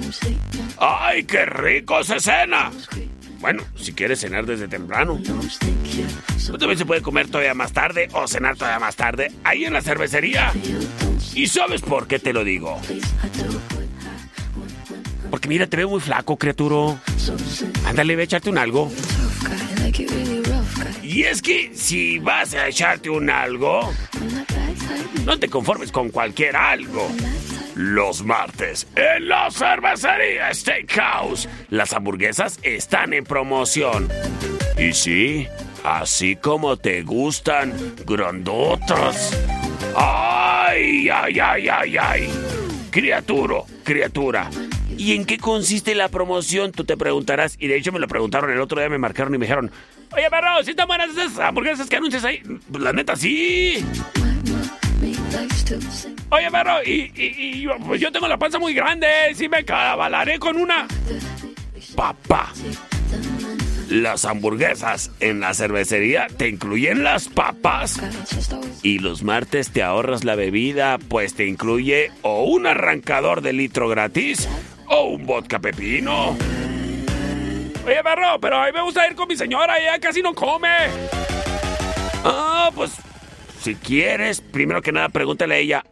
¡Ay, 0.78 1.24
qué 1.24 1.46
rico 1.46 2.04
se 2.04 2.20
cena! 2.20 2.70
Bueno, 3.40 3.64
si 3.76 3.94
quieres 3.94 4.20
cenar 4.20 4.44
desde 4.44 4.68
temprano. 4.68 5.18
También 6.58 6.78
se 6.78 6.84
puede 6.84 7.00
comer 7.00 7.28
todavía 7.28 7.54
más 7.54 7.72
tarde 7.72 8.08
o 8.12 8.28
cenar 8.28 8.56
todavía 8.56 8.78
más 8.78 8.94
tarde 8.94 9.32
ahí 9.44 9.64
en 9.64 9.72
la 9.72 9.80
cervecería. 9.80 10.52
¿Y 11.34 11.46
sabes 11.46 11.80
por 11.80 12.06
qué 12.06 12.18
te 12.18 12.34
lo 12.34 12.44
digo? 12.44 12.78
Porque 15.30 15.48
mira, 15.48 15.66
te 15.66 15.78
veo 15.78 15.88
muy 15.88 16.00
flaco, 16.00 16.36
criatura. 16.36 17.00
Ándale, 17.86 18.16
ve 18.16 18.22
a 18.22 18.24
echarte 18.26 18.50
un 18.50 18.58
algo. 18.58 18.92
Y 21.02 21.24
es 21.24 21.42
que 21.42 21.72
si 21.74 22.18
vas 22.18 22.54
a 22.54 22.68
echarte 22.68 23.10
un 23.10 23.28
algo, 23.30 23.92
no 25.24 25.38
te 25.38 25.48
conformes 25.48 25.92
con 25.92 26.10
cualquier 26.10 26.56
algo. 26.56 27.08
Los 27.74 28.22
martes, 28.22 28.86
en 28.96 29.28
la 29.28 29.50
cervecería 29.50 30.52
Steakhouse, 30.52 31.48
las 31.70 31.92
hamburguesas 31.92 32.58
están 32.62 33.14
en 33.14 33.24
promoción. 33.24 34.08
Y 34.76 34.92
sí, 34.92 35.48
así 35.82 36.36
como 36.36 36.76
te 36.76 37.02
gustan, 37.02 37.72
grandotas. 38.06 39.38
¡Ay, 39.96 41.08
ay, 41.08 41.40
ay, 41.40 41.68
ay, 41.68 41.96
ay! 41.96 42.28
Criatura, 42.90 43.62
criatura. 43.84 44.50
¿Y 44.96 45.14
en 45.14 45.24
qué 45.24 45.38
consiste 45.38 45.94
la 45.94 46.08
promoción? 46.08 46.72
Tú 46.72 46.84
te 46.84 46.96
preguntarás. 46.96 47.56
Y 47.58 47.66
de 47.66 47.76
hecho 47.76 47.92
me 47.92 47.98
lo 47.98 48.08
preguntaron 48.08 48.50
el 48.50 48.60
otro 48.60 48.78
día, 48.78 48.88
me 48.88 48.98
marcaron 48.98 49.34
y 49.34 49.38
me 49.38 49.46
dijeron, 49.46 49.70
oye, 50.12 50.28
perro, 50.30 50.62
¿sí 50.64 50.70
están 50.70 50.86
buenas 50.86 51.10
esas 51.10 51.38
hamburguesas 51.38 51.88
que 51.88 51.96
anuncias 51.96 52.24
ahí? 52.24 52.42
Pues, 52.70 52.82
La 52.82 52.92
neta, 52.92 53.16
sí. 53.16 53.84
Oye, 56.30 56.50
perro, 56.50 56.82
y, 56.84 57.66
pues 57.86 58.00
yo 58.00 58.12
tengo 58.12 58.28
la 58.28 58.38
panza 58.38 58.58
muy 58.58 58.74
grande, 58.74 59.06
sí 59.34 59.48
me 59.48 59.64
cabalaré 59.64 60.38
con 60.38 60.56
una. 60.56 60.86
Papá. 61.96 62.52
Las 63.88 64.24
hamburguesas 64.24 65.10
en 65.20 65.40
la 65.40 65.52
cervecería 65.52 66.28
te 66.28 66.48
incluyen 66.48 67.02
las 67.02 67.28
papas. 67.28 68.00
Y 68.82 69.00
los 69.00 69.22
martes 69.22 69.70
te 69.70 69.82
ahorras 69.82 70.24
la 70.24 70.34
bebida, 70.34 70.98
pues 71.08 71.34
te 71.34 71.46
incluye 71.46 72.10
o 72.22 72.44
un 72.44 72.66
arrancador 72.66 73.42
de 73.42 73.52
litro 73.52 73.88
gratis 73.88 74.48
o 74.92 75.14
un 75.14 75.26
vodka 75.26 75.58
pepino. 75.58 76.36
Oye, 77.84 78.02
perro, 78.02 78.38
pero 78.40 78.56
a 78.56 78.66
mí 78.66 78.72
me 78.72 78.82
gusta 78.82 79.08
ir 79.08 79.16
con 79.16 79.26
mi 79.26 79.36
señora, 79.36 79.78
ella 79.78 79.98
casi 79.98 80.22
no 80.22 80.34
come. 80.34 80.68
Ah, 82.24 82.70
pues 82.74 82.92
si 83.60 83.74
quieres, 83.74 84.40
primero 84.40 84.82
que 84.82 84.92
nada 84.92 85.08
pregúntale 85.08 85.54
a 85.54 85.58
ella. 85.58 85.84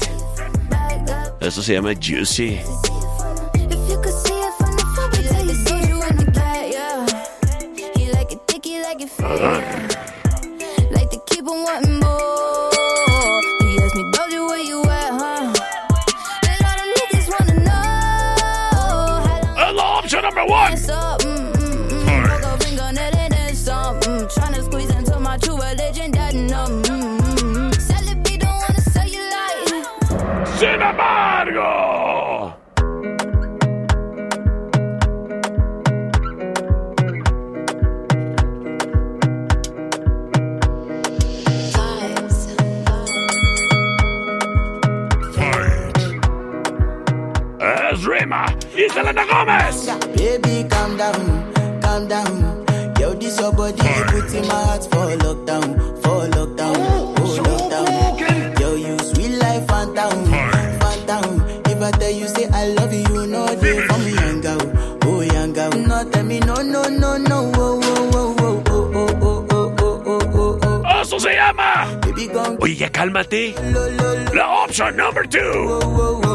Eso 1.41 1.63
se 1.63 1.75
llama 1.75 1.95
Juicy. 1.95 2.59
Like 10.91 11.11
to 11.11 11.21
keep 11.27 11.45
wanting 11.45 12.01
more. 12.01 12.10
everyone. 20.41 20.77
It's 48.83 48.95
Selena 48.95 49.25
Gomez. 49.27 49.87
Baby, 50.17 50.69
calm 50.69 50.97
down, 50.97 51.53
calm 51.83 52.09
down. 52.09 52.65
Yo, 52.99 53.15
this 53.15 53.39
your 53.39 53.53
body, 53.53 53.77
you 53.77 54.05
put 54.07 54.35
in 54.35 54.47
my 54.49 54.55
heart 54.65 54.85
for 54.85 55.07
lockdown, 55.25 55.77
for 56.03 56.27
lockdown, 56.37 56.77
oh 57.19 57.41
lockdown. 57.45 58.61
Yo, 58.61 58.75
you 58.77 58.99
sweet 58.99 59.37
life, 59.39 59.67
fanta, 59.67 60.09
fanta. 60.81 61.69
If 61.71 61.83
I 61.83 61.91
tell 61.93 62.11
you 62.11 62.29
say 62.29 62.47
I 62.49 62.69
love 62.69 62.93
you, 62.93 63.01
you 63.01 63.27
know 63.27 63.47
they 63.47 63.87
for 63.87 63.99
me 63.99 64.13
young 64.15 64.41
girl, 64.41 64.99
oh 65.05 65.21
young 65.21 65.53
girl. 65.53 65.71
No, 65.73 66.11
tell 66.11 66.25
me 66.25 66.41
no, 66.41 66.55
no, 66.57 66.83
no, 66.89 67.17
no, 67.19 67.53
oh, 67.57 67.81
oh, 67.83 68.11
oh, 68.15 68.35
oh, 68.41 68.65
oh, 68.67 68.91
oh, 68.95 69.19
oh, 69.21 69.47
oh, 69.51 69.75
oh, 69.79 70.03
oh, 70.07 70.61
oh, 70.63 70.83
oh. 70.85 71.01
Eso 71.01 71.19
se 71.19 71.35
llama. 71.35 71.99
Baby, 72.03 72.29
Oye, 72.61 72.89
Oh, 72.95 73.63
Lo, 73.73 73.89
lo, 73.91 74.15
lo. 74.25 74.33
La 74.35 74.65
option 74.65 74.97
number 74.97 75.25
two. 75.25 75.39
Oh, 75.41 75.81
oh, 75.83 76.21
oh. 76.25 76.30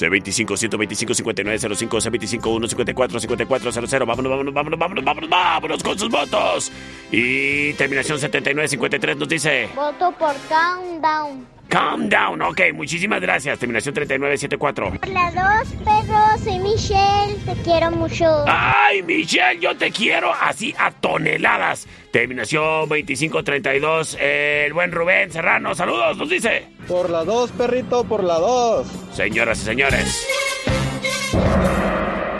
C25-125-5905, 0.00 2.40
C25-154-5400. 2.40 4.06
Vámonos, 4.06 4.30
vámonos, 4.30 4.54
vámonos, 4.54 4.78
vámonos, 4.78 5.04
vámonos, 5.04 5.30
vámonos 5.30 5.82
con 5.82 5.98
sus 5.98 6.10
votos. 6.10 6.72
Y 7.12 7.74
terminación 7.74 8.18
7953 8.18 9.16
nos 9.16 9.28
dice... 9.28 9.68
Voto 9.74 10.12
por 10.12 10.34
Countdown. 10.48 11.59
Calm 11.70 12.08
down. 12.08 12.42
Ok, 12.42 12.60
muchísimas 12.74 13.20
gracias. 13.20 13.56
Terminación 13.60 13.94
3974. 13.94 14.92
Hola, 15.06 15.30
dos 15.30 15.68
perros. 15.84 16.40
Soy 16.42 16.58
Michelle. 16.58 17.36
Te 17.46 17.54
quiero 17.62 17.92
mucho. 17.92 18.44
Ay, 18.48 19.04
Michelle, 19.04 19.60
yo 19.60 19.76
te 19.76 19.92
quiero 19.92 20.32
así 20.34 20.74
a 20.76 20.90
toneladas. 20.90 21.86
Terminación 22.10 22.88
2532. 22.88 24.18
El 24.20 24.72
buen 24.72 24.90
Rubén 24.90 25.30
Serrano. 25.30 25.72
Saludos, 25.76 26.16
nos 26.16 26.28
dice. 26.28 26.66
Por 26.88 27.08
la 27.08 27.24
dos, 27.24 27.52
perrito, 27.52 28.02
por 28.02 28.24
la 28.24 28.40
dos. 28.40 28.88
Señoras 29.12 29.62
y 29.62 29.64
señores. 29.64 30.26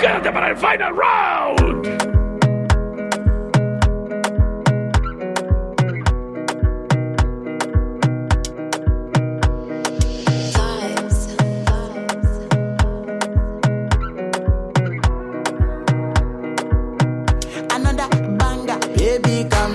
Quédate 0.00 0.32
para 0.32 0.48
el 0.48 0.56
final 0.56 0.92
round. 0.96 2.09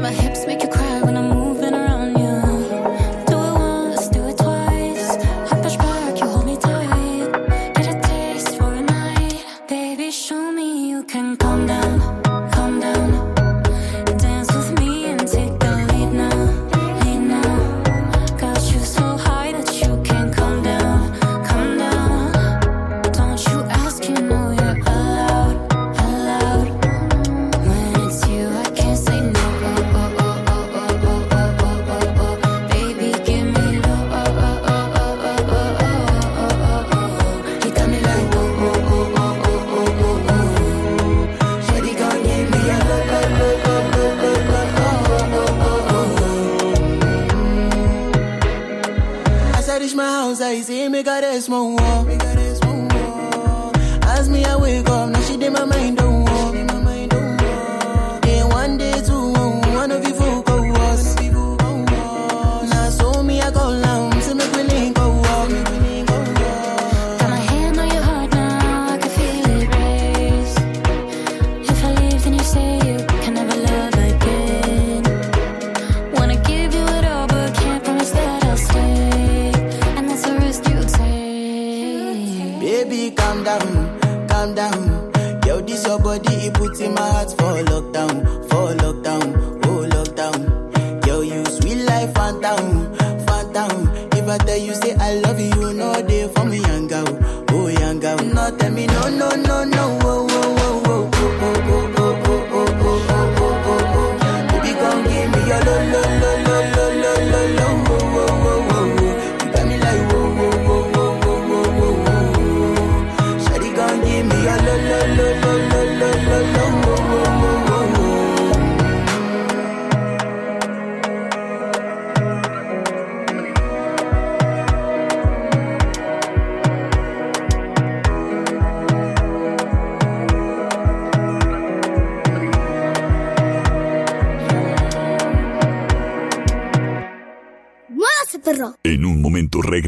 my 0.00 0.10
hips 0.10 0.46
make 0.46 0.62
you 0.62 0.68
cry. 0.68 0.85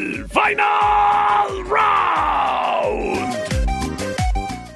Final 0.00 1.64
Round. 1.68 3.34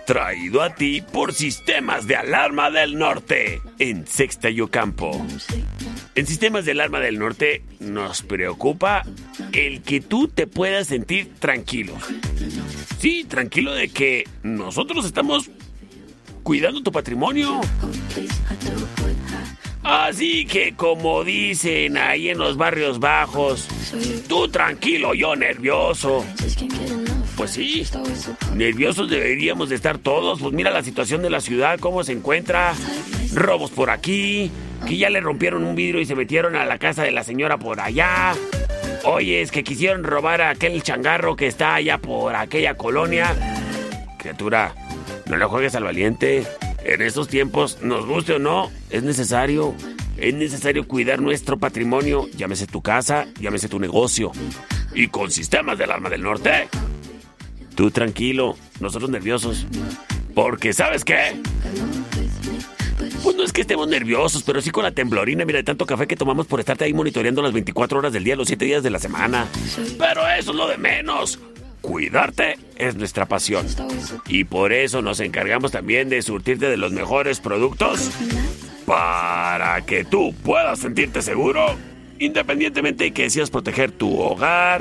Traído 0.06 0.60
a 0.60 0.74
ti 0.74 1.02
por 1.12 1.32
Sistemas 1.32 2.06
de 2.06 2.16
Alarma 2.16 2.70
del 2.70 2.98
Norte 2.98 3.62
en 3.78 4.06
Sexta 4.06 4.50
y 4.50 4.60
Ocampo. 4.60 5.26
En 6.14 6.26
Sistemas 6.26 6.66
de 6.66 6.72
Alarma 6.72 7.00
del 7.00 7.18
Norte 7.18 7.62
nos 7.80 8.22
preocupa 8.22 9.02
el 9.52 9.82
que 9.82 10.02
tú 10.02 10.28
te 10.28 10.46
puedas 10.46 10.88
sentir 10.88 11.32
tranquilo. 11.38 11.94
Sí, 12.98 13.24
tranquilo 13.24 13.72
de 13.72 13.88
que 13.88 14.28
nosotros 14.42 15.06
estamos 15.06 15.50
cuidando 16.42 16.82
tu 16.82 16.92
patrimonio. 16.92 17.62
Así 19.84 20.46
que 20.46 20.74
como 20.74 21.24
dicen 21.24 21.98
ahí 21.98 22.30
en 22.30 22.38
los 22.38 22.56
barrios 22.56 22.98
bajos, 22.98 23.68
tú 24.26 24.48
tranquilo, 24.48 25.12
yo 25.12 25.36
nervioso. 25.36 26.24
Pues 27.36 27.50
sí, 27.50 27.86
nerviosos 28.54 29.10
deberíamos 29.10 29.68
de 29.68 29.74
estar 29.74 29.98
todos. 29.98 30.40
Pues 30.40 30.54
mira 30.54 30.70
la 30.70 30.82
situación 30.82 31.20
de 31.20 31.28
la 31.28 31.42
ciudad, 31.42 31.78
cómo 31.78 32.02
se 32.02 32.12
encuentra. 32.12 32.72
Robos 33.34 33.70
por 33.72 33.90
aquí, 33.90 34.50
que 34.86 34.96
ya 34.96 35.10
le 35.10 35.20
rompieron 35.20 35.64
un 35.64 35.74
vidrio 35.74 36.00
y 36.00 36.06
se 36.06 36.14
metieron 36.14 36.56
a 36.56 36.64
la 36.64 36.78
casa 36.78 37.02
de 37.02 37.10
la 37.10 37.22
señora 37.22 37.58
por 37.58 37.80
allá. 37.80 38.34
Oye, 39.04 39.42
es 39.42 39.50
que 39.50 39.64
quisieron 39.64 40.02
robar 40.02 40.40
a 40.40 40.50
aquel 40.50 40.82
changarro 40.82 41.36
que 41.36 41.46
está 41.46 41.74
allá 41.74 41.98
por 41.98 42.34
aquella 42.34 42.74
colonia. 42.74 43.36
Criatura, 44.16 44.74
no 45.26 45.36
le 45.36 45.44
juegues 45.44 45.74
al 45.74 45.84
valiente. 45.84 46.46
En 46.84 47.00
estos 47.00 47.28
tiempos, 47.28 47.78
nos 47.82 48.06
guste 48.06 48.34
o 48.34 48.38
no, 48.38 48.70
es 48.90 49.02
necesario. 49.02 49.74
Es 50.16 50.34
necesario 50.34 50.86
cuidar 50.86 51.20
nuestro 51.20 51.58
patrimonio, 51.58 52.28
llámese 52.36 52.66
tu 52.66 52.82
casa, 52.82 53.26
llámese 53.40 53.68
tu 53.68 53.80
negocio. 53.80 54.30
Y 54.94 55.08
con 55.08 55.30
sistemas 55.30 55.76
del 55.78 55.90
arma 55.90 56.08
del 56.08 56.22
norte. 56.22 56.68
Tú 57.74 57.90
tranquilo, 57.90 58.56
nosotros 58.80 59.10
nerviosos. 59.10 59.66
Porque 60.34 60.72
¿sabes 60.72 61.04
qué? 61.04 61.40
Pues 63.22 63.34
no 63.34 63.42
es 63.42 63.52
que 63.52 63.62
estemos 63.62 63.88
nerviosos, 63.88 64.42
pero 64.42 64.60
sí 64.60 64.70
con 64.70 64.84
la 64.84 64.92
temblorina, 64.92 65.44
mira, 65.44 65.56
de 65.56 65.64
tanto 65.64 65.86
café 65.86 66.06
que 66.06 66.16
tomamos 66.16 66.46
por 66.46 66.60
estarte 66.60 66.84
ahí 66.84 66.92
monitoreando 66.92 67.40
las 67.40 67.54
24 67.54 67.98
horas 67.98 68.12
del 68.12 68.22
día, 68.22 68.36
los 68.36 68.46
7 68.46 68.64
días 68.64 68.82
de 68.82 68.90
la 68.90 68.98
semana. 68.98 69.48
Pero 69.98 70.28
eso 70.28 70.50
es 70.50 70.56
lo 70.56 70.68
de 70.68 70.76
menos. 70.76 71.40
Cuidarte 71.84 72.56
es 72.76 72.96
nuestra 72.96 73.26
pasión. 73.26 73.66
Y 74.26 74.44
por 74.44 74.72
eso 74.72 75.02
nos 75.02 75.20
encargamos 75.20 75.70
también 75.70 76.08
de 76.08 76.22
surtirte 76.22 76.70
de 76.70 76.78
los 76.78 76.92
mejores 76.92 77.40
productos 77.40 78.10
para 78.86 79.82
que 79.82 80.02
tú 80.02 80.34
puedas 80.42 80.78
sentirte 80.78 81.20
seguro, 81.20 81.76
independientemente 82.18 83.04
de 83.04 83.10
que 83.12 83.24
decidas 83.24 83.50
proteger 83.50 83.92
tu 83.92 84.18
hogar, 84.18 84.80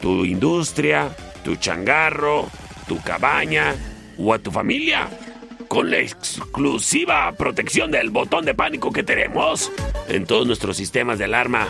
tu 0.00 0.24
industria, 0.24 1.16
tu 1.44 1.56
changarro, 1.56 2.48
tu 2.86 3.02
cabaña 3.02 3.74
o 4.16 4.32
a 4.32 4.38
tu 4.38 4.52
familia. 4.52 5.08
Con 5.66 5.90
la 5.90 5.98
exclusiva 5.98 7.32
protección 7.32 7.90
del 7.90 8.10
botón 8.10 8.44
de 8.44 8.54
pánico 8.54 8.92
que 8.92 9.02
tenemos 9.02 9.72
en 10.06 10.26
todos 10.26 10.46
nuestros 10.46 10.76
sistemas 10.76 11.18
de 11.18 11.24
alarma. 11.24 11.66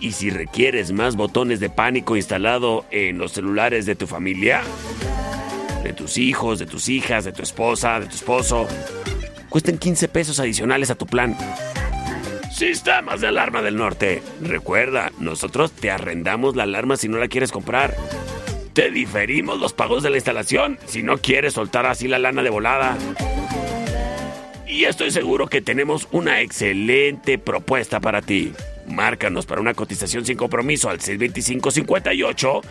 Y 0.00 0.12
si 0.12 0.30
requieres 0.30 0.92
más 0.92 1.16
botones 1.16 1.60
de 1.60 1.70
pánico 1.70 2.16
instalado 2.16 2.84
en 2.90 3.18
los 3.18 3.32
celulares 3.32 3.84
de 3.84 3.96
tu 3.96 4.06
familia, 4.06 4.62
de 5.82 5.92
tus 5.92 6.18
hijos, 6.18 6.58
de 6.58 6.66
tus 6.66 6.88
hijas, 6.88 7.24
de 7.24 7.32
tu 7.32 7.42
esposa, 7.42 7.98
de 7.98 8.06
tu 8.06 8.14
esposo, 8.14 8.68
cuesten 9.48 9.78
15 9.78 10.08
pesos 10.08 10.38
adicionales 10.38 10.90
a 10.90 10.94
tu 10.94 11.06
plan. 11.06 11.36
Sistemas 12.52 13.20
de 13.20 13.28
alarma 13.28 13.62
del 13.62 13.76
norte. 13.76 14.22
Recuerda, 14.40 15.10
nosotros 15.18 15.72
te 15.72 15.90
arrendamos 15.90 16.56
la 16.56 16.64
alarma 16.64 16.96
si 16.96 17.08
no 17.08 17.18
la 17.18 17.28
quieres 17.28 17.50
comprar. 17.50 17.96
Te 18.72 18.90
diferimos 18.90 19.58
los 19.58 19.72
pagos 19.72 20.04
de 20.04 20.10
la 20.10 20.16
instalación 20.16 20.78
si 20.86 21.02
no 21.02 21.18
quieres 21.18 21.54
soltar 21.54 21.86
así 21.86 22.06
la 22.06 22.18
lana 22.18 22.42
de 22.42 22.50
volada. 22.50 22.96
Y 24.66 24.84
estoy 24.84 25.10
seguro 25.10 25.48
que 25.48 25.60
tenemos 25.60 26.06
una 26.12 26.40
excelente 26.40 27.38
propuesta 27.38 27.98
para 27.98 28.22
ti. 28.22 28.52
Márcanos 28.88 29.46
para 29.46 29.60
una 29.60 29.74
cotización 29.74 30.24
sin 30.24 30.36
compromiso 30.36 30.88
al 30.88 30.98
625-58. 30.98 32.62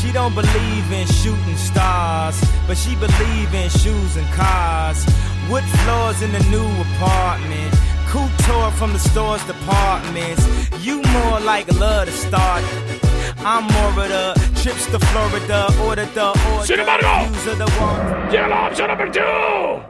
She 0.00 0.12
don't 0.12 0.34
believe 0.34 0.92
in 0.92 1.06
shooting 1.06 1.56
stars, 1.56 2.38
but 2.66 2.76
she 2.76 2.94
believe 2.96 3.54
in 3.54 3.70
shoes 3.70 4.16
and 4.16 4.26
cars. 4.34 5.06
Wood 5.48 5.64
floors 5.64 6.20
in 6.22 6.32
the 6.32 6.40
new 6.50 6.68
apartment. 6.82 7.74
Couture 8.08 8.70
from 8.72 8.92
the 8.92 8.98
store's 8.98 9.42
departments. 9.46 10.46
You 10.84 11.00
more 11.02 11.40
like 11.40 11.72
love 11.78 12.06
to 12.06 12.12
start. 12.12 12.62
I'm 13.38 13.64
more 13.64 14.04
of 14.04 14.08
the 14.08 14.34
trips 14.60 14.84
to 14.86 14.98
Florida, 14.98 15.72
order 15.84 16.04
the 16.06 16.28
order. 16.28 16.66
Sin 16.66 16.80
embargo, 16.80 17.24
views 17.28 17.46
of 17.46 17.58
the 17.58 17.70
world. 17.80 18.30
Llega 18.30 18.48
la 18.48 18.66
opción 18.68 18.88
number 18.88 19.08
two. 19.10 19.80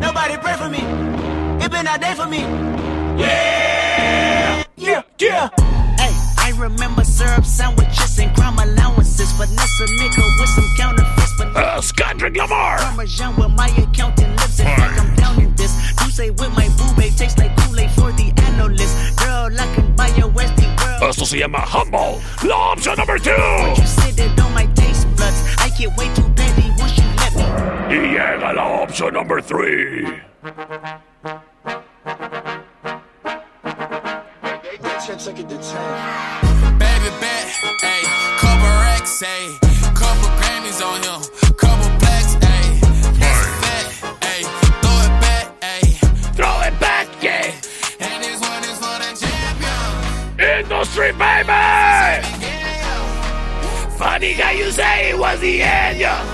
Nobody 0.00 0.36
pray 0.36 0.54
for 0.54 0.68
me 0.68 1.23
spend 1.84 2.02
that 2.02 2.16
for 2.16 2.26
me. 2.26 2.40
Yeah, 3.20 4.64
yeah, 4.76 5.02
yeah. 5.18 5.48
Hey, 6.00 6.12
I 6.38 6.52
remember 6.58 7.04
syrup 7.04 7.44
sandwiches 7.44 8.18
and 8.18 8.34
crime 8.34 8.58
allowances. 8.58 9.32
Vanessa 9.32 9.84
nigga 10.00 10.24
with 10.40 10.50
some 10.50 10.68
counterfeits. 10.76 11.40
Uh, 11.40 11.80
Scottrick 11.80 12.36
Lamar. 12.36 12.78
Parmesan 12.78 13.36
with 13.36 13.50
my 13.52 13.68
accountant 13.68 14.30
lips. 14.40 14.60
In 14.60 14.66
fact, 14.66 15.00
I'm 15.00 15.14
down 15.16 15.40
in 15.42 15.54
this. 15.56 15.72
You 16.00 16.10
say 16.10 16.30
with 16.30 16.52
my 16.54 16.68
boo 16.76 16.88
babe 16.96 17.14
tastes 17.16 17.38
like 17.38 17.56
Kool-Aid 17.58 17.90
for 17.90 18.12
the 18.12 18.32
analyst. 18.48 19.18
Girl, 19.18 19.50
I 19.52 19.74
can 19.74 19.94
buy 19.94 20.08
your 20.16 20.30
Westie 20.30 20.68
world. 20.80 21.02
Esto 21.02 21.24
se 21.24 21.38
llama 21.38 21.60
humble. 21.60 22.20
La 22.48 22.72
option 22.72 22.96
number 22.96 23.18
two. 23.18 23.30
You 23.30 23.86
sit 23.86 24.40
on 24.40 24.54
my 24.54 24.66
taste 24.74 25.06
buds, 25.16 25.38
I 25.58 25.68
get 25.76 25.96
way 25.96 26.08
too 26.14 26.28
petty 26.34 26.70
once 26.78 26.96
you 26.98 27.04
let 27.20 27.34
me. 27.36 27.44
Y 27.88 28.14
llega 28.14 28.52
la 28.54 28.82
option 28.82 29.12
number 29.12 29.40
three. 29.40 30.06
Baby 35.14 37.10
bet, 37.20 37.46
ayy, 37.82 38.04
couple 38.36 38.66
racks, 38.82 39.22
ayy, 39.22 39.60
couple 39.94 40.28
Grammys 40.40 40.82
on 40.84 41.00
him, 41.04 41.20
couple 41.54 41.88
blacks, 42.00 42.34
ayy, 42.34 42.80
that's 43.20 43.46
a 43.46 43.50
fact, 43.62 43.88
ayy, 44.22 44.42
throw 44.82 44.98
it 45.06 45.14
back, 45.22 45.44
ayy, 45.60 45.94
throw 46.34 46.60
it 46.62 46.80
back, 46.80 47.06
yeah, 47.22 47.54
and 48.00 48.24
this 48.24 48.40
one 48.40 48.64
is 48.64 48.76
for 48.76 48.98
the 48.98 49.14
champion. 49.14 50.62
Industry, 50.64 51.12
baby! 51.12 51.62
Funny 53.96 54.34
guy, 54.34 54.50
you 54.50 54.72
say 54.72 55.10
it 55.10 55.16
was 55.18 55.38
the 55.38 55.62
end, 55.62 56.00
yeah. 56.00 56.24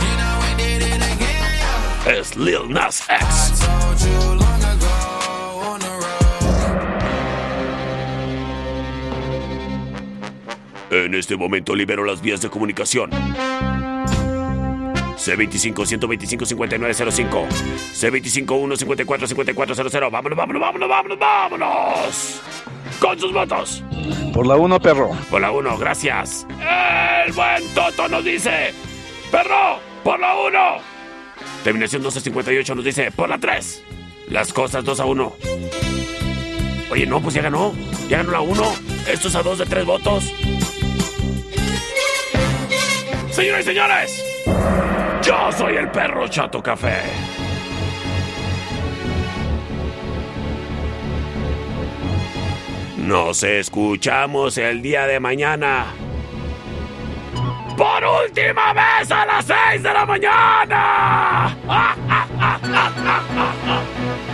You 0.00 0.16
know 0.16 0.40
we 0.40 0.54
did 0.56 0.82
it 0.82 0.96
again, 0.96 2.06
yeah. 2.06 2.18
Es 2.18 2.34
Lil 2.34 2.66
Nas 2.66 3.02
X. 3.10 4.41
En 10.92 11.14
este 11.14 11.36
momento 11.38 11.74
libero 11.74 12.04
las 12.04 12.20
vías 12.20 12.42
de 12.42 12.50
comunicación. 12.50 13.10
C25-125-5905. 15.16 17.48
C25-154-5400. 17.94 20.10
Vámonos, 20.10 20.36
vámonos, 20.36 20.60
vámonos, 20.60 20.88
vámonos, 20.90 21.18
vámonos. 21.18 22.42
Con 23.00 23.18
sus 23.18 23.32
votos. 23.32 23.82
Por 24.34 24.46
la 24.46 24.56
1, 24.56 24.80
perro. 24.80 25.12
Por 25.30 25.40
la 25.40 25.50
1, 25.50 25.78
gracias. 25.78 26.46
El 27.26 27.32
buen 27.32 27.66
Toto 27.74 28.06
nos 28.08 28.22
dice. 28.22 28.74
Perro, 29.30 29.78
por 30.04 30.20
la 30.20 30.36
1. 30.36 30.58
Terminación 31.64 32.02
1258 32.02 32.74
nos 32.74 32.84
dice. 32.84 33.10
Por 33.12 33.30
la 33.30 33.38
3. 33.38 33.82
Las 34.28 34.52
cosas 34.52 34.84
2 34.84 35.00
a 35.00 35.06
1. 35.06 35.36
Oye, 36.90 37.06
no, 37.06 37.22
pues 37.22 37.34
ya 37.34 37.40
ganó. 37.40 37.72
Ya 38.10 38.18
ganó 38.18 38.32
la 38.32 38.42
1. 38.42 38.74
Esto 39.10 39.28
es 39.28 39.36
a 39.36 39.42
2 39.42 39.56
de 39.56 39.64
3 39.64 39.86
votos. 39.86 40.30
Señoras 43.42 43.62
y 43.62 43.64
señores, 43.64 44.24
yo 45.20 45.50
soy 45.50 45.74
el 45.74 45.90
perro 45.90 46.28
Chato 46.28 46.62
Café. 46.62 47.00
Nos 52.98 53.42
escuchamos 53.42 54.56
el 54.58 54.80
día 54.80 55.08
de 55.08 55.18
mañana. 55.18 55.86
Por 57.76 58.04
última 58.04 58.74
vez 58.74 59.10
a 59.10 59.26
las 59.26 59.44
6 59.44 59.82
de 59.82 59.92
la 59.92 60.06
mañana. 60.06 61.56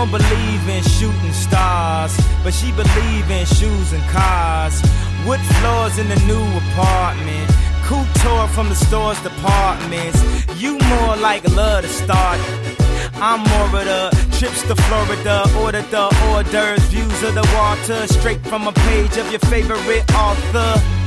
don't 0.00 0.12
believe 0.12 0.66
in 0.66 0.82
shooting 0.82 1.32
stars, 1.32 2.18
but 2.42 2.54
she 2.54 2.72
believe 2.72 3.30
in 3.30 3.44
shoes 3.44 3.92
and 3.92 4.02
cars. 4.04 4.80
Wood 5.26 5.40
floors 5.58 5.98
in 5.98 6.08
the 6.08 6.16
new 6.24 6.46
apartment. 6.64 7.50
Couture 7.84 8.48
from 8.48 8.70
the 8.70 8.74
store's 8.74 9.20
departments. 9.20 10.18
You 10.58 10.78
more 10.78 11.16
like 11.16 11.44
love 11.54 11.82
to 11.82 11.88
start. 11.88 12.40
I'm 13.16 13.40
more 13.50 13.80
of 13.80 13.84
the 13.92 14.02
trips 14.38 14.62
to 14.68 14.74
Florida, 14.74 15.44
order 15.58 15.82
the 15.82 16.08
hors 16.20 16.44
d'oeuvres, 16.44 16.82
views 16.88 17.22
of 17.22 17.34
the 17.34 17.46
water, 17.54 18.06
straight 18.06 18.40
from 18.46 18.68
a 18.68 18.72
page 18.72 19.18
of 19.18 19.30
your 19.30 19.40
favorite 19.52 20.04
author. 20.14 20.99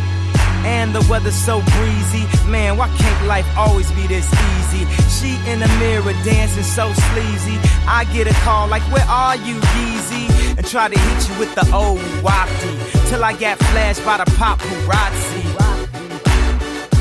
And 0.63 0.93
the 0.95 1.05
weather's 1.09 1.35
so 1.35 1.61
breezy. 1.75 2.25
Man, 2.47 2.77
why 2.77 2.87
can't 2.97 3.27
life 3.27 3.47
always 3.57 3.91
be 3.91 4.07
this 4.07 4.27
easy? 4.27 4.85
She 5.09 5.35
in 5.49 5.59
the 5.59 5.67
mirror 5.79 6.13
dancing 6.23 6.63
so 6.63 6.91
sleazy. 6.93 7.57
I 7.87 8.05
get 8.13 8.27
a 8.27 8.33
call 8.41 8.67
like, 8.67 8.83
Where 8.91 9.05
are 9.07 9.35
you, 9.35 9.55
Yeezy? 9.55 10.57
And 10.57 10.65
try 10.65 10.87
to 10.89 10.99
hit 10.99 11.29
you 11.29 11.39
with 11.39 11.53
the 11.55 11.65
old 11.75 11.99
wafty. 12.23 13.09
Till 13.09 13.23
I 13.23 13.33
got 13.33 13.57
flashed 13.59 14.03
by 14.05 14.17
the 14.17 14.25
paparazzi. 14.31 15.43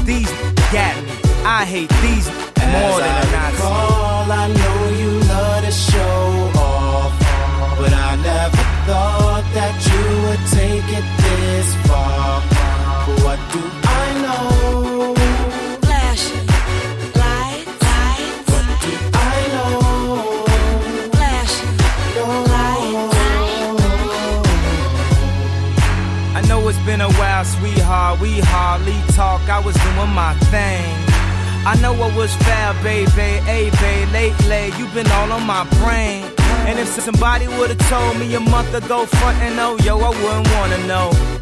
These 0.04 0.30
got 0.72 0.96
me. 1.04 1.12
I 1.44 1.64
hate 1.64 1.90
these 2.02 2.28
more 2.70 3.00
than 3.00 3.10
I 3.10 3.22
a 3.22 3.32
Nazi. 3.32 3.56
recall, 3.56 4.32
I 4.32 4.46
know 4.58 4.78
you 5.00 5.10
love 5.26 5.64
to 5.64 5.72
show 5.72 6.50
off, 6.58 7.12
but 7.78 7.92
I 7.92 8.16
never 8.22 8.62
thought 8.86 9.44
that 9.54 9.74
you 9.88 10.02
would 10.22 10.42
take 10.54 10.88
it 10.98 11.06
this 11.22 11.68
far. 11.86 11.91
Sweetheart. 27.44 28.20
We 28.20 28.40
hardly 28.40 28.98
talk. 29.14 29.40
I 29.48 29.58
was 29.58 29.74
doing 29.74 30.12
my 30.14 30.34
thing. 30.50 30.90
I 31.64 31.78
know 31.80 31.92
what 31.92 32.14
was 32.16 32.34
fair, 32.36 32.74
baby. 32.82 33.30
Hey, 33.46 33.70
babe, 33.70 34.08
lately 34.12 34.72
you've 34.78 34.94
been 34.94 35.10
all 35.12 35.30
on 35.32 35.46
my 35.46 35.64
brain. 35.80 36.24
And 36.66 36.78
if 36.78 36.88
somebody 36.88 37.46
would've 37.46 37.78
told 37.88 38.18
me 38.18 38.34
a 38.34 38.40
month 38.40 38.74
ago, 38.74 39.06
front 39.06 39.38
and 39.38 39.58
oh, 39.58 39.76
yo, 39.84 39.98
I 39.98 40.10
wouldn't 40.10 40.48
wanna 40.54 40.86
know. 40.86 41.41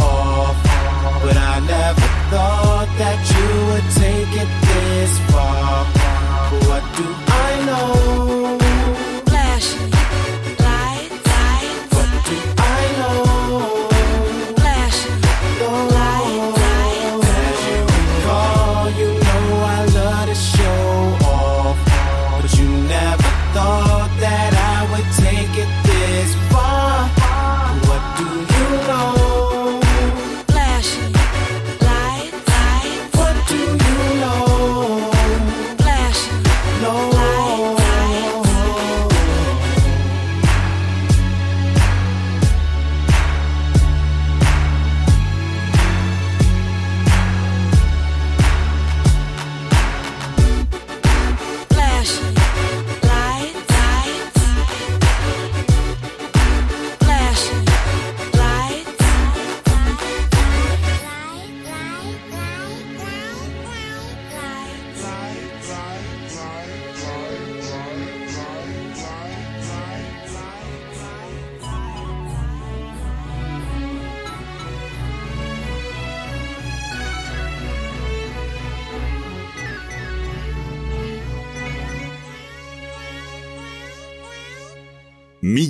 but 1.31 1.39
I 1.39 1.59
never 1.61 2.07
thought 2.29 2.89
that 2.99 3.19
you 3.31 3.47
would 3.67 3.87
take 3.95 4.31
it 4.43 4.51
this 4.67 5.13
far. 5.31 6.00